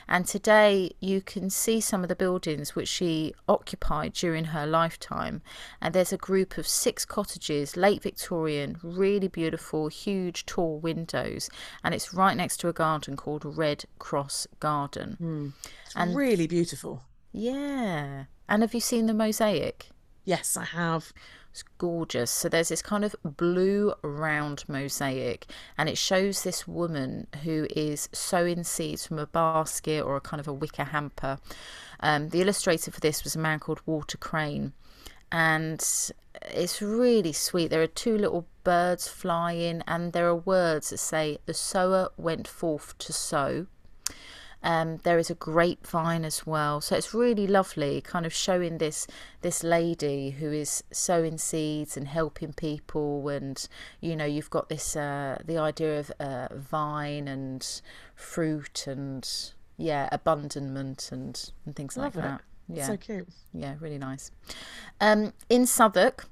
And 0.08 0.28
today 0.28 0.92
you 1.00 1.22
can 1.22 1.50
see 1.50 1.80
some 1.80 2.04
of 2.04 2.10
the 2.10 2.16
buildings 2.16 2.76
which 2.76 2.90
she 2.90 3.34
occupied 3.48 4.14
during 4.14 4.46
her 4.46 4.68
lifetime. 4.68 5.42
And 5.82 5.94
there's 5.94 6.14
a 6.14 6.18
group 6.18 6.58
of 6.58 6.68
six 6.68 7.06
cottages, 7.06 7.78
late 7.78 8.04
Victorian, 8.04 8.78
really 8.84 9.30
beautiful, 9.30 9.88
huge, 9.88 10.46
tall 10.46 10.78
windows. 10.80 11.50
And 11.84 11.96
it's 11.96 12.14
right 12.14 12.36
next 12.36 12.58
to 12.58 12.68
a 12.68 12.74
garden 12.74 13.16
called 13.16 13.46
Red 13.46 13.86
Cross 13.98 14.48
Garden. 14.60 15.18
Mm. 15.20 15.54
It's 15.86 15.96
and 15.96 16.16
really 16.16 16.48
beautiful. 16.48 17.04
Yeah. 17.32 18.26
And 18.48 18.62
have 18.62 18.74
you 18.74 18.82
seen 18.82 19.08
the 19.08 19.14
mosaic? 19.14 19.88
Yes, 20.26 20.56
I 20.56 20.66
have. 20.66 21.14
It's 21.54 21.64
gorgeous. 21.78 22.32
So 22.32 22.50
there's 22.50 22.70
this 22.70 22.82
kind 22.82 23.06
of 23.06 23.16
blue 23.24 23.94
round 24.02 24.64
mosaic, 24.68 25.46
and 25.78 25.88
it 25.88 26.00
shows 26.00 26.42
this 26.42 26.68
woman 26.68 27.28
who 27.44 27.68
is 27.70 28.10
sowing 28.12 28.64
seeds 28.64 29.06
from 29.06 29.20
a 29.20 29.28
basket 29.28 30.04
or 30.04 30.16
a 30.16 30.22
kind 30.22 30.40
of 30.40 30.48
a 30.48 30.54
wicker 30.54 30.86
hamper. 30.86 31.38
Um, 32.00 32.30
the 32.30 32.42
illustrator 32.42 32.90
for 32.90 33.00
this 33.00 33.24
was 33.24 33.36
a 33.36 33.40
man 33.40 33.60
called 33.60 33.82
Walter 33.86 34.18
Crane, 34.18 34.74
and 35.32 35.80
it's 36.42 36.82
really 36.82 37.34
sweet. 37.34 37.68
There 37.68 37.84
are 37.84 37.88
two 37.88 38.18
little 38.18 38.48
birds 38.64 39.08
flying, 39.08 39.84
and 39.88 40.12
there 40.12 40.28
are 40.28 40.36
words 40.36 40.90
that 40.90 40.98
say, 40.98 41.38
The 41.46 41.54
sower 41.54 42.10
went 42.18 42.48
forth 42.48 42.98
to 42.98 43.14
sow. 43.14 43.68
Um, 44.64 44.98
there 45.04 45.18
is 45.18 45.30
a 45.30 45.36
grapevine 45.36 46.24
as 46.24 46.48
well, 46.48 46.80
so 46.80 46.96
it's 46.96 47.14
really 47.14 47.48
lovely, 47.48 48.00
kind 48.02 48.26
of 48.26 48.34
showing 48.34 48.78
this 48.78 49.08
this 49.42 49.64
lady 49.64 50.32
who 50.32 50.52
is 50.52 50.84
sowing 50.92 51.38
seeds 51.38 51.98
and 51.98 52.08
helping 52.08 52.54
people, 52.54 53.28
and 53.28 53.68
you 54.00 54.16
know 54.16 54.26
you've 54.26 54.50
got 54.50 54.70
this 54.70 54.96
uh, 54.96 55.42
the 55.44 55.58
idea 55.58 56.00
of 56.00 56.12
uh, 56.20 56.48
vine 56.56 57.28
and 57.28 57.82
fruit 58.16 58.88
and 58.88 59.52
yeah 59.78 60.08
abandonment 60.12 61.10
and 61.12 61.52
and 61.66 61.76
things 61.76 61.98
Love 61.98 62.16
like 62.16 62.24
it. 62.24 62.28
that. 62.28 62.42
Yeah, 62.70 62.88
so 62.88 62.98
cute. 62.98 63.28
Yeah, 63.54 63.76
really 63.82 63.98
nice. 63.98 64.32
Um, 65.02 65.34
in 65.50 65.66
Southwark, 65.66 66.26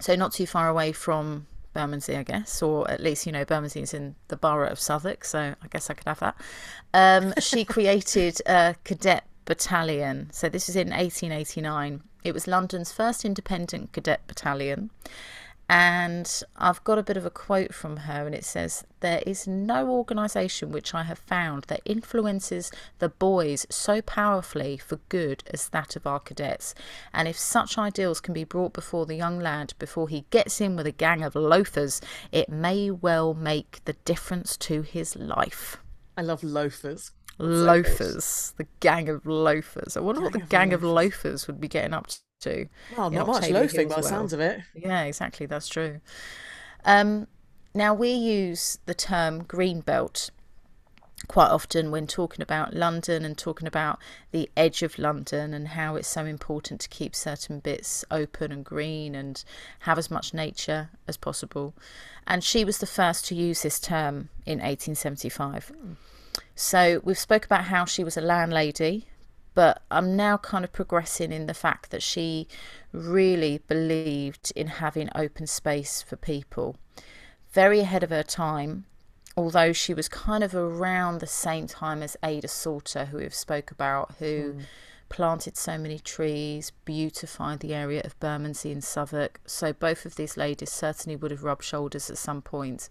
so 0.00 0.14
not 0.14 0.32
too 0.32 0.46
far 0.46 0.68
away 0.68 0.92
from 0.92 1.46
Bermondsey, 1.76 2.16
I 2.16 2.22
guess, 2.22 2.62
or 2.62 2.90
at 2.90 3.00
least, 3.00 3.26
you 3.26 3.32
know, 3.32 3.44
Bermondsey 3.44 3.82
is 3.82 3.92
in 3.92 4.14
the 4.28 4.36
borough 4.36 4.68
of 4.68 4.80
Southwark, 4.80 5.24
so 5.24 5.54
I 5.60 5.68
guess 5.68 5.90
I 5.90 5.94
could 5.94 6.08
have 6.08 6.20
that. 6.20 6.36
Um, 6.94 7.34
she 7.38 7.64
created 7.76 8.40
a 8.46 8.74
cadet 8.84 9.24
battalion. 9.44 10.30
So 10.32 10.48
this 10.48 10.68
is 10.68 10.76
in 10.76 10.88
1889. 10.88 12.02
It 12.24 12.32
was 12.32 12.46
London's 12.46 12.92
first 12.92 13.24
independent 13.24 13.92
cadet 13.92 14.26
battalion. 14.26 14.90
And 15.68 16.42
I've 16.56 16.84
got 16.84 16.98
a 16.98 17.02
bit 17.02 17.16
of 17.16 17.26
a 17.26 17.30
quote 17.30 17.74
from 17.74 17.96
her, 17.98 18.24
and 18.24 18.34
it 18.34 18.44
says, 18.44 18.84
There 19.00 19.22
is 19.26 19.48
no 19.48 19.90
organisation 19.90 20.70
which 20.70 20.94
I 20.94 21.02
have 21.02 21.18
found 21.18 21.64
that 21.64 21.80
influences 21.84 22.70
the 23.00 23.08
boys 23.08 23.66
so 23.68 24.00
powerfully 24.00 24.76
for 24.76 25.00
good 25.08 25.42
as 25.52 25.68
that 25.70 25.96
of 25.96 26.06
our 26.06 26.20
cadets. 26.20 26.72
And 27.12 27.26
if 27.26 27.36
such 27.36 27.78
ideals 27.78 28.20
can 28.20 28.32
be 28.32 28.44
brought 28.44 28.74
before 28.74 29.06
the 29.06 29.16
young 29.16 29.40
lad 29.40 29.74
before 29.80 30.08
he 30.08 30.26
gets 30.30 30.60
in 30.60 30.76
with 30.76 30.86
a 30.86 30.92
gang 30.92 31.24
of 31.24 31.34
loafers, 31.34 32.00
it 32.30 32.48
may 32.48 32.90
well 32.90 33.34
make 33.34 33.80
the 33.86 33.94
difference 34.04 34.56
to 34.58 34.82
his 34.82 35.16
life. 35.16 35.78
I 36.16 36.22
love 36.22 36.44
loafers. 36.44 37.10
Loafers, 37.38 38.54
the 38.56 38.66
gang 38.80 39.08
of 39.08 39.26
loafers. 39.26 39.96
I 39.96 40.00
wonder 40.00 40.20
gang 40.20 40.24
what 40.24 40.32
the 40.32 40.46
gang 40.46 40.70
loafers. 40.70 40.84
of 40.84 40.90
loafers 40.90 41.46
would 41.46 41.60
be 41.60 41.68
getting 41.68 41.92
up 41.92 42.06
to 42.06 42.20
to. 42.40 42.68
Well, 42.96 43.10
not 43.10 43.26
much 43.26 43.50
loafing 43.50 43.88
by 43.88 43.96
the 43.96 44.00
well. 44.00 44.10
sounds 44.10 44.32
of 44.32 44.40
it. 44.40 44.60
Yeah, 44.74 45.02
exactly. 45.02 45.46
That's 45.46 45.68
true. 45.68 46.00
Um, 46.84 47.26
now, 47.74 47.94
we 47.94 48.10
use 48.10 48.78
the 48.86 48.94
term 48.94 49.42
green 49.42 49.80
belt 49.80 50.30
quite 51.28 51.48
often 51.48 51.90
when 51.90 52.06
talking 52.06 52.42
about 52.42 52.74
London 52.74 53.24
and 53.24 53.36
talking 53.36 53.66
about 53.66 53.98
the 54.32 54.48
edge 54.56 54.82
of 54.82 54.98
London 54.98 55.54
and 55.54 55.68
how 55.68 55.96
it's 55.96 56.08
so 56.08 56.24
important 56.24 56.80
to 56.82 56.88
keep 56.88 57.14
certain 57.14 57.58
bits 57.58 58.04
open 58.10 58.52
and 58.52 58.64
green 58.64 59.14
and 59.14 59.42
have 59.80 59.98
as 59.98 60.10
much 60.10 60.34
nature 60.34 60.90
as 61.08 61.16
possible. 61.16 61.74
And 62.26 62.44
she 62.44 62.64
was 62.64 62.78
the 62.78 62.86
first 62.86 63.26
to 63.26 63.34
use 63.34 63.62
this 63.62 63.80
term 63.80 64.28
in 64.44 64.58
1875. 64.58 65.72
Mm. 65.74 65.96
So 66.54 67.00
we've 67.02 67.18
spoke 67.18 67.44
about 67.44 67.64
how 67.64 67.84
she 67.86 68.04
was 68.04 68.16
a 68.16 68.20
landlady 68.20 69.06
but 69.56 69.82
I'm 69.90 70.16
now 70.16 70.36
kind 70.36 70.66
of 70.66 70.72
progressing 70.72 71.32
in 71.32 71.46
the 71.46 71.54
fact 71.54 71.90
that 71.90 72.02
she 72.02 72.46
really 72.92 73.62
believed 73.66 74.52
in 74.54 74.66
having 74.66 75.08
open 75.14 75.46
space 75.46 76.02
for 76.02 76.16
people. 76.16 76.76
Very 77.52 77.80
ahead 77.80 78.02
of 78.02 78.10
her 78.10 78.22
time, 78.22 78.84
although 79.34 79.72
she 79.72 79.94
was 79.94 80.10
kind 80.10 80.44
of 80.44 80.54
around 80.54 81.20
the 81.20 81.26
same 81.26 81.66
time 81.66 82.02
as 82.02 82.18
Ada 82.22 82.48
Salter, 82.48 83.06
who 83.06 83.16
we've 83.16 83.34
spoke 83.34 83.70
about, 83.70 84.14
who 84.18 84.52
mm. 84.52 84.62
planted 85.08 85.56
so 85.56 85.78
many 85.78 85.98
trees, 86.00 86.70
beautified 86.84 87.60
the 87.60 87.72
area 87.72 88.02
of 88.04 88.20
Bermondsey 88.20 88.70
and 88.72 88.84
Southwark. 88.84 89.40
So 89.46 89.72
both 89.72 90.04
of 90.04 90.16
these 90.16 90.36
ladies 90.36 90.70
certainly 90.70 91.16
would 91.16 91.30
have 91.30 91.44
rubbed 91.44 91.64
shoulders 91.64 92.10
at 92.10 92.18
some 92.18 92.42
point. 92.42 92.90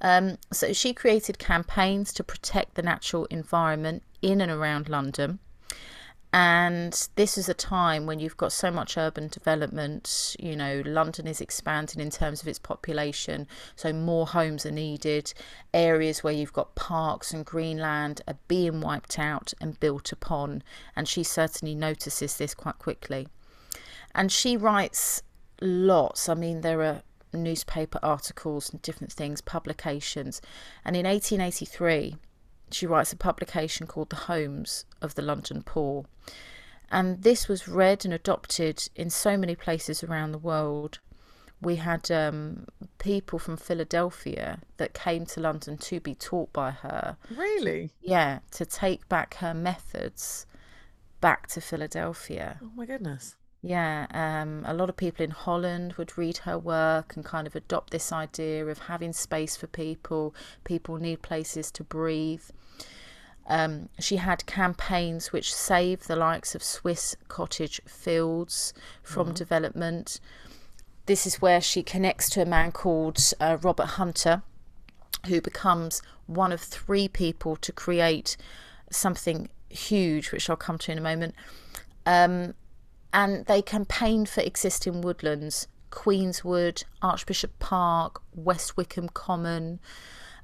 Um, 0.00 0.38
so 0.52 0.72
she 0.72 0.94
created 0.94 1.40
campaigns 1.40 2.12
to 2.12 2.22
protect 2.22 2.76
the 2.76 2.82
natural 2.82 3.24
environment 3.24 4.04
in 4.22 4.40
and 4.40 4.52
around 4.52 4.88
London. 4.88 5.40
And 6.36 7.08
this 7.14 7.38
is 7.38 7.48
a 7.48 7.54
time 7.54 8.06
when 8.06 8.18
you've 8.18 8.36
got 8.36 8.50
so 8.50 8.68
much 8.68 8.98
urban 8.98 9.28
development. 9.28 10.34
You 10.40 10.56
know, 10.56 10.82
London 10.84 11.28
is 11.28 11.40
expanding 11.40 12.00
in 12.00 12.10
terms 12.10 12.42
of 12.42 12.48
its 12.48 12.58
population, 12.58 13.46
so 13.76 13.92
more 13.92 14.26
homes 14.26 14.66
are 14.66 14.72
needed. 14.72 15.32
Areas 15.72 16.24
where 16.24 16.32
you've 16.32 16.52
got 16.52 16.74
parks 16.74 17.32
and 17.32 17.46
greenland 17.46 18.20
are 18.26 18.36
being 18.48 18.80
wiped 18.80 19.16
out 19.16 19.54
and 19.60 19.78
built 19.78 20.10
upon. 20.10 20.64
And 20.96 21.06
she 21.06 21.22
certainly 21.22 21.76
notices 21.76 22.36
this 22.36 22.52
quite 22.52 22.80
quickly. 22.80 23.28
And 24.12 24.32
she 24.32 24.56
writes 24.56 25.22
lots. 25.60 26.28
I 26.28 26.34
mean, 26.34 26.62
there 26.62 26.82
are 26.82 27.02
newspaper 27.32 28.00
articles 28.02 28.70
and 28.70 28.82
different 28.82 29.12
things, 29.12 29.40
publications. 29.40 30.42
And 30.84 30.96
in 30.96 31.06
1883, 31.06 32.16
she 32.74 32.86
writes 32.86 33.12
a 33.12 33.16
publication 33.16 33.86
called 33.86 34.10
The 34.10 34.16
Homes 34.16 34.84
of 35.00 35.14
the 35.14 35.22
London 35.22 35.62
Poor. 35.64 36.04
And 36.90 37.22
this 37.22 37.48
was 37.48 37.68
read 37.68 38.04
and 38.04 38.12
adopted 38.12 38.88
in 38.94 39.10
so 39.10 39.36
many 39.36 39.54
places 39.56 40.04
around 40.04 40.32
the 40.32 40.38
world. 40.38 40.98
We 41.60 41.76
had 41.76 42.10
um, 42.10 42.66
people 42.98 43.38
from 43.38 43.56
Philadelphia 43.56 44.60
that 44.76 44.92
came 44.92 45.24
to 45.26 45.40
London 45.40 45.78
to 45.78 46.00
be 46.00 46.14
taught 46.14 46.52
by 46.52 46.72
her. 46.72 47.16
Really? 47.30 47.90
Yeah, 48.02 48.40
to 48.52 48.66
take 48.66 49.08
back 49.08 49.34
her 49.34 49.54
methods 49.54 50.46
back 51.20 51.46
to 51.48 51.60
Philadelphia. 51.60 52.58
Oh 52.62 52.70
my 52.74 52.84
goodness. 52.86 53.36
Yeah, 53.66 54.06
um, 54.10 54.62
a 54.66 54.74
lot 54.74 54.90
of 54.90 54.96
people 54.98 55.24
in 55.24 55.30
Holland 55.30 55.94
would 55.94 56.18
read 56.18 56.36
her 56.38 56.58
work 56.58 57.16
and 57.16 57.24
kind 57.24 57.46
of 57.46 57.56
adopt 57.56 57.92
this 57.92 58.12
idea 58.12 58.66
of 58.66 58.78
having 58.78 59.14
space 59.14 59.56
for 59.56 59.66
people. 59.66 60.34
People 60.64 60.98
need 60.98 61.22
places 61.22 61.70
to 61.70 61.82
breathe. 61.82 62.42
Um, 63.46 63.88
she 63.98 64.16
had 64.16 64.44
campaigns 64.44 65.32
which 65.32 65.54
saved 65.54 66.08
the 66.08 66.14
likes 66.14 66.54
of 66.54 66.62
Swiss 66.62 67.16
cottage 67.28 67.80
fields 67.86 68.74
from 69.02 69.28
mm-hmm. 69.28 69.36
development. 69.36 70.20
This 71.06 71.26
is 71.26 71.40
where 71.40 71.62
she 71.62 71.82
connects 71.82 72.28
to 72.30 72.42
a 72.42 72.46
man 72.46 72.70
called 72.70 73.18
uh, 73.40 73.56
Robert 73.62 73.96
Hunter, 73.96 74.42
who 75.26 75.40
becomes 75.40 76.02
one 76.26 76.52
of 76.52 76.60
three 76.60 77.08
people 77.08 77.56
to 77.56 77.72
create 77.72 78.36
something 78.90 79.48
huge, 79.70 80.32
which 80.32 80.50
I'll 80.50 80.56
come 80.56 80.76
to 80.76 80.92
in 80.92 80.98
a 80.98 81.00
moment. 81.00 81.34
Um, 82.04 82.52
and 83.14 83.46
they 83.46 83.62
campaigned 83.62 84.28
for 84.28 84.42
existing 84.42 85.00
woodlands 85.00 85.68
Queenswood, 85.90 86.82
Archbishop 87.00 87.56
Park, 87.60 88.20
West 88.34 88.76
Wickham 88.76 89.08
Common, 89.08 89.78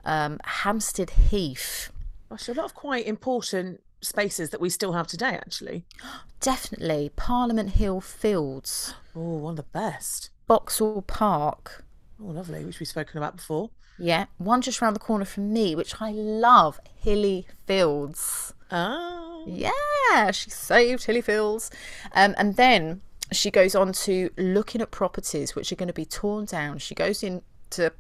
um, 0.05 0.39
Hampstead 0.45 1.11
Heath. 1.11 1.91
Gosh, 2.31 2.49
a 2.49 2.55
lot 2.55 2.67
of 2.67 2.75
quite 2.75 3.05
important 3.05 3.83
spaces 4.01 4.51
that 4.51 4.61
we 4.61 4.71
still 4.71 4.93
have 4.93 5.09
today, 5.09 5.33
actually. 5.33 5.85
Definitely. 6.41 7.11
Parliament 7.17 7.71
Hill 7.71 8.01
Fields. 8.01 8.95
Oh, 9.17 9.39
one 9.39 9.53
of 9.53 9.57
the 9.57 9.63
best. 9.65 10.31
Vauxhall 10.47 11.03
Park. 11.03 11.85
Oh, 12.23 12.27
lovely, 12.27 12.65
which 12.65 12.79
we've 12.79 12.89
spoken 12.89 13.19
about 13.19 13.35
before. 13.35 13.71
Yeah, 13.99 14.27
one 14.39 14.63
just 14.63 14.81
around 14.81 14.95
the 14.95 15.01
corner 15.01 15.25
from 15.25 15.53
me, 15.53 15.75
which 15.75 16.01
I 16.01 16.13
love, 16.13 16.79
Hilly 17.03 17.49
Fields. 17.67 18.55
Oh. 18.71 19.30
Yeah, 19.47 20.31
she 20.31 20.51
saved 20.51 21.05
Hilly 21.05 21.21
Fields. 21.21 21.71
Um, 22.13 22.35
and 22.39 22.57
then 22.57 23.03
she 23.33 23.51
goes 23.51 23.75
on 23.75 23.93
to 23.93 24.31
looking 24.37 24.81
at 24.81 24.91
properties 24.91 25.55
which 25.55 25.71
are 25.73 25.77
going 25.77 25.89
to 25.89 25.93
be 25.93 26.05
torn 26.05 26.45
down. 26.47 26.79
She 26.79 26.95
goes 26.95 27.23
into 27.23 27.93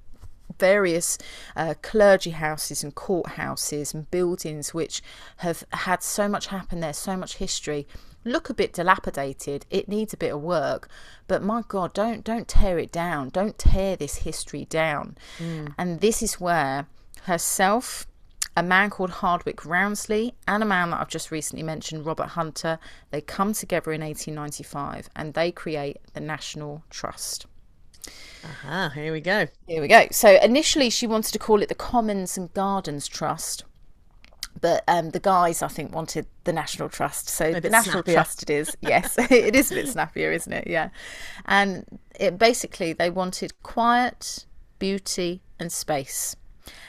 various 0.58 1.18
uh, 1.56 1.74
clergy 1.82 2.30
houses 2.30 2.82
and 2.82 2.94
courthouses 2.94 3.94
and 3.94 4.10
buildings 4.10 4.74
which 4.74 5.02
have 5.38 5.64
had 5.72 6.02
so 6.02 6.28
much 6.28 6.48
happen 6.48 6.80
there, 6.80 6.92
so 6.92 7.16
much 7.16 7.36
history. 7.36 7.86
Look 8.24 8.50
a 8.50 8.54
bit 8.54 8.74
dilapidated. 8.74 9.64
It 9.70 9.88
needs 9.88 10.12
a 10.12 10.18
bit 10.18 10.34
of 10.34 10.42
work, 10.42 10.88
but 11.26 11.42
my 11.42 11.62
God, 11.66 11.94
don't 11.94 12.22
don't 12.22 12.48
tear 12.48 12.78
it 12.78 12.92
down. 12.92 13.30
Don't 13.30 13.58
tear 13.58 13.96
this 13.96 14.16
history 14.16 14.66
down. 14.66 15.16
Mm. 15.38 15.74
And 15.78 16.00
this 16.00 16.22
is 16.22 16.38
where 16.38 16.86
herself, 17.22 18.06
a 18.56 18.62
man 18.62 18.90
called 18.90 19.10
Hardwicke 19.10 19.64
Rawnsley, 19.64 20.34
and 20.46 20.62
a 20.62 20.66
man 20.66 20.90
that 20.90 21.00
I've 21.00 21.08
just 21.08 21.30
recently 21.30 21.62
mentioned, 21.62 22.04
Robert 22.04 22.28
Hunter, 22.28 22.78
they 23.10 23.20
come 23.20 23.52
together 23.52 23.92
in 23.92 24.00
1895 24.00 25.08
and 25.14 25.34
they 25.34 25.52
create 25.52 25.98
the 26.14 26.20
National 26.20 26.82
Trust. 26.90 27.46
Aha, 28.44 28.86
uh-huh, 28.86 28.88
here 28.90 29.12
we 29.12 29.20
go. 29.20 29.46
Here 29.66 29.80
we 29.80 29.88
go. 29.88 30.06
So 30.10 30.40
initially 30.42 30.90
she 30.90 31.06
wanted 31.06 31.32
to 31.32 31.38
call 31.38 31.62
it 31.62 31.68
the 31.68 31.74
Commons 31.74 32.36
and 32.36 32.52
Gardens 32.54 33.06
Trust. 33.06 33.64
But 34.60 34.82
um, 34.88 35.10
the 35.10 35.20
guys, 35.20 35.62
I 35.62 35.68
think, 35.68 35.94
wanted 35.94 36.26
the 36.44 36.52
National 36.52 36.88
Trust. 36.88 37.28
So 37.28 37.52
the 37.52 37.70
National 37.70 38.02
snappier. 38.02 38.14
Trust 38.14 38.42
it 38.42 38.50
is. 38.50 38.76
Yes, 38.82 39.16
it 39.30 39.54
is 39.54 39.70
a 39.70 39.76
bit 39.76 39.88
snappier, 39.88 40.32
isn't 40.32 40.52
it? 40.52 40.66
Yeah. 40.66 40.90
And 41.46 42.00
it 42.18 42.36
basically, 42.36 42.92
they 42.92 43.10
wanted 43.10 43.62
quiet, 43.62 44.46
beauty, 44.78 45.42
and 45.58 45.70
space. 45.70 46.36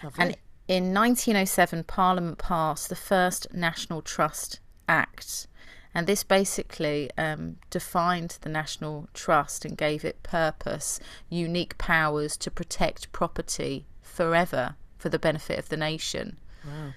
Lovely. 0.03 0.25
And 0.25 0.37
in 0.71 0.93
1907, 0.93 1.83
Parliament 1.83 2.37
passed 2.37 2.87
the 2.87 2.95
first 2.95 3.53
National 3.53 4.01
Trust 4.01 4.61
Act. 4.87 5.47
And 5.93 6.07
this 6.07 6.23
basically 6.23 7.11
um, 7.17 7.57
defined 7.69 8.37
the 8.39 8.47
National 8.47 9.09
Trust 9.13 9.65
and 9.65 9.77
gave 9.77 10.05
it 10.05 10.23
purpose, 10.23 11.01
unique 11.27 11.77
powers 11.77 12.37
to 12.37 12.49
protect 12.49 13.11
property 13.11 13.85
forever 14.01 14.77
for 14.97 15.09
the 15.09 15.19
benefit 15.19 15.59
of 15.59 15.67
the 15.67 15.75
nation. 15.75 16.37
Wow. 16.63 16.93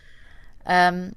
Um, 0.67 1.17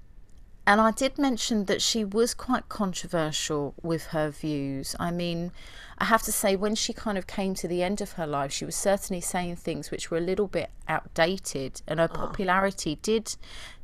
and 0.68 0.82
I 0.82 0.92
did 0.92 1.18
mention 1.18 1.64
that 1.66 1.82
she 1.82 2.04
was 2.04 2.34
quite 2.34 2.68
controversial 2.68 3.74
with 3.82 4.08
her 4.08 4.30
views. 4.30 4.98
I 5.00 5.12
mean, 5.12 5.54
I 5.98 6.04
have 6.06 6.24
to 6.24 6.32
say, 6.34 6.58
when 6.58 6.76
she 6.76 6.92
kind 6.92 7.18
of 7.18 7.26
came 7.26 7.56
to 7.56 7.70
the 7.70 7.82
end 7.82 8.02
of 8.02 8.12
her 8.14 8.28
life, 8.28 8.52
she 8.52 8.66
was 8.66 8.76
certainly 8.76 9.22
saying 9.22 9.56
things 9.56 9.92
which 9.92 10.12
were 10.12 10.18
a 10.18 10.22
little 10.22 10.48
bit 10.48 10.70
outdated, 10.90 11.82
and 11.88 12.02
her 12.02 12.10
oh. 12.12 12.18
popularity 12.18 13.00
did 13.02 13.38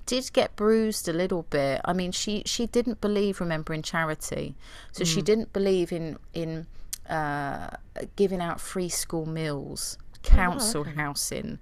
did 0.05 0.29
get 0.33 0.57
bruised 0.57 1.07
a 1.07 1.13
little 1.13 1.43
bit. 1.43 1.79
I 1.85 1.93
mean, 1.93 2.11
she 2.11 2.43
she 2.45 2.67
didn't 2.67 2.99
believe, 2.99 3.39
remember, 3.39 3.73
in 3.73 3.81
charity, 3.81 4.53
so 4.91 5.05
mm. 5.05 5.07
she 5.07 5.21
didn't 5.21 5.53
believe 5.53 5.93
in 5.93 6.19
in 6.33 6.67
uh, 7.09 7.69
giving 8.17 8.41
out 8.41 8.59
free 8.59 8.89
school 8.89 9.25
meals, 9.25 9.97
council 10.21 10.83
oh, 10.85 10.89
okay. 10.89 10.95
housing, 10.99 11.59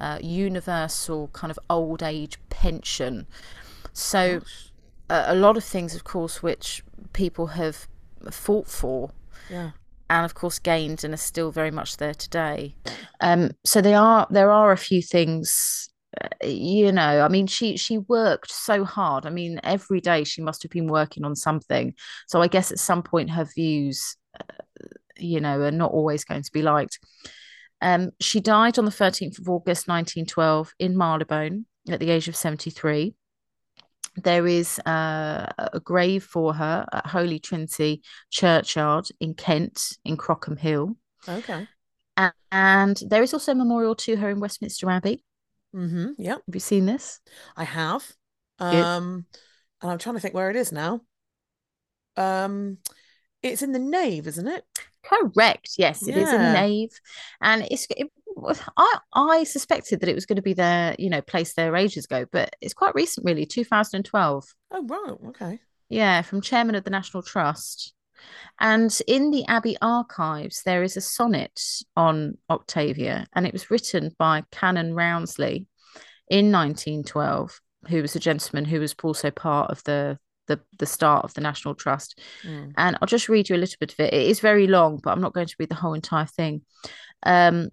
uh, 0.00 0.18
universal 0.20 1.28
kind 1.32 1.52
of 1.52 1.60
old 1.70 2.02
age 2.02 2.40
pension. 2.50 3.28
So, 3.94 4.42
uh, 5.08 5.24
a 5.28 5.34
lot 5.34 5.56
of 5.56 5.64
things, 5.64 5.94
of 5.94 6.04
course, 6.04 6.42
which 6.42 6.82
people 7.12 7.46
have 7.48 7.88
fought 8.30 8.68
for. 8.68 9.10
Yeah. 9.50 9.70
and 10.10 10.24
of 10.24 10.34
course 10.34 10.58
gained 10.58 11.04
and 11.04 11.12
are 11.14 11.18
still 11.18 11.50
very 11.50 11.70
much 11.70 11.96
there 11.96 12.14
today. 12.14 12.76
Um, 13.20 13.50
so 13.64 13.80
there 13.80 13.98
are 13.98 14.26
there 14.30 14.50
are 14.50 14.72
a 14.72 14.76
few 14.76 15.02
things 15.02 15.90
you 16.44 16.92
know 16.92 17.22
i 17.22 17.28
mean 17.28 17.46
she 17.46 17.76
she 17.76 17.98
worked 17.98 18.50
so 18.50 18.84
hard. 18.84 19.26
I 19.26 19.30
mean 19.30 19.60
every 19.64 20.00
day 20.00 20.24
she 20.24 20.42
must 20.42 20.62
have 20.62 20.70
been 20.70 20.86
working 20.86 21.24
on 21.24 21.34
something. 21.36 21.94
So 22.28 22.40
i 22.42 22.48
guess 22.48 22.70
at 22.70 22.78
some 22.78 23.02
point 23.02 23.30
her 23.30 23.44
views 23.44 24.16
uh, 24.38 24.44
you 25.18 25.40
know 25.40 25.60
are 25.60 25.70
not 25.70 25.90
always 25.92 26.24
going 26.24 26.42
to 26.42 26.52
be 26.52 26.62
liked. 26.62 26.98
Um, 27.80 28.10
she 28.20 28.40
died 28.40 28.78
on 28.78 28.84
the 28.84 28.90
13th 28.90 29.38
of 29.40 29.48
august 29.48 29.88
1912 29.88 30.72
in 30.78 30.96
marylebone 30.96 31.66
at 31.90 32.00
the 32.00 32.10
age 32.10 32.28
of 32.28 32.36
73 32.36 33.14
there 34.16 34.46
is 34.46 34.78
uh, 34.80 35.46
a 35.58 35.80
grave 35.80 36.24
for 36.24 36.54
her 36.54 36.86
at 36.92 37.06
holy 37.06 37.38
trinity 37.38 38.02
churchyard 38.30 39.08
in 39.20 39.34
kent 39.34 39.96
in 40.04 40.16
crockham 40.16 40.56
hill 40.56 40.96
okay 41.28 41.66
and 42.52 43.02
there 43.08 43.22
is 43.22 43.34
also 43.34 43.52
a 43.52 43.56
memorial 43.56 43.94
to 43.94 44.16
her 44.16 44.30
in 44.30 44.38
westminster 44.38 44.88
abbey 44.88 45.24
Mm-hmm. 45.74 46.10
Yeah. 46.18 46.34
Have 46.34 46.54
you 46.54 46.60
seen 46.60 46.86
this? 46.86 47.20
I 47.56 47.64
have. 47.64 48.04
Um, 48.58 49.26
and 49.82 49.90
I'm 49.90 49.98
trying 49.98 50.14
to 50.14 50.20
think 50.20 50.34
where 50.34 50.50
it 50.50 50.56
is 50.56 50.70
now. 50.70 51.00
Um, 52.16 52.78
it's 53.42 53.62
in 53.62 53.72
the 53.72 53.78
nave, 53.78 54.26
isn't 54.28 54.46
it? 54.46 54.64
Correct. 55.04 55.70
Yes, 55.76 56.06
it 56.06 56.14
yeah. 56.14 56.22
is 56.22 56.32
in 56.32 56.40
the 56.40 56.52
nave, 56.52 56.90
and 57.40 57.66
it's. 57.70 57.86
It, 57.90 58.10
I 58.76 58.98
I 59.12 59.44
suspected 59.44 60.00
that 60.00 60.08
it 60.08 60.14
was 60.14 60.26
going 60.26 60.36
to 60.36 60.42
be 60.42 60.54
there, 60.54 60.94
you 60.98 61.10
know, 61.10 61.22
placed 61.22 61.56
there 61.56 61.76
ages 61.76 62.04
ago, 62.04 62.26
but 62.30 62.54
it's 62.60 62.74
quite 62.74 62.94
recent, 62.94 63.24
really, 63.24 63.46
2012. 63.46 64.54
Oh 64.72 64.86
right, 64.86 65.28
okay. 65.28 65.60
Yeah, 65.88 66.22
from 66.22 66.40
chairman 66.40 66.74
of 66.74 66.84
the 66.84 66.90
National 66.90 67.22
Trust. 67.22 67.92
And 68.58 68.96
in 69.06 69.30
the 69.30 69.44
Abbey 69.46 69.76
archives, 69.82 70.62
there 70.64 70.82
is 70.82 70.96
a 70.96 71.00
sonnet 71.00 71.60
on 71.96 72.38
Octavia, 72.48 73.26
and 73.34 73.46
it 73.46 73.52
was 73.52 73.70
written 73.70 74.14
by 74.18 74.44
Canon 74.50 74.94
Rawnsley 74.94 75.66
in 76.28 76.50
1912, 76.50 77.60
who 77.88 78.00
was 78.00 78.16
a 78.16 78.20
gentleman 78.20 78.64
who 78.64 78.80
was 78.80 78.94
also 79.02 79.30
part 79.30 79.70
of 79.70 79.82
the 79.84 80.18
the, 80.46 80.60
the 80.78 80.84
start 80.86 81.24
of 81.24 81.32
the 81.32 81.40
National 81.40 81.74
Trust. 81.74 82.20
Mm. 82.46 82.74
And 82.76 82.98
I'll 83.00 83.08
just 83.08 83.30
read 83.30 83.48
you 83.48 83.56
a 83.56 83.58
little 83.58 83.76
bit 83.80 83.92
of 83.92 84.00
it. 84.00 84.12
It 84.12 84.26
is 84.28 84.40
very 84.40 84.66
long, 84.66 85.00
but 85.02 85.10
I'm 85.10 85.22
not 85.22 85.32
going 85.32 85.46
to 85.46 85.56
read 85.58 85.70
the 85.70 85.74
whole 85.74 85.94
entire 85.94 86.26
thing. 86.26 86.60
Um, 87.22 87.70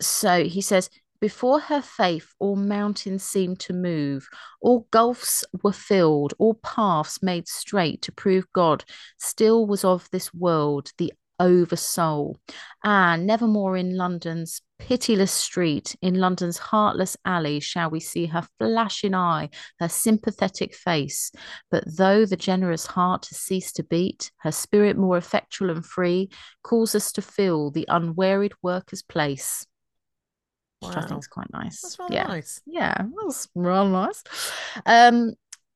so 0.00 0.44
he 0.44 0.60
says, 0.60 0.90
before 1.20 1.58
her 1.58 1.80
faith, 1.80 2.34
all 2.38 2.54
mountains 2.56 3.22
seemed 3.22 3.58
to 3.60 3.72
move, 3.72 4.28
all 4.60 4.86
gulfs 4.90 5.42
were 5.62 5.72
filled, 5.72 6.34
all 6.38 6.54
paths 6.54 7.22
made 7.22 7.48
straight 7.48 8.02
to 8.02 8.12
prove 8.12 8.44
God 8.52 8.84
still 9.18 9.66
was 9.66 9.84
of 9.84 10.06
this 10.10 10.34
world 10.34 10.92
the 10.98 11.14
over 11.40 11.76
soul. 11.76 12.36
Ah, 12.84 13.16
nevermore 13.16 13.76
in 13.76 13.96
London's 13.96 14.60
pitiless 14.78 15.32
street, 15.32 15.96
in 16.02 16.16
London's 16.16 16.58
heartless 16.58 17.16
alley, 17.24 17.58
shall 17.58 17.88
we 17.88 18.00
see 18.00 18.26
her 18.26 18.46
flashing 18.58 19.14
eye, 19.14 19.48
her 19.80 19.88
sympathetic 19.88 20.74
face. 20.74 21.32
But 21.70 21.84
though 21.96 22.26
the 22.26 22.36
generous 22.36 22.86
heart 22.86 23.28
has 23.30 23.38
ceased 23.38 23.76
to 23.76 23.82
beat, 23.82 24.30
her 24.40 24.52
spirit 24.52 24.98
more 24.98 25.16
effectual 25.16 25.70
and 25.70 25.86
free 25.86 26.28
calls 26.62 26.94
us 26.94 27.12
to 27.12 27.22
fill 27.22 27.70
the 27.70 27.86
unwearied 27.88 28.52
worker's 28.62 29.02
place 29.02 29.66
which 30.88 30.96
I 30.96 31.06
think 31.06 31.20
is 31.20 31.26
quite 31.26 31.52
nice. 31.52 31.80
That's 31.80 31.98
rather 31.98 32.14
yeah. 32.14 32.26
nice. 32.26 32.60
Yeah, 32.66 32.94
that's 33.22 33.48
rather 33.54 33.90
nice. 33.90 34.22
Um, 34.86 35.34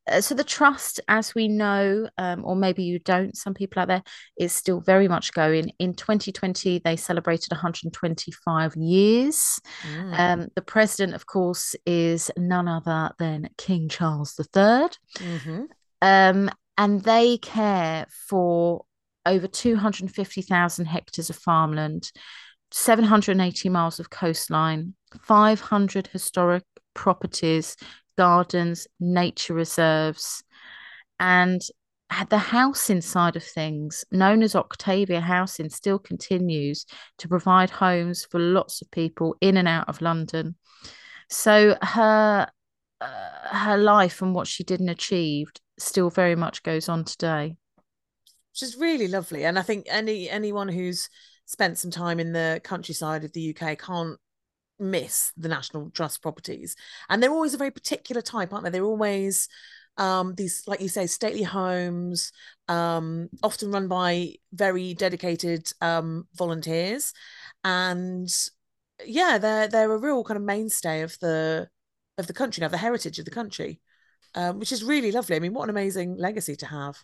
uh, 0.09 0.21
so 0.21 0.35
the 0.35 0.45
trust, 0.45 1.01
as 1.09 1.35
we 1.35 1.49
know, 1.49 2.09
um, 2.19 2.45
or 2.45 2.57
maybe 2.57 2.83
you 2.83 2.99
don't, 2.99 3.37
some 3.37 3.55
people 3.55 3.83
out 3.83 3.89
there, 3.89 4.03
is 4.39 4.53
still 4.53 4.81
very 4.81 5.09
much 5.09 5.33
going. 5.33 5.71
In 5.79 5.95
2020, 5.95 6.81
they 6.85 6.97
celebrated 6.97 7.51
125 7.51 8.77
years. 8.77 9.61
Mm. 9.83 10.19
Um, 10.19 10.49
the 10.55 10.63
president, 10.63 11.15
of 11.15 11.27
course, 11.27 11.77
is 11.85 12.31
none 12.37 12.69
other 12.69 13.11
than 13.19 13.51
King 13.59 13.89
Charles 13.89 14.39
III. 14.39 14.89
Mm-hmm. 15.19 15.63
Um, 16.01 16.51
and 16.77 17.03
they 17.03 17.39
care 17.39 18.07
for 18.29 18.85
over 19.27 19.47
250,000 19.47 20.87
hectares 20.87 21.29
of 21.29 21.37
farmland. 21.37 22.11
780 22.71 23.69
miles 23.69 23.99
of 24.01 24.11
coastline, 24.11 24.95
500 25.21 26.09
historic 26.09 26.65
properties, 26.95 27.77
gardens, 28.17 28.87
nature 29.01 29.55
reserves, 29.55 30.43
and 31.21 31.61
the 32.31 32.39
house 32.39 32.91
inside 32.91 33.37
of 33.37 33.45
things, 33.45 34.05
known 34.11 34.43
as 34.43 34.57
Octavia 34.57 35.21
Housing, 35.21 35.69
still 35.69 35.99
continues 35.99 36.87
to 37.19 37.29
provide 37.29 37.71
homes 37.71 38.27
for 38.31 38.41
lots 38.41 38.81
of 38.83 38.91
people 38.91 39.37
in 39.41 39.57
and 39.57 39.69
out 39.69 39.89
of 39.89 40.01
London. 40.01 40.57
So 41.31 41.77
her 41.83 42.49
uh, 43.01 43.49
her 43.51 43.77
life 43.77 44.23
and 44.23 44.35
what 44.35 44.47
she 44.47 44.65
did 44.65 44.81
and 44.81 44.91
achieved 44.91 45.61
still 45.79 46.11
very 46.11 46.35
much 46.35 46.63
goes 46.63 46.89
on 46.89 47.05
today. 47.05 47.57
Which 48.53 48.63
is 48.63 48.77
really 48.77 49.07
lovely, 49.07 49.45
and 49.45 49.59
I 49.59 49.63
think 49.63 49.87
any 49.89 50.29
anyone 50.29 50.69
who's 50.69 51.09
spent 51.49 51.79
some 51.79 51.91
time 51.91 52.21
in 52.21 52.33
the 52.33 52.61
countryside 52.63 53.25
of 53.25 53.33
the 53.33 53.57
UK 53.57 53.79
can't 53.79 54.19
miss 54.79 55.33
the 55.37 55.49
National 55.49 55.91
Trust 55.91 56.21
properties. 56.21 56.77
And 57.09 57.23
they're 57.23 57.31
always 57.31 57.55
a 57.55 57.59
very 57.59 57.71
particular 57.71 58.21
type, 58.21 58.53
aren't 58.53 58.65
they? 58.65 58.71
They're 58.71 58.85
always 58.85 59.49
um, 59.97 60.35
these, 60.35 60.63
like 60.67 60.83
you 60.83 60.89
say, 60.89 61.07
stately 61.07 61.43
homes, 61.43 62.33
um, 62.69 63.31
often 63.43 63.73
run 63.73 63.89
by 63.89 64.35
very 64.53 64.93
dedicated 64.93 65.73
um, 65.81 66.29
volunteers. 66.35 67.15
And 67.65 68.29
yeah, 69.07 69.39
they're 69.39 69.69
they're 69.69 69.91
a 69.91 69.99
real 69.99 70.23
kind 70.25 70.37
of 70.37 70.45
mainstay 70.45 71.01
of 71.01 71.19
the 71.21 71.69
of 72.19 72.27
the 72.27 72.35
country 72.35 72.61
now, 72.61 72.69
the 72.69 72.77
heritage 72.77 73.19
of 73.19 73.25
the 73.25 73.31
country, 73.31 73.81
um, 74.35 74.59
which 74.59 74.71
is 74.71 74.85
really 74.85 75.13
lovely. 75.13 75.35
I 75.35 75.41
mean, 75.41 75.55
what 75.55 75.65
an 75.65 75.71
amazing 75.71 76.17
legacy 76.19 76.57
to 76.57 76.67
have. 76.67 76.99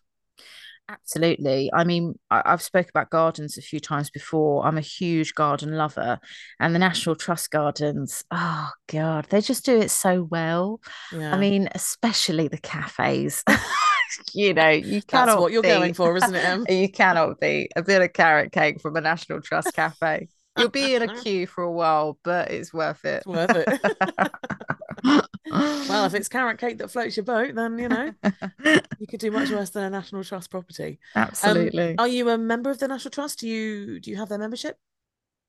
Absolutely. 0.89 1.70
I 1.72 1.85
mean, 1.85 2.18
I, 2.30 2.43
have 2.45 2.61
spoke 2.61 2.91
about 2.91 3.09
gardens 3.09 3.57
a 3.57 3.62
few 3.62 3.80
times 3.80 4.11
before. 4.11 4.66
I'm 4.66 4.76
a 4.76 4.82
huge 4.82 5.35
garden 5.35 5.76
lover, 5.76 6.18
and 6.61 6.74
the 6.74 6.78
National 6.78 7.16
Trust 7.16 7.51
gardens. 7.51 8.22
Oh 8.30 8.70
God, 8.89 9.26
they 9.30 9.41
just 9.41 9.64
do 9.64 9.80
it 9.80 9.91
so 9.91 10.22
well. 10.22 10.80
Yeah. 11.11 11.35
I 11.35 11.39
mean, 11.39 11.70
especially 11.74 12.49
the 12.49 12.59
cafes. 12.59 13.43
you 14.35 14.53
know, 14.53 14.68
you 14.68 15.01
cannot. 15.01 15.26
That's 15.26 15.41
what 15.41 15.53
you're 15.53 15.62
going 15.62 15.95
for, 15.95 16.16
isn't 16.18 16.35
it? 16.35 16.45
Em? 16.45 16.66
you 16.68 16.91
cannot 16.91 17.41
be 17.41 17.70
a 17.74 17.82
bit 17.82 18.03
of 18.03 18.12
carrot 18.12 18.53
cake 18.53 18.82
from 18.82 18.97
a 18.97 19.01
National 19.01 19.41
Trust 19.41 19.72
cafe. 19.74 20.28
You'll 20.59 20.68
be 20.68 20.95
in 20.95 21.03
a 21.03 21.16
queue 21.22 21.47
for 21.47 21.64
a 21.64 21.72
while, 21.72 22.18
but 22.22 22.51
it's 22.51 22.74
worth 22.74 23.07
it. 23.07 23.22
It's 23.24 23.26
worth 23.26 23.57
it. 23.57 25.24
Well, 25.51 26.07
if 26.07 26.14
it's 26.14 26.28
carrot 26.28 26.59
cake 26.59 26.78
that 26.78 26.90
floats 26.90 27.16
your 27.16 27.24
boat, 27.24 27.55
then 27.55 27.78
you 27.78 27.88
know 27.88 28.12
you 28.99 29.07
could 29.09 29.20
do 29.20 29.30
much 29.30 29.51
worse 29.51 29.70
than 29.70 29.84
a 29.84 29.90
National 29.90 30.24
Trust 30.24 30.51
property. 30.51 30.99
Absolutely. 31.14 31.90
Um, 31.90 31.97
are 31.99 32.09
you 32.09 32.28
a 32.30 32.38
member 32.38 32.70
of 32.70 32.78
the 32.78 32.88
National 32.88 33.11
Trust? 33.11 33.40
Do 33.40 33.49
you 33.49 34.01
do 34.01 34.11
you 34.11 34.16
have 34.16 34.28
their 34.28 34.38
membership? 34.38 34.78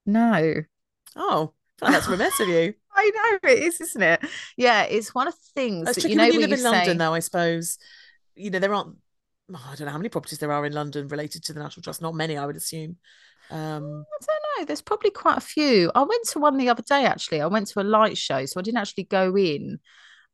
No. 0.06 0.64
Oh, 1.16 1.54
that's 1.80 2.08
remiss 2.08 2.40
of 2.40 2.48
you. 2.48 2.74
I 2.96 3.12
know 3.14 3.50
it 3.50 3.60
is, 3.60 3.82
isn't 3.82 4.02
it? 4.02 4.22
Yeah, 4.58 4.84
it's 4.84 5.14
one 5.14 5.28
of 5.28 5.34
the 5.34 5.62
things 5.62 5.86
That's 5.86 6.04
that, 6.04 6.10
you 6.10 6.16
know 6.16 6.26
you 6.26 6.40
live 6.40 6.52
in. 6.52 6.64
London, 6.64 6.98
though. 6.98 7.14
I 7.14 7.20
suppose 7.20 7.78
you 8.36 8.50
know 8.50 8.60
there 8.60 8.74
aren't. 8.74 8.98
Oh, 9.54 9.70
I 9.72 9.76
don't 9.76 9.86
know 9.86 9.92
how 9.92 9.98
many 9.98 10.10
properties 10.10 10.40
there 10.40 10.52
are 10.52 10.66
in 10.66 10.74
London 10.74 11.08
related 11.08 11.44
to 11.46 11.54
the 11.54 11.60
National 11.60 11.84
Trust. 11.84 12.02
Not 12.02 12.16
many, 12.16 12.38
I 12.38 12.46
would 12.46 12.56
assume. 12.56 12.98
Um, 13.52 14.06
I 14.22 14.26
don't 14.26 14.60
know. 14.60 14.66
There's 14.66 14.82
probably 14.82 15.12
quite 15.12 15.38
a 15.38 15.42
few. 15.42 15.92
I 15.94 16.04
went 16.04 16.28
to 16.30 16.40
one 16.40 16.58
the 16.58 16.70
other 16.70 16.84
day. 16.84 17.06
Actually, 17.06 17.42
I 17.42 17.48
went 17.48 17.68
to 17.68 17.82
a 17.82 17.84
light 17.84 18.18
show, 18.18 18.46
so 18.46 18.60
I 18.60 18.64
didn't 18.64 18.80
actually 18.80 19.06
go 19.06 19.36
in. 19.38 19.80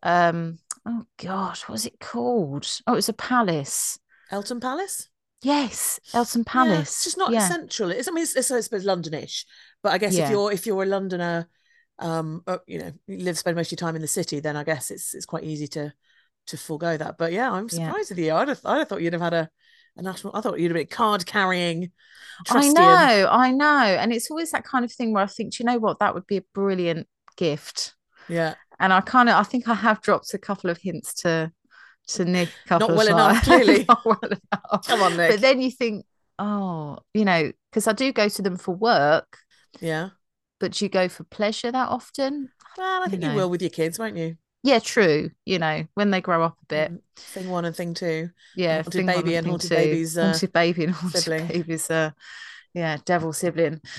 Um, 0.03 0.59
oh 0.85 1.05
God, 1.17 1.57
what 1.59 1.69
was 1.69 1.85
it 1.85 1.99
called? 1.99 2.67
Oh, 2.87 2.93
it 2.93 2.95
was 2.95 3.09
a 3.09 3.13
palace. 3.13 3.99
Eltham 4.31 4.59
Palace. 4.59 5.09
Yes, 5.43 5.99
Eltham 6.13 6.45
Palace. 6.45 6.71
Yeah, 6.71 6.81
it's 6.81 7.03
just 7.03 7.17
not 7.17 7.31
yeah. 7.31 7.47
central. 7.47 7.91
It's 7.91 8.07
I 8.07 8.11
mean, 8.11 8.23
it's, 8.23 8.35
it's 8.35 8.51
I 8.51 8.61
suppose 8.61 8.85
Londonish, 8.85 9.45
but 9.83 9.91
I 9.91 9.97
guess 9.97 10.15
yeah. 10.15 10.25
if 10.25 10.31
you're 10.31 10.51
if 10.51 10.65
you're 10.65 10.83
a 10.83 10.85
Londoner, 10.85 11.49
um, 11.99 12.43
or, 12.47 12.55
uh, 12.55 12.59
you 12.67 12.79
know, 12.79 12.91
you 13.07 13.17
live 13.17 13.37
spend 13.37 13.57
most 13.57 13.67
of 13.67 13.71
your 13.73 13.85
time 13.85 13.95
in 13.95 14.01
the 14.01 14.07
city, 14.07 14.39
then 14.39 14.55
I 14.55 14.63
guess 14.63 14.91
it's 14.91 15.13
it's 15.13 15.25
quite 15.25 15.43
easy 15.43 15.67
to 15.69 15.93
to 16.47 16.57
forego 16.57 16.95
that. 16.95 17.17
But 17.17 17.33
yeah, 17.33 17.51
I'm 17.51 17.69
surprised 17.69 18.09
with 18.09 18.19
you. 18.19 18.33
I'd 18.33 18.47
have, 18.47 18.61
I'd 18.65 18.79
have 18.79 18.87
thought 18.87 19.01
you'd 19.01 19.13
have 19.13 19.21
had 19.21 19.33
a 19.33 19.49
a 19.97 20.01
national. 20.01 20.35
I 20.35 20.41
thought 20.41 20.59
you'd 20.59 20.71
have 20.71 20.77
been 20.77 20.87
card 20.87 21.25
carrying. 21.25 21.91
I 22.49 22.69
know, 22.69 23.27
I 23.29 23.51
know, 23.51 23.65
and 23.65 24.11
it's 24.11 24.31
always 24.31 24.51
that 24.51 24.63
kind 24.63 24.83
of 24.83 24.91
thing 24.91 25.13
where 25.13 25.23
I 25.23 25.27
think, 25.27 25.59
you 25.59 25.65
know 25.65 25.77
what, 25.77 25.99
that 25.99 26.15
would 26.15 26.25
be 26.25 26.37
a 26.37 26.43
brilliant 26.53 27.07
gift. 27.37 27.93
Yeah, 28.27 28.55
and 28.79 28.91
I 28.91 29.01
kind 29.01 29.29
of, 29.29 29.35
I 29.35 29.43
think 29.43 29.67
I 29.67 29.75
have 29.75 30.01
dropped 30.01 30.33
a 30.33 30.39
couple 30.39 30.69
of 30.69 30.79
hints 30.79 31.13
to 31.21 31.51
to 32.07 32.25
Nick. 32.25 32.49
Not 32.69 32.89
well 32.89 33.07
enough, 33.07 33.43
clearly. 33.43 33.85
well 34.05 34.19
enough. 34.23 34.87
Come 34.87 35.01
on, 35.01 35.17
Nick. 35.17 35.31
But 35.31 35.41
then 35.41 35.61
you 35.61 35.71
think, 35.71 36.05
oh, 36.39 36.99
you 37.13 37.25
know, 37.25 37.51
because 37.69 37.87
I 37.87 37.93
do 37.93 38.11
go 38.11 38.27
to 38.27 38.41
them 38.41 38.57
for 38.57 38.73
work. 38.73 39.37
Yeah. 39.79 40.09
But 40.59 40.79
you 40.81 40.89
go 40.89 41.09
for 41.09 41.23
pleasure 41.23 41.71
that 41.71 41.89
often? 41.89 42.49
Well, 42.77 43.03
I 43.03 43.07
think 43.07 43.21
you, 43.21 43.27
know. 43.27 43.33
you 43.33 43.39
will 43.39 43.49
with 43.49 43.61
your 43.61 43.71
kids, 43.71 43.97
won't 43.97 44.17
you? 44.17 44.37
Yeah, 44.63 44.79
true. 44.79 45.31
You 45.45 45.59
know, 45.59 45.85
when 45.95 46.11
they 46.11 46.21
grow 46.21 46.43
up 46.43 46.57
a 46.61 46.65
bit. 46.65 46.91
Mm, 46.91 47.01
thing 47.15 47.49
one 47.49 47.65
and 47.65 47.75
thing 47.75 47.93
two. 47.93 48.29
Yeah, 48.55 48.83
haunted 48.83 48.93
thing 48.93 49.05
baby 49.05 49.35
and, 49.35 49.47
haunted 49.47 49.69
two. 49.69 49.75
babies. 49.75 50.17
Uh, 50.17 50.25
haunted 50.25 50.53
baby 50.53 50.83
and 50.85 50.93
haunted 50.93 51.21
sibling. 51.21 51.47
babies. 51.47 51.89
Uh, 51.89 52.11
yeah, 52.73 52.97
devil 53.03 53.33
sibling. 53.33 53.81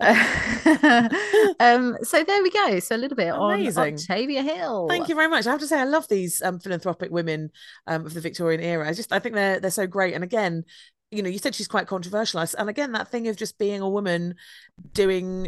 um, 0.00 1.96
so 2.02 2.24
there 2.24 2.42
we 2.42 2.50
go. 2.50 2.80
So 2.80 2.96
a 2.96 2.98
little 2.98 3.16
bit 3.16 3.28
Amazing. 3.34 3.82
on 3.82 3.92
Octavia 3.92 4.42
Hill. 4.42 4.88
Thank 4.88 5.08
you 5.08 5.14
very 5.14 5.28
much. 5.28 5.46
I 5.46 5.50
have 5.50 5.60
to 5.60 5.66
say, 5.66 5.78
I 5.78 5.84
love 5.84 6.08
these 6.08 6.42
um, 6.42 6.58
philanthropic 6.58 7.10
women 7.10 7.50
um, 7.86 8.06
of 8.06 8.14
the 8.14 8.20
Victorian 8.20 8.60
era. 8.60 8.88
I 8.88 8.94
just, 8.94 9.12
I 9.12 9.18
think 9.18 9.34
they're 9.34 9.60
they're 9.60 9.70
so 9.70 9.86
great. 9.86 10.14
And 10.14 10.24
again, 10.24 10.64
you 11.10 11.22
know, 11.22 11.28
you 11.28 11.38
said 11.38 11.54
she's 11.54 11.68
quite 11.68 11.86
controversial. 11.86 12.40
And 12.40 12.68
again, 12.68 12.92
that 12.92 13.10
thing 13.10 13.28
of 13.28 13.36
just 13.36 13.58
being 13.58 13.80
a 13.80 13.88
woman 13.88 14.36
doing 14.92 15.46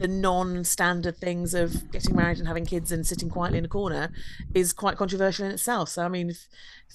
the 0.00 0.08
non-standard 0.08 1.16
things 1.18 1.52
of 1.52 1.92
getting 1.92 2.16
married 2.16 2.38
and 2.38 2.48
having 2.48 2.64
kids 2.64 2.90
and 2.90 3.06
sitting 3.06 3.28
quietly 3.28 3.58
in 3.58 3.64
a 3.64 3.68
corner 3.68 4.10
is 4.54 4.72
quite 4.72 4.96
controversial 4.96 5.44
in 5.44 5.52
itself. 5.52 5.90
So 5.90 6.04
I 6.04 6.08
mean, 6.08 6.30
if, 6.30 6.48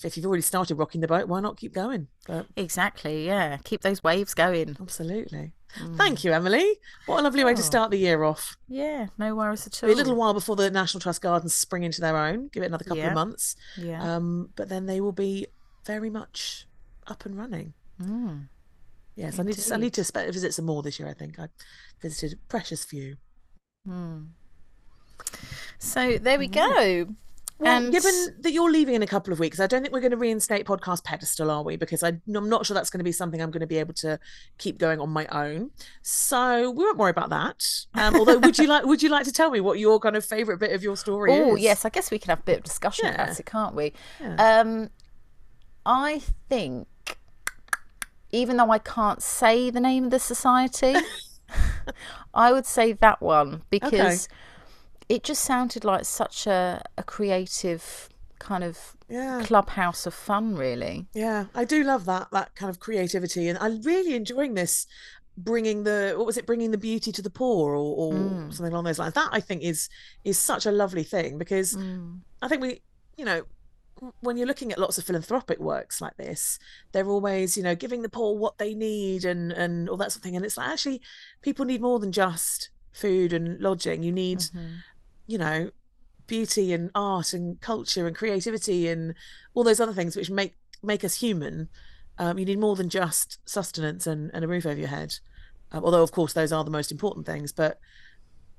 if 0.03 0.17
you've 0.17 0.25
already 0.25 0.41
started 0.41 0.75
rocking 0.75 1.01
the 1.01 1.07
boat, 1.07 1.27
why 1.27 1.39
not 1.39 1.57
keep 1.57 1.73
going? 1.73 2.07
But 2.27 2.47
exactly, 2.57 3.27
yeah, 3.27 3.57
keep 3.63 3.81
those 3.81 4.03
waves 4.03 4.33
going. 4.33 4.75
Absolutely. 4.81 5.53
Mm. 5.79 5.97
Thank 5.97 6.23
you, 6.23 6.33
Emily. 6.33 6.65
What 7.05 7.19
a 7.19 7.23
lovely 7.23 7.43
way 7.43 7.53
to 7.53 7.61
oh. 7.61 7.63
start 7.63 7.91
the 7.91 7.97
year 7.97 8.23
off. 8.23 8.57
Yeah, 8.67 9.07
no 9.17 9.35
worries 9.35 9.67
at 9.67 9.83
all. 9.83 9.91
A 9.91 9.93
little 9.93 10.15
while 10.15 10.33
before 10.33 10.55
the 10.55 10.71
National 10.71 11.01
Trust 11.01 11.21
Gardens 11.21 11.53
spring 11.53 11.83
into 11.83 12.01
their 12.01 12.17
own. 12.17 12.47
Give 12.47 12.63
it 12.63 12.67
another 12.67 12.85
couple 12.85 12.97
yeah. 12.97 13.09
of 13.09 13.13
months. 13.13 13.55
Yeah. 13.77 14.01
Um, 14.01 14.49
but 14.55 14.69
then 14.69 14.85
they 14.85 15.01
will 15.01 15.11
be 15.11 15.47
very 15.85 16.09
much 16.09 16.65
up 17.07 17.25
and 17.25 17.37
running. 17.37 17.73
Mm. 18.01 18.47
Yes. 19.15 19.39
I 19.39 19.43
need 19.43 19.55
to. 19.55 19.73
I 19.73 19.77
need 19.77 19.93
to 19.93 20.03
visit 20.31 20.53
some 20.53 20.65
more 20.65 20.83
this 20.83 20.99
year. 20.99 21.07
I 21.07 21.13
think 21.13 21.39
I 21.39 21.47
visited 22.01 22.39
precious 22.49 22.83
few. 22.83 23.15
Hmm. 23.85 24.23
So 25.79 26.17
there 26.17 26.39
we 26.39 26.47
go. 26.47 27.07
Well, 27.57 27.83
and... 27.83 27.91
given 27.91 28.35
that 28.41 28.51
you're 28.51 28.69
leaving 28.69 28.95
in 28.95 29.01
a 29.01 29.07
couple 29.07 29.31
of 29.31 29.39
weeks, 29.39 29.59
I 29.59 29.67
don't 29.67 29.81
think 29.81 29.93
we're 29.93 30.01
going 30.01 30.11
to 30.11 30.17
reinstate 30.17 30.65
podcast 30.65 31.05
pedestal, 31.05 31.49
are 31.49 31.63
we? 31.63 31.77
Because 31.77 32.03
I, 32.03 32.09
am 32.09 32.49
not 32.49 32.65
sure 32.65 32.75
that's 32.75 32.89
going 32.89 32.99
to 32.99 33.05
be 33.05 33.13
something 33.13 33.41
I'm 33.41 33.51
going 33.51 33.61
to 33.61 33.67
be 33.67 33.77
able 33.77 33.93
to 33.95 34.19
keep 34.57 34.77
going 34.77 34.99
on 34.99 35.09
my 35.09 35.25
own. 35.27 35.71
So 36.01 36.71
we 36.71 36.83
won't 36.83 36.97
worry 36.97 37.11
about 37.11 37.29
that. 37.29 37.65
Um, 37.93 38.15
although, 38.19 38.39
would 38.39 38.57
you 38.57 38.67
like 38.67 38.83
would 38.85 39.01
you 39.01 39.09
like 39.09 39.25
to 39.25 39.31
tell 39.31 39.51
me 39.51 39.61
what 39.61 39.79
your 39.79 39.99
kind 39.99 40.17
of 40.17 40.25
favourite 40.25 40.59
bit 40.59 40.73
of 40.73 40.83
your 40.83 40.97
story 40.97 41.31
oh, 41.31 41.55
yes, 41.55 41.85
I 41.85 41.89
guess 41.89 42.11
we 42.11 42.19
can 42.19 42.29
have 42.29 42.39
a 42.39 42.43
bit 42.43 42.57
of 42.57 42.63
discussion 42.65 43.05
yeah. 43.05 43.23
about 43.23 43.39
it, 43.39 43.45
can't 43.45 43.75
we? 43.75 43.93
Yeah. 44.19 44.59
Um, 44.59 44.89
I 45.85 46.21
think 46.49 46.87
even 48.35 48.57
though 48.57 48.71
I 48.71 48.79
can't 48.79 49.21
say 49.21 49.69
the 49.69 49.79
name 49.79 50.05
of 50.05 50.11
the 50.11 50.19
society, 50.19 50.95
I 52.33 52.51
would 52.51 52.65
say 52.65 52.93
that 52.93 53.21
one 53.21 53.63
because 53.69 54.27
okay. 54.27 55.15
it 55.15 55.23
just 55.23 55.43
sounded 55.43 55.85
like 55.85 56.05
such 56.05 56.45
a, 56.47 56.83
a 56.97 57.03
creative 57.03 58.09
kind 58.39 58.63
of 58.63 58.95
yeah. 59.09 59.41
clubhouse 59.43 60.05
of 60.05 60.13
fun, 60.13 60.55
really. 60.55 61.07
Yeah, 61.13 61.45
I 61.55 61.65
do 61.65 61.83
love 61.83 62.05
that 62.05 62.27
that 62.31 62.55
kind 62.55 62.69
of 62.69 62.79
creativity, 62.79 63.47
and 63.47 63.57
I'm 63.59 63.81
really 63.81 64.15
enjoying 64.15 64.53
this. 64.53 64.87
Bringing 65.37 65.83
the 65.83 66.13
what 66.15 66.25
was 66.25 66.37
it? 66.37 66.45
Bringing 66.45 66.71
the 66.71 66.77
beauty 66.77 67.11
to 67.11 67.21
the 67.21 67.29
poor, 67.29 67.75
or, 67.75 67.95
or 67.97 68.13
mm. 68.13 68.53
something 68.53 68.71
along 68.71 68.85
those 68.85 68.99
lines. 68.99 69.15
That 69.15 69.27
I 69.33 69.41
think 69.41 69.63
is 69.63 69.89
is 70.23 70.37
such 70.37 70.65
a 70.65 70.71
lovely 70.71 71.03
thing 71.03 71.37
because 71.37 71.75
mm. 71.75 72.21
I 72.41 72.47
think 72.47 72.61
we, 72.61 72.81
you 73.17 73.25
know, 73.25 73.43
when 74.21 74.37
you're 74.37 74.47
looking 74.47 74.71
at 74.71 74.79
lots 74.79 74.97
of 74.97 75.05
philanthropic 75.05 75.59
works 75.59 76.01
like 76.01 76.17
this, 76.17 76.59
they're 76.91 77.07
always, 77.07 77.55
you 77.55 77.63
know, 77.63 77.75
giving 77.75 78.01
the 78.01 78.09
poor 78.09 78.37
what 78.37 78.57
they 78.57 78.73
need 78.73 79.25
and 79.25 79.51
and 79.51 79.89
all 79.89 79.97
that 79.97 80.11
sort 80.11 80.17
of 80.17 80.23
thing. 80.23 80.35
And 80.35 80.45
it's 80.45 80.57
like 80.57 80.69
actually, 80.69 81.01
people 81.41 81.65
need 81.65 81.81
more 81.81 81.99
than 81.99 82.11
just 82.11 82.69
food 82.91 83.33
and 83.33 83.59
lodging. 83.59 84.03
You 84.03 84.11
need, 84.11 84.39
mm-hmm. 84.39 84.75
you 85.27 85.37
know, 85.37 85.71
beauty 86.27 86.73
and 86.73 86.91
art 86.95 87.33
and 87.33 87.59
culture 87.61 88.07
and 88.07 88.15
creativity 88.15 88.87
and 88.87 89.13
all 89.53 89.63
those 89.63 89.79
other 89.79 89.93
things 89.93 90.15
which 90.15 90.29
make 90.29 90.55
make 90.83 91.03
us 91.03 91.15
human. 91.15 91.69
Um, 92.17 92.39
you 92.39 92.45
need 92.45 92.59
more 92.59 92.75
than 92.75 92.89
just 92.89 93.39
sustenance 93.45 94.07
and, 94.07 94.31
and 94.33 94.45
a 94.45 94.47
roof 94.47 94.65
over 94.65 94.79
your 94.79 94.87
head. 94.87 95.15
Um, 95.71 95.83
although, 95.83 96.03
of 96.03 96.11
course, 96.11 96.31
those 96.31 96.53
are 96.53 96.63
the 96.63 96.71
most 96.71 96.91
important 96.91 97.25
things. 97.25 97.51
But 97.51 97.79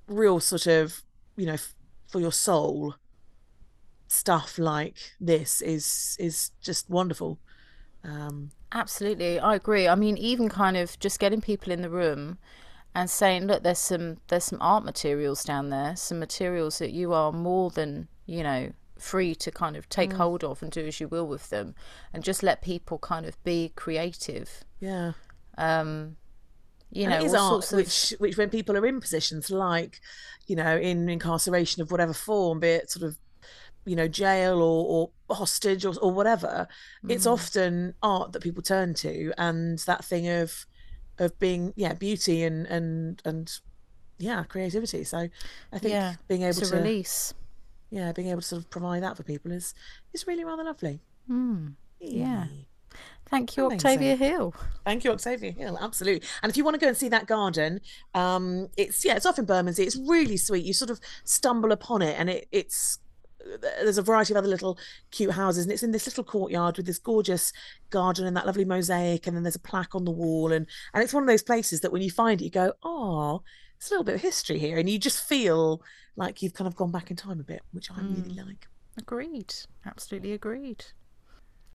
real 0.06 0.40
sort 0.40 0.66
of, 0.66 1.02
you 1.36 1.46
know, 1.46 1.54
f- 1.54 1.74
for 2.06 2.20
your 2.20 2.32
soul 2.32 2.96
stuff 4.08 4.58
like 4.58 4.96
this 5.20 5.60
is 5.60 6.16
is 6.18 6.50
just 6.60 6.88
wonderful. 6.88 7.38
Um, 8.04 8.50
Absolutely, 8.72 9.38
I 9.38 9.54
agree. 9.54 9.88
I 9.88 9.94
mean, 9.94 10.16
even 10.16 10.48
kind 10.48 10.76
of 10.76 10.98
just 10.98 11.18
getting 11.18 11.40
people 11.40 11.72
in 11.72 11.82
the 11.82 11.90
room 11.90 12.38
and 12.94 13.10
saying, 13.10 13.46
"Look, 13.46 13.62
there's 13.62 13.78
some 13.78 14.18
there's 14.28 14.44
some 14.44 14.60
art 14.60 14.84
materials 14.84 15.44
down 15.44 15.70
there, 15.70 15.96
some 15.96 16.18
materials 16.18 16.78
that 16.78 16.92
you 16.92 17.12
are 17.12 17.32
more 17.32 17.70
than 17.70 18.08
you 18.26 18.42
know 18.42 18.72
free 18.98 19.34
to 19.34 19.50
kind 19.50 19.76
of 19.76 19.88
take 19.88 20.10
mm. 20.10 20.16
hold 20.16 20.42
of 20.42 20.62
and 20.62 20.72
do 20.72 20.86
as 20.86 21.00
you 21.00 21.08
will 21.08 21.26
with 21.26 21.50
them, 21.50 21.74
and 22.12 22.24
just 22.24 22.42
let 22.42 22.62
people 22.62 22.98
kind 22.98 23.26
of 23.26 23.42
be 23.44 23.72
creative." 23.76 24.64
Yeah. 24.80 25.12
Um, 25.58 26.16
you 26.90 27.04
and 27.04 27.12
know, 27.12 27.18
it 27.18 27.24
is 27.24 27.34
art 27.34 27.72
of... 27.72 27.76
which 27.76 28.14
which 28.18 28.36
when 28.36 28.50
people 28.50 28.76
are 28.76 28.86
in 28.86 29.00
positions 29.00 29.50
like, 29.50 30.00
you 30.46 30.56
know, 30.56 30.76
in 30.76 31.08
incarceration 31.08 31.82
of 31.82 31.90
whatever 31.90 32.12
form, 32.12 32.60
be 32.60 32.68
it 32.68 32.90
sort 32.90 33.04
of 33.04 33.16
you 33.86 33.96
know 33.96 34.08
jail 34.08 34.60
or, 34.60 35.10
or 35.28 35.36
hostage 35.36 35.84
or, 35.84 35.94
or 36.00 36.12
whatever 36.12 36.68
mm. 37.04 37.10
it's 37.10 37.26
often 37.26 37.94
art 38.02 38.32
that 38.32 38.42
people 38.42 38.62
turn 38.62 38.92
to 38.92 39.32
and 39.38 39.78
that 39.80 40.04
thing 40.04 40.28
of 40.28 40.66
of 41.18 41.38
being 41.38 41.72
yeah 41.76 41.94
beauty 41.94 42.42
and 42.42 42.66
and 42.66 43.22
and 43.24 43.60
yeah 44.18 44.44
creativity 44.44 45.04
so 45.04 45.28
i 45.72 45.78
think 45.78 45.92
yeah, 45.92 46.14
being 46.28 46.42
able 46.42 46.54
to 46.54 46.76
release 46.76 47.32
yeah 47.90 48.12
being 48.12 48.28
able 48.28 48.40
to 48.40 48.46
sort 48.46 48.62
of 48.62 48.68
provide 48.70 49.02
that 49.02 49.16
for 49.16 49.22
people 49.22 49.50
is 49.52 49.72
is 50.12 50.26
really 50.26 50.44
rather 50.44 50.64
lovely 50.64 51.00
mm. 51.30 51.72
yeah 52.00 52.46
Thank 53.28 53.56
you. 53.56 53.66
Octavia 53.66 54.14
Hill. 54.14 54.54
Thank 54.84 55.02
you, 55.04 55.10
Octavia 55.10 55.50
Hill. 55.50 55.76
Absolutely. 55.80 56.26
And 56.42 56.50
if 56.50 56.56
you 56.56 56.62
want 56.64 56.74
to 56.74 56.80
go 56.80 56.86
and 56.86 56.96
see 56.96 57.08
that 57.08 57.26
garden, 57.26 57.80
um, 58.14 58.68
it's 58.76 59.04
yeah, 59.04 59.16
it's 59.16 59.26
off 59.26 59.38
in 59.38 59.44
Bermondsey. 59.44 59.82
It's 59.82 59.96
really 59.96 60.36
sweet. 60.36 60.64
You 60.64 60.72
sort 60.72 60.90
of 60.90 61.00
stumble 61.24 61.72
upon 61.72 62.02
it, 62.02 62.18
and 62.18 62.30
it, 62.30 62.46
it's 62.52 63.00
there's 63.60 63.98
a 63.98 64.02
variety 64.02 64.32
of 64.32 64.38
other 64.38 64.48
little 64.48 64.78
cute 65.10 65.32
houses, 65.32 65.64
and 65.64 65.72
it's 65.72 65.82
in 65.82 65.92
this 65.92 66.06
little 66.06 66.24
courtyard 66.24 66.76
with 66.76 66.86
this 66.86 66.98
gorgeous 66.98 67.52
garden 67.90 68.26
and 68.26 68.36
that 68.36 68.46
lovely 68.46 68.64
mosaic, 68.64 69.26
and 69.26 69.36
then 69.36 69.42
there's 69.42 69.56
a 69.56 69.60
plaque 69.60 69.94
on 69.94 70.04
the 70.04 70.10
wall, 70.10 70.52
and 70.52 70.66
and 70.94 71.02
it's 71.02 71.14
one 71.14 71.22
of 71.22 71.28
those 71.28 71.42
places 71.42 71.80
that 71.80 71.92
when 71.92 72.02
you 72.02 72.10
find 72.10 72.40
it, 72.40 72.44
you 72.44 72.50
go, 72.50 72.72
oh, 72.82 73.42
it's 73.76 73.90
a 73.90 73.92
little 73.92 74.04
bit 74.04 74.14
of 74.14 74.22
history 74.22 74.58
here, 74.58 74.78
and 74.78 74.88
you 74.88 74.98
just 74.98 75.26
feel 75.26 75.82
like 76.16 76.42
you've 76.42 76.54
kind 76.54 76.68
of 76.68 76.76
gone 76.76 76.90
back 76.90 77.10
in 77.10 77.16
time 77.16 77.40
a 77.40 77.44
bit, 77.44 77.62
which 77.72 77.90
I 77.90 77.94
mm. 77.94 78.24
really 78.24 78.40
like. 78.40 78.68
Agreed. 78.98 79.54
Absolutely 79.84 80.32
agreed. 80.32 80.84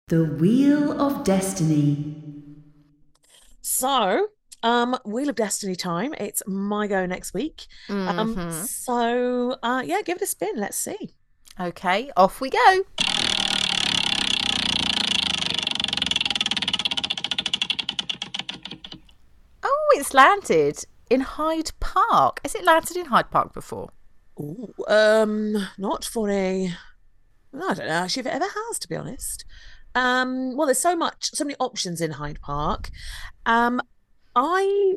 The 0.06 0.24
Wheel 0.24 1.00
of 1.00 1.24
Destiny. 1.24 2.14
So, 3.60 4.28
um, 4.62 4.96
Wheel 5.04 5.28
of 5.28 5.34
Destiny 5.34 5.74
time. 5.74 6.14
It's 6.18 6.42
my 6.46 6.86
go 6.86 7.04
next 7.06 7.34
week. 7.34 7.66
Um, 7.88 7.96
mm-hmm. 8.06 8.40
Um, 8.40 8.52
so 8.66 9.56
uh, 9.62 9.82
yeah, 9.84 10.00
give 10.02 10.16
it 10.16 10.22
a 10.22 10.26
spin. 10.26 10.56
Let's 10.56 10.78
see. 10.78 11.10
Okay, 11.60 12.08
off 12.16 12.40
we 12.40 12.50
go. 12.50 12.84
Oh, 19.64 19.88
it's 19.96 20.14
landed 20.14 20.84
in 21.10 21.22
Hyde 21.22 21.72
Park. 21.80 22.40
Has 22.44 22.54
it 22.54 22.64
landed 22.64 22.96
in 22.96 23.06
Hyde 23.06 23.32
Park 23.32 23.52
before? 23.52 23.90
Ooh, 24.38 24.72
um, 24.86 25.56
not 25.78 26.04
for 26.04 26.30
a. 26.30 26.72
I 27.52 27.74
don't 27.74 27.78
know 27.78 27.84
actually 27.88 28.20
if 28.20 28.26
it 28.26 28.34
ever 28.34 28.44
has, 28.44 28.78
to 28.78 28.88
be 28.88 28.94
honest. 28.94 29.44
Um, 29.96 30.56
well, 30.56 30.68
there's 30.68 30.78
so 30.78 30.94
much, 30.94 31.30
so 31.34 31.44
many 31.44 31.56
options 31.58 32.00
in 32.00 32.12
Hyde 32.12 32.40
Park. 32.40 32.90
Um, 33.46 33.80
I 34.36 34.94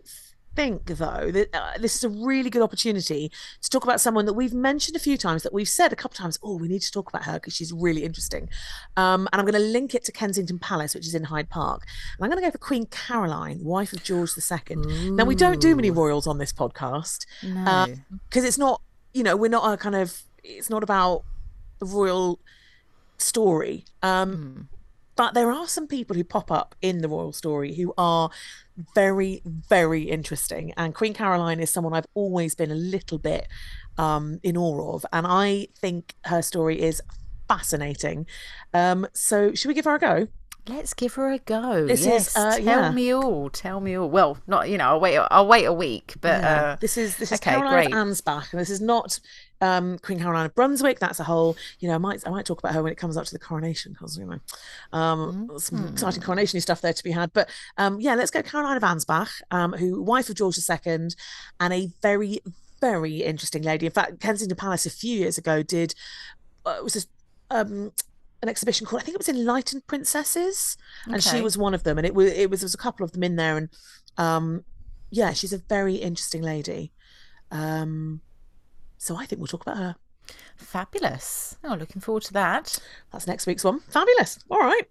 think 0.56 0.86
though 0.86 1.32
that 1.32 1.50
uh, 1.54 1.72
this 1.80 1.96
is 1.96 2.04
a 2.04 2.10
really 2.10 2.50
good 2.50 2.62
opportunity 2.62 3.32
to 3.62 3.70
talk 3.70 3.84
about 3.84 4.02
someone 4.02 4.26
that 4.26 4.34
we've 4.34 4.54
mentioned 4.54 4.96
a 4.96 5.00
few 5.00 5.18
times 5.18 5.44
that 5.44 5.54
we've 5.54 5.70
said 5.70 5.94
a 5.94 5.96
couple 5.96 6.16
times 6.16 6.38
oh 6.44 6.58
we 6.58 6.68
need 6.68 6.82
to 6.82 6.92
talk 6.92 7.10
about 7.10 7.24
her 7.24 7.34
because 7.34 7.56
she's 7.56 7.72
really 7.72 8.04
interesting 8.04 8.50
um, 8.98 9.30
and 9.32 9.40
i'm 9.40 9.46
going 9.46 9.54
to 9.54 9.68
link 9.68 9.96
it 9.96 10.04
to 10.04 10.12
kensington 10.12 10.60
palace 10.60 10.94
which 10.94 11.08
is 11.08 11.16
in 11.16 11.24
hyde 11.24 11.50
park 11.50 11.86
and 12.18 12.26
i'm 12.26 12.30
going 12.30 12.42
to 12.42 12.48
go 12.48 12.52
for 12.52 12.58
queen 12.58 12.86
caroline 12.88 13.64
wife 13.64 13.94
of 13.94 14.04
george 14.04 14.32
ii 14.38 14.76
Ooh. 14.76 15.16
now 15.16 15.24
we 15.24 15.36
don't 15.36 15.62
do 15.62 15.76
many 15.76 15.90
royals 15.90 16.28
on 16.28 16.38
this 16.38 16.52
podcast 16.52 17.26
because 17.42 17.88
no. 17.96 18.42
uh, 18.42 18.48
it's 18.48 18.58
not 18.58 18.82
you 19.14 19.24
know 19.24 19.38
we're 19.38 19.50
not 19.50 19.72
a 19.72 19.78
kind 19.78 19.96
of 19.96 20.22
it's 20.44 20.70
not 20.70 20.84
about 20.84 21.24
the 21.80 21.86
royal 21.86 22.40
story 23.18 23.86
um, 24.04 24.68
mm. 24.72 24.78
But 25.22 25.36
there 25.36 25.52
are 25.52 25.68
some 25.68 25.86
people 25.86 26.16
who 26.16 26.24
pop 26.24 26.52
up 26.52 26.74
in 26.82 27.04
the 27.04 27.08
royal 27.08 27.32
story 27.32 27.76
who 27.76 27.94
are 27.96 28.32
very, 28.96 29.44
very 29.46 30.10
interesting. 30.10 30.74
And 30.78 30.96
Queen 30.96 31.14
Caroline 31.14 31.60
is 31.60 31.70
someone 31.70 31.94
I've 31.94 32.08
always 32.16 32.56
been 32.56 32.72
a 32.72 32.76
little 32.76 33.20
bit 33.20 33.48
um, 34.00 34.40
in 34.42 34.58
awe 34.58 34.96
of. 34.96 35.06
And 35.14 35.28
I 35.30 35.68
think 35.76 36.16
her 36.26 36.42
story 36.42 36.82
is 36.82 37.04
fascinating. 37.48 38.26
Um, 38.74 39.06
so, 39.14 39.54
should 39.54 39.68
we 39.68 39.76
give 39.76 39.86
her 39.86 39.94
a 39.94 40.00
go? 40.00 40.28
Let's 40.68 40.96
give 40.96 41.14
her 41.14 41.30
a 41.30 41.38
go. 41.38 41.86
This 41.86 42.04
yes, 42.04 42.30
is 42.30 42.36
uh, 42.36 42.58
tell 42.58 42.64
yeah. 42.64 42.92
me 42.92 43.14
all. 43.14 43.52
Tell 43.52 43.80
me 43.80 43.96
all. 43.96 44.10
Well, 44.10 44.40
not 44.48 44.70
you 44.70 44.80
know. 44.80 44.90
I'll 44.90 45.00
wait. 45.00 45.18
I'll 45.18 45.48
wait 45.48 45.66
a 45.66 45.74
week. 45.74 46.16
But 46.20 46.42
yeah. 46.42 46.62
uh, 46.62 46.76
this 46.78 46.98
is 46.98 47.18
this 47.18 47.32
is 47.32 47.40
okay, 47.40 47.52
Caroline 47.52 47.92
great. 47.92 47.94
Ansbach, 47.94 48.52
and 48.52 48.60
this 48.60 48.72
is 48.72 48.82
not 48.82 49.20
um, 49.62 49.98
Queen 50.00 50.20
Caroline 50.20 50.48
of 50.48 50.56
Brunswick. 50.56 51.00
That's 51.00 51.20
a 51.20 51.24
whole. 51.24 51.56
You 51.80 51.88
know, 51.88 51.96
I 51.96 52.00
might 52.00 52.28
I 52.28 52.32
might 52.32 52.46
talk 52.46 52.60
about 52.60 52.74
her 52.74 52.84
when 52.84 52.92
it 52.92 52.98
comes 52.98 53.16
up 53.16 53.26
to 53.26 53.34
the 53.34 53.40
coronation 53.40 53.94
because 53.94 54.18
you 54.18 54.26
know, 54.26 54.40
um, 54.92 55.48
mm-hmm. 55.48 55.58
some 55.58 55.88
exciting 55.88 56.22
coronation 56.22 56.60
stuff 56.62 56.82
there 56.82 56.94
to 56.94 57.04
be 57.04 57.12
had. 57.12 57.32
But 57.34 57.50
um, 57.78 58.02
yeah, 58.02 58.16
let's 58.16 58.32
go 58.32 58.42
Caroline 58.42 58.78
of 58.78 58.84
Ansbach, 58.84 59.30
um, 59.52 59.74
who 59.74 60.02
wife 60.02 60.30
of 60.30 60.36
George 60.36 60.58
II, 60.58 61.10
and 61.60 61.74
a 61.74 61.90
very 62.02 62.40
very 62.82 63.18
interesting 63.18 63.62
lady. 63.62 63.86
In 63.86 63.92
fact, 63.92 64.20
Kensington 64.20 64.58
Palace 64.58 64.86
a 64.86 64.90
few 64.90 65.18
years 65.18 65.38
ago 65.38 65.62
did 65.64 65.94
uh, 66.66 66.76
it 66.78 66.84
was 66.84 66.96
a 66.96 67.56
um, 67.56 67.92
an 68.42 68.50
exhibition 68.50 68.88
called 68.88 69.02
I 69.02 69.06
think 69.06 69.16
it 69.16 69.20
was 69.20 69.30
Enlightened 69.30 69.86
Princesses, 69.88 70.78
okay. 71.06 71.14
and 71.14 71.24
she 71.24 71.42
was 71.42 71.58
one 71.58 71.74
of 71.74 71.84
them. 71.84 71.98
And 71.98 72.08
it 72.08 72.16
was 72.16 72.32
it 72.32 72.50
was 72.50 72.62
there 72.62 72.66
was 72.66 72.74
a 72.74 72.80
couple 72.80 73.04
of 73.04 73.12
them 73.12 73.24
in 73.24 73.36
there, 73.36 73.58
and 73.58 73.70
um, 74.18 74.66
yeah, 75.12 75.34
she's 75.34 75.54
a 75.54 75.58
very 75.58 75.96
interesting 75.96 76.42
lady. 76.42 76.92
Um, 77.52 78.22
so 79.02 79.16
I 79.16 79.26
think 79.26 79.40
we'll 79.40 79.48
talk 79.48 79.64
about 79.64 79.78
her. 79.78 79.96
Fabulous. 80.56 81.58
Oh, 81.64 81.74
looking 81.74 82.02
forward 82.02 82.22
to 82.26 82.34
that. 82.34 82.78
That's 83.12 83.26
next 83.26 83.48
week's 83.48 83.64
one. 83.64 83.80
Fabulous. 83.80 84.38
All 84.50 84.60
right. 84.60 84.88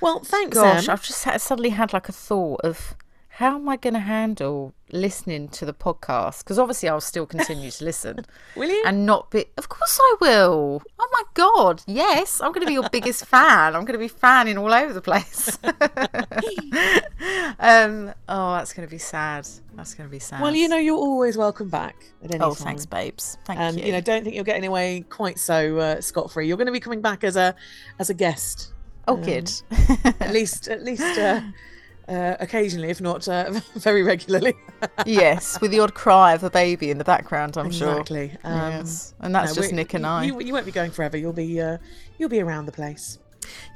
Well, 0.00 0.24
thanks. 0.24 0.56
Gosh, 0.56 0.88
I've 0.88 1.04
just 1.04 1.22
had, 1.22 1.40
suddenly 1.40 1.70
had 1.70 1.92
like 1.92 2.08
a 2.08 2.12
thought 2.12 2.60
of 2.62 2.96
how 3.38 3.54
am 3.54 3.68
I 3.68 3.76
going 3.76 3.94
to 3.94 4.00
handle 4.00 4.74
listening 4.90 5.46
to 5.50 5.64
the 5.64 5.72
podcast? 5.72 6.40
Because 6.40 6.58
obviously 6.58 6.88
I'll 6.88 7.00
still 7.00 7.24
continue 7.24 7.70
to 7.70 7.84
listen. 7.84 8.26
will 8.56 8.68
you? 8.68 8.82
And 8.84 9.06
not 9.06 9.30
be. 9.30 9.44
Of 9.56 9.68
course 9.68 9.96
I 10.02 10.16
will. 10.20 10.82
Oh 10.98 11.08
my 11.12 11.22
God. 11.34 11.84
Yes. 11.86 12.40
I'm 12.40 12.50
going 12.50 12.62
to 12.62 12.66
be 12.66 12.72
your 12.72 12.88
biggest 12.90 13.26
fan. 13.26 13.76
I'm 13.76 13.84
going 13.84 13.92
to 13.92 13.98
be 14.00 14.08
fanning 14.08 14.58
all 14.58 14.74
over 14.74 14.92
the 14.92 15.00
place. 15.00 15.56
um, 17.60 18.12
oh, 18.28 18.54
that's 18.56 18.72
going 18.72 18.88
to 18.88 18.90
be 18.90 18.98
sad. 18.98 19.46
That's 19.76 19.94
going 19.94 20.08
to 20.08 20.10
be 20.10 20.18
sad. 20.18 20.42
Well, 20.42 20.56
you 20.56 20.68
know, 20.68 20.78
you're 20.78 20.96
always 20.96 21.36
welcome 21.36 21.68
back 21.68 21.94
at 22.24 22.34
any 22.34 22.42
oh, 22.42 22.54
time. 22.54 22.64
thanks, 22.64 22.86
babes. 22.86 23.38
Thank 23.44 23.60
and, 23.60 23.78
you. 23.78 23.86
you 23.86 23.92
know, 23.92 24.00
don't 24.00 24.24
think 24.24 24.34
you're 24.34 24.42
getting 24.42 24.66
away 24.66 25.04
quite 25.10 25.38
so 25.38 25.78
uh, 25.78 26.00
scot 26.00 26.32
free. 26.32 26.48
You're 26.48 26.56
going 26.56 26.66
to 26.66 26.72
be 26.72 26.80
coming 26.80 27.02
back 27.02 27.22
as 27.22 27.36
a 27.36 27.54
as 28.00 28.10
a 28.10 28.14
guest. 28.14 28.72
Oh, 29.06 29.14
um, 29.14 29.22
good. 29.22 29.48
at 30.18 30.32
least, 30.32 30.66
at 30.66 30.82
least. 30.82 31.16
Uh, 31.16 31.40
uh, 32.08 32.36
occasionally, 32.40 32.88
if 32.88 33.00
not 33.00 33.28
uh, 33.28 33.60
very 33.74 34.02
regularly. 34.02 34.54
yes, 35.06 35.60
with 35.60 35.70
the 35.70 35.80
odd 35.80 35.94
cry 35.94 36.34
of 36.34 36.42
a 36.42 36.50
baby 36.50 36.90
in 36.90 36.98
the 36.98 37.04
background, 37.04 37.56
I'm 37.56 37.66
exactly. 37.66 37.78
sure. 37.78 38.00
Exactly, 38.00 38.38
um, 38.44 38.72
yes. 38.72 39.14
and 39.20 39.34
that's 39.34 39.54
no, 39.54 39.62
just 39.62 39.74
Nick 39.74 39.94
and 39.94 40.06
I. 40.06 40.24
You, 40.24 40.40
you, 40.40 40.52
won't 40.52 40.66
be 40.66 40.72
going 40.72 40.90
forever. 40.90 41.16
You'll 41.16 41.32
be 41.32 41.60
uh, 41.60 41.78
you'll 42.18 42.28
be 42.28 42.40
around 42.40 42.66
the 42.66 42.72
place. 42.72 43.18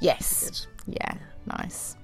Yes. 0.01 0.67
Yeah. 0.87 1.13
Nice. 1.45 1.95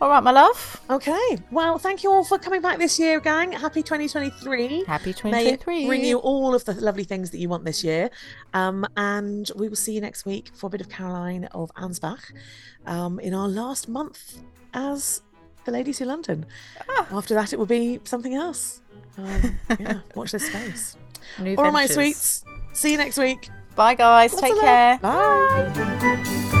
All 0.00 0.08
right, 0.08 0.22
my 0.22 0.32
love. 0.32 0.80
Okay. 0.90 1.38
Well, 1.52 1.78
thank 1.78 2.02
you 2.02 2.10
all 2.10 2.24
for 2.24 2.36
coming 2.36 2.60
back 2.60 2.78
this 2.78 2.98
year, 2.98 3.20
gang. 3.20 3.52
Happy 3.52 3.84
2023. 3.84 4.84
Happy 4.84 5.12
2023. 5.12 5.80
May 5.80 5.86
bring 5.86 6.04
you 6.04 6.18
all 6.18 6.56
of 6.56 6.64
the 6.64 6.74
lovely 6.74 7.04
things 7.04 7.30
that 7.30 7.38
you 7.38 7.48
want 7.48 7.64
this 7.64 7.84
year. 7.84 8.10
Um, 8.52 8.84
and 8.96 9.48
we 9.54 9.68
will 9.68 9.76
see 9.76 9.94
you 9.94 10.00
next 10.00 10.26
week 10.26 10.50
for 10.54 10.66
a 10.66 10.70
bit 10.70 10.80
of 10.80 10.88
Caroline 10.88 11.44
of 11.52 11.72
Ansbach 11.76 12.32
um, 12.84 13.20
in 13.20 13.32
our 13.32 13.48
last 13.48 13.88
month 13.88 14.42
as 14.74 15.22
the 15.64 15.72
ladies 15.72 15.98
who 15.98 16.04
London. 16.04 16.46
Ah. 16.88 17.06
After 17.12 17.34
that, 17.34 17.52
it 17.52 17.58
will 17.58 17.66
be 17.66 18.00
something 18.04 18.34
else. 18.34 18.80
Um, 19.18 19.58
yeah, 19.78 20.00
watch 20.14 20.32
this 20.32 20.46
space. 20.46 20.96
New 21.38 21.56
All 21.56 21.64
right, 21.64 21.72
my 21.72 21.86
sweets. 21.86 22.44
See 22.72 22.92
you 22.92 22.98
next 22.98 23.18
week. 23.18 23.48
Bye, 23.74 23.94
guys. 23.94 24.32
Lots 24.32 24.42
Take 24.42 24.60
care. 24.60 24.98
Bye. 24.98 25.72
Bye. 25.74 26.58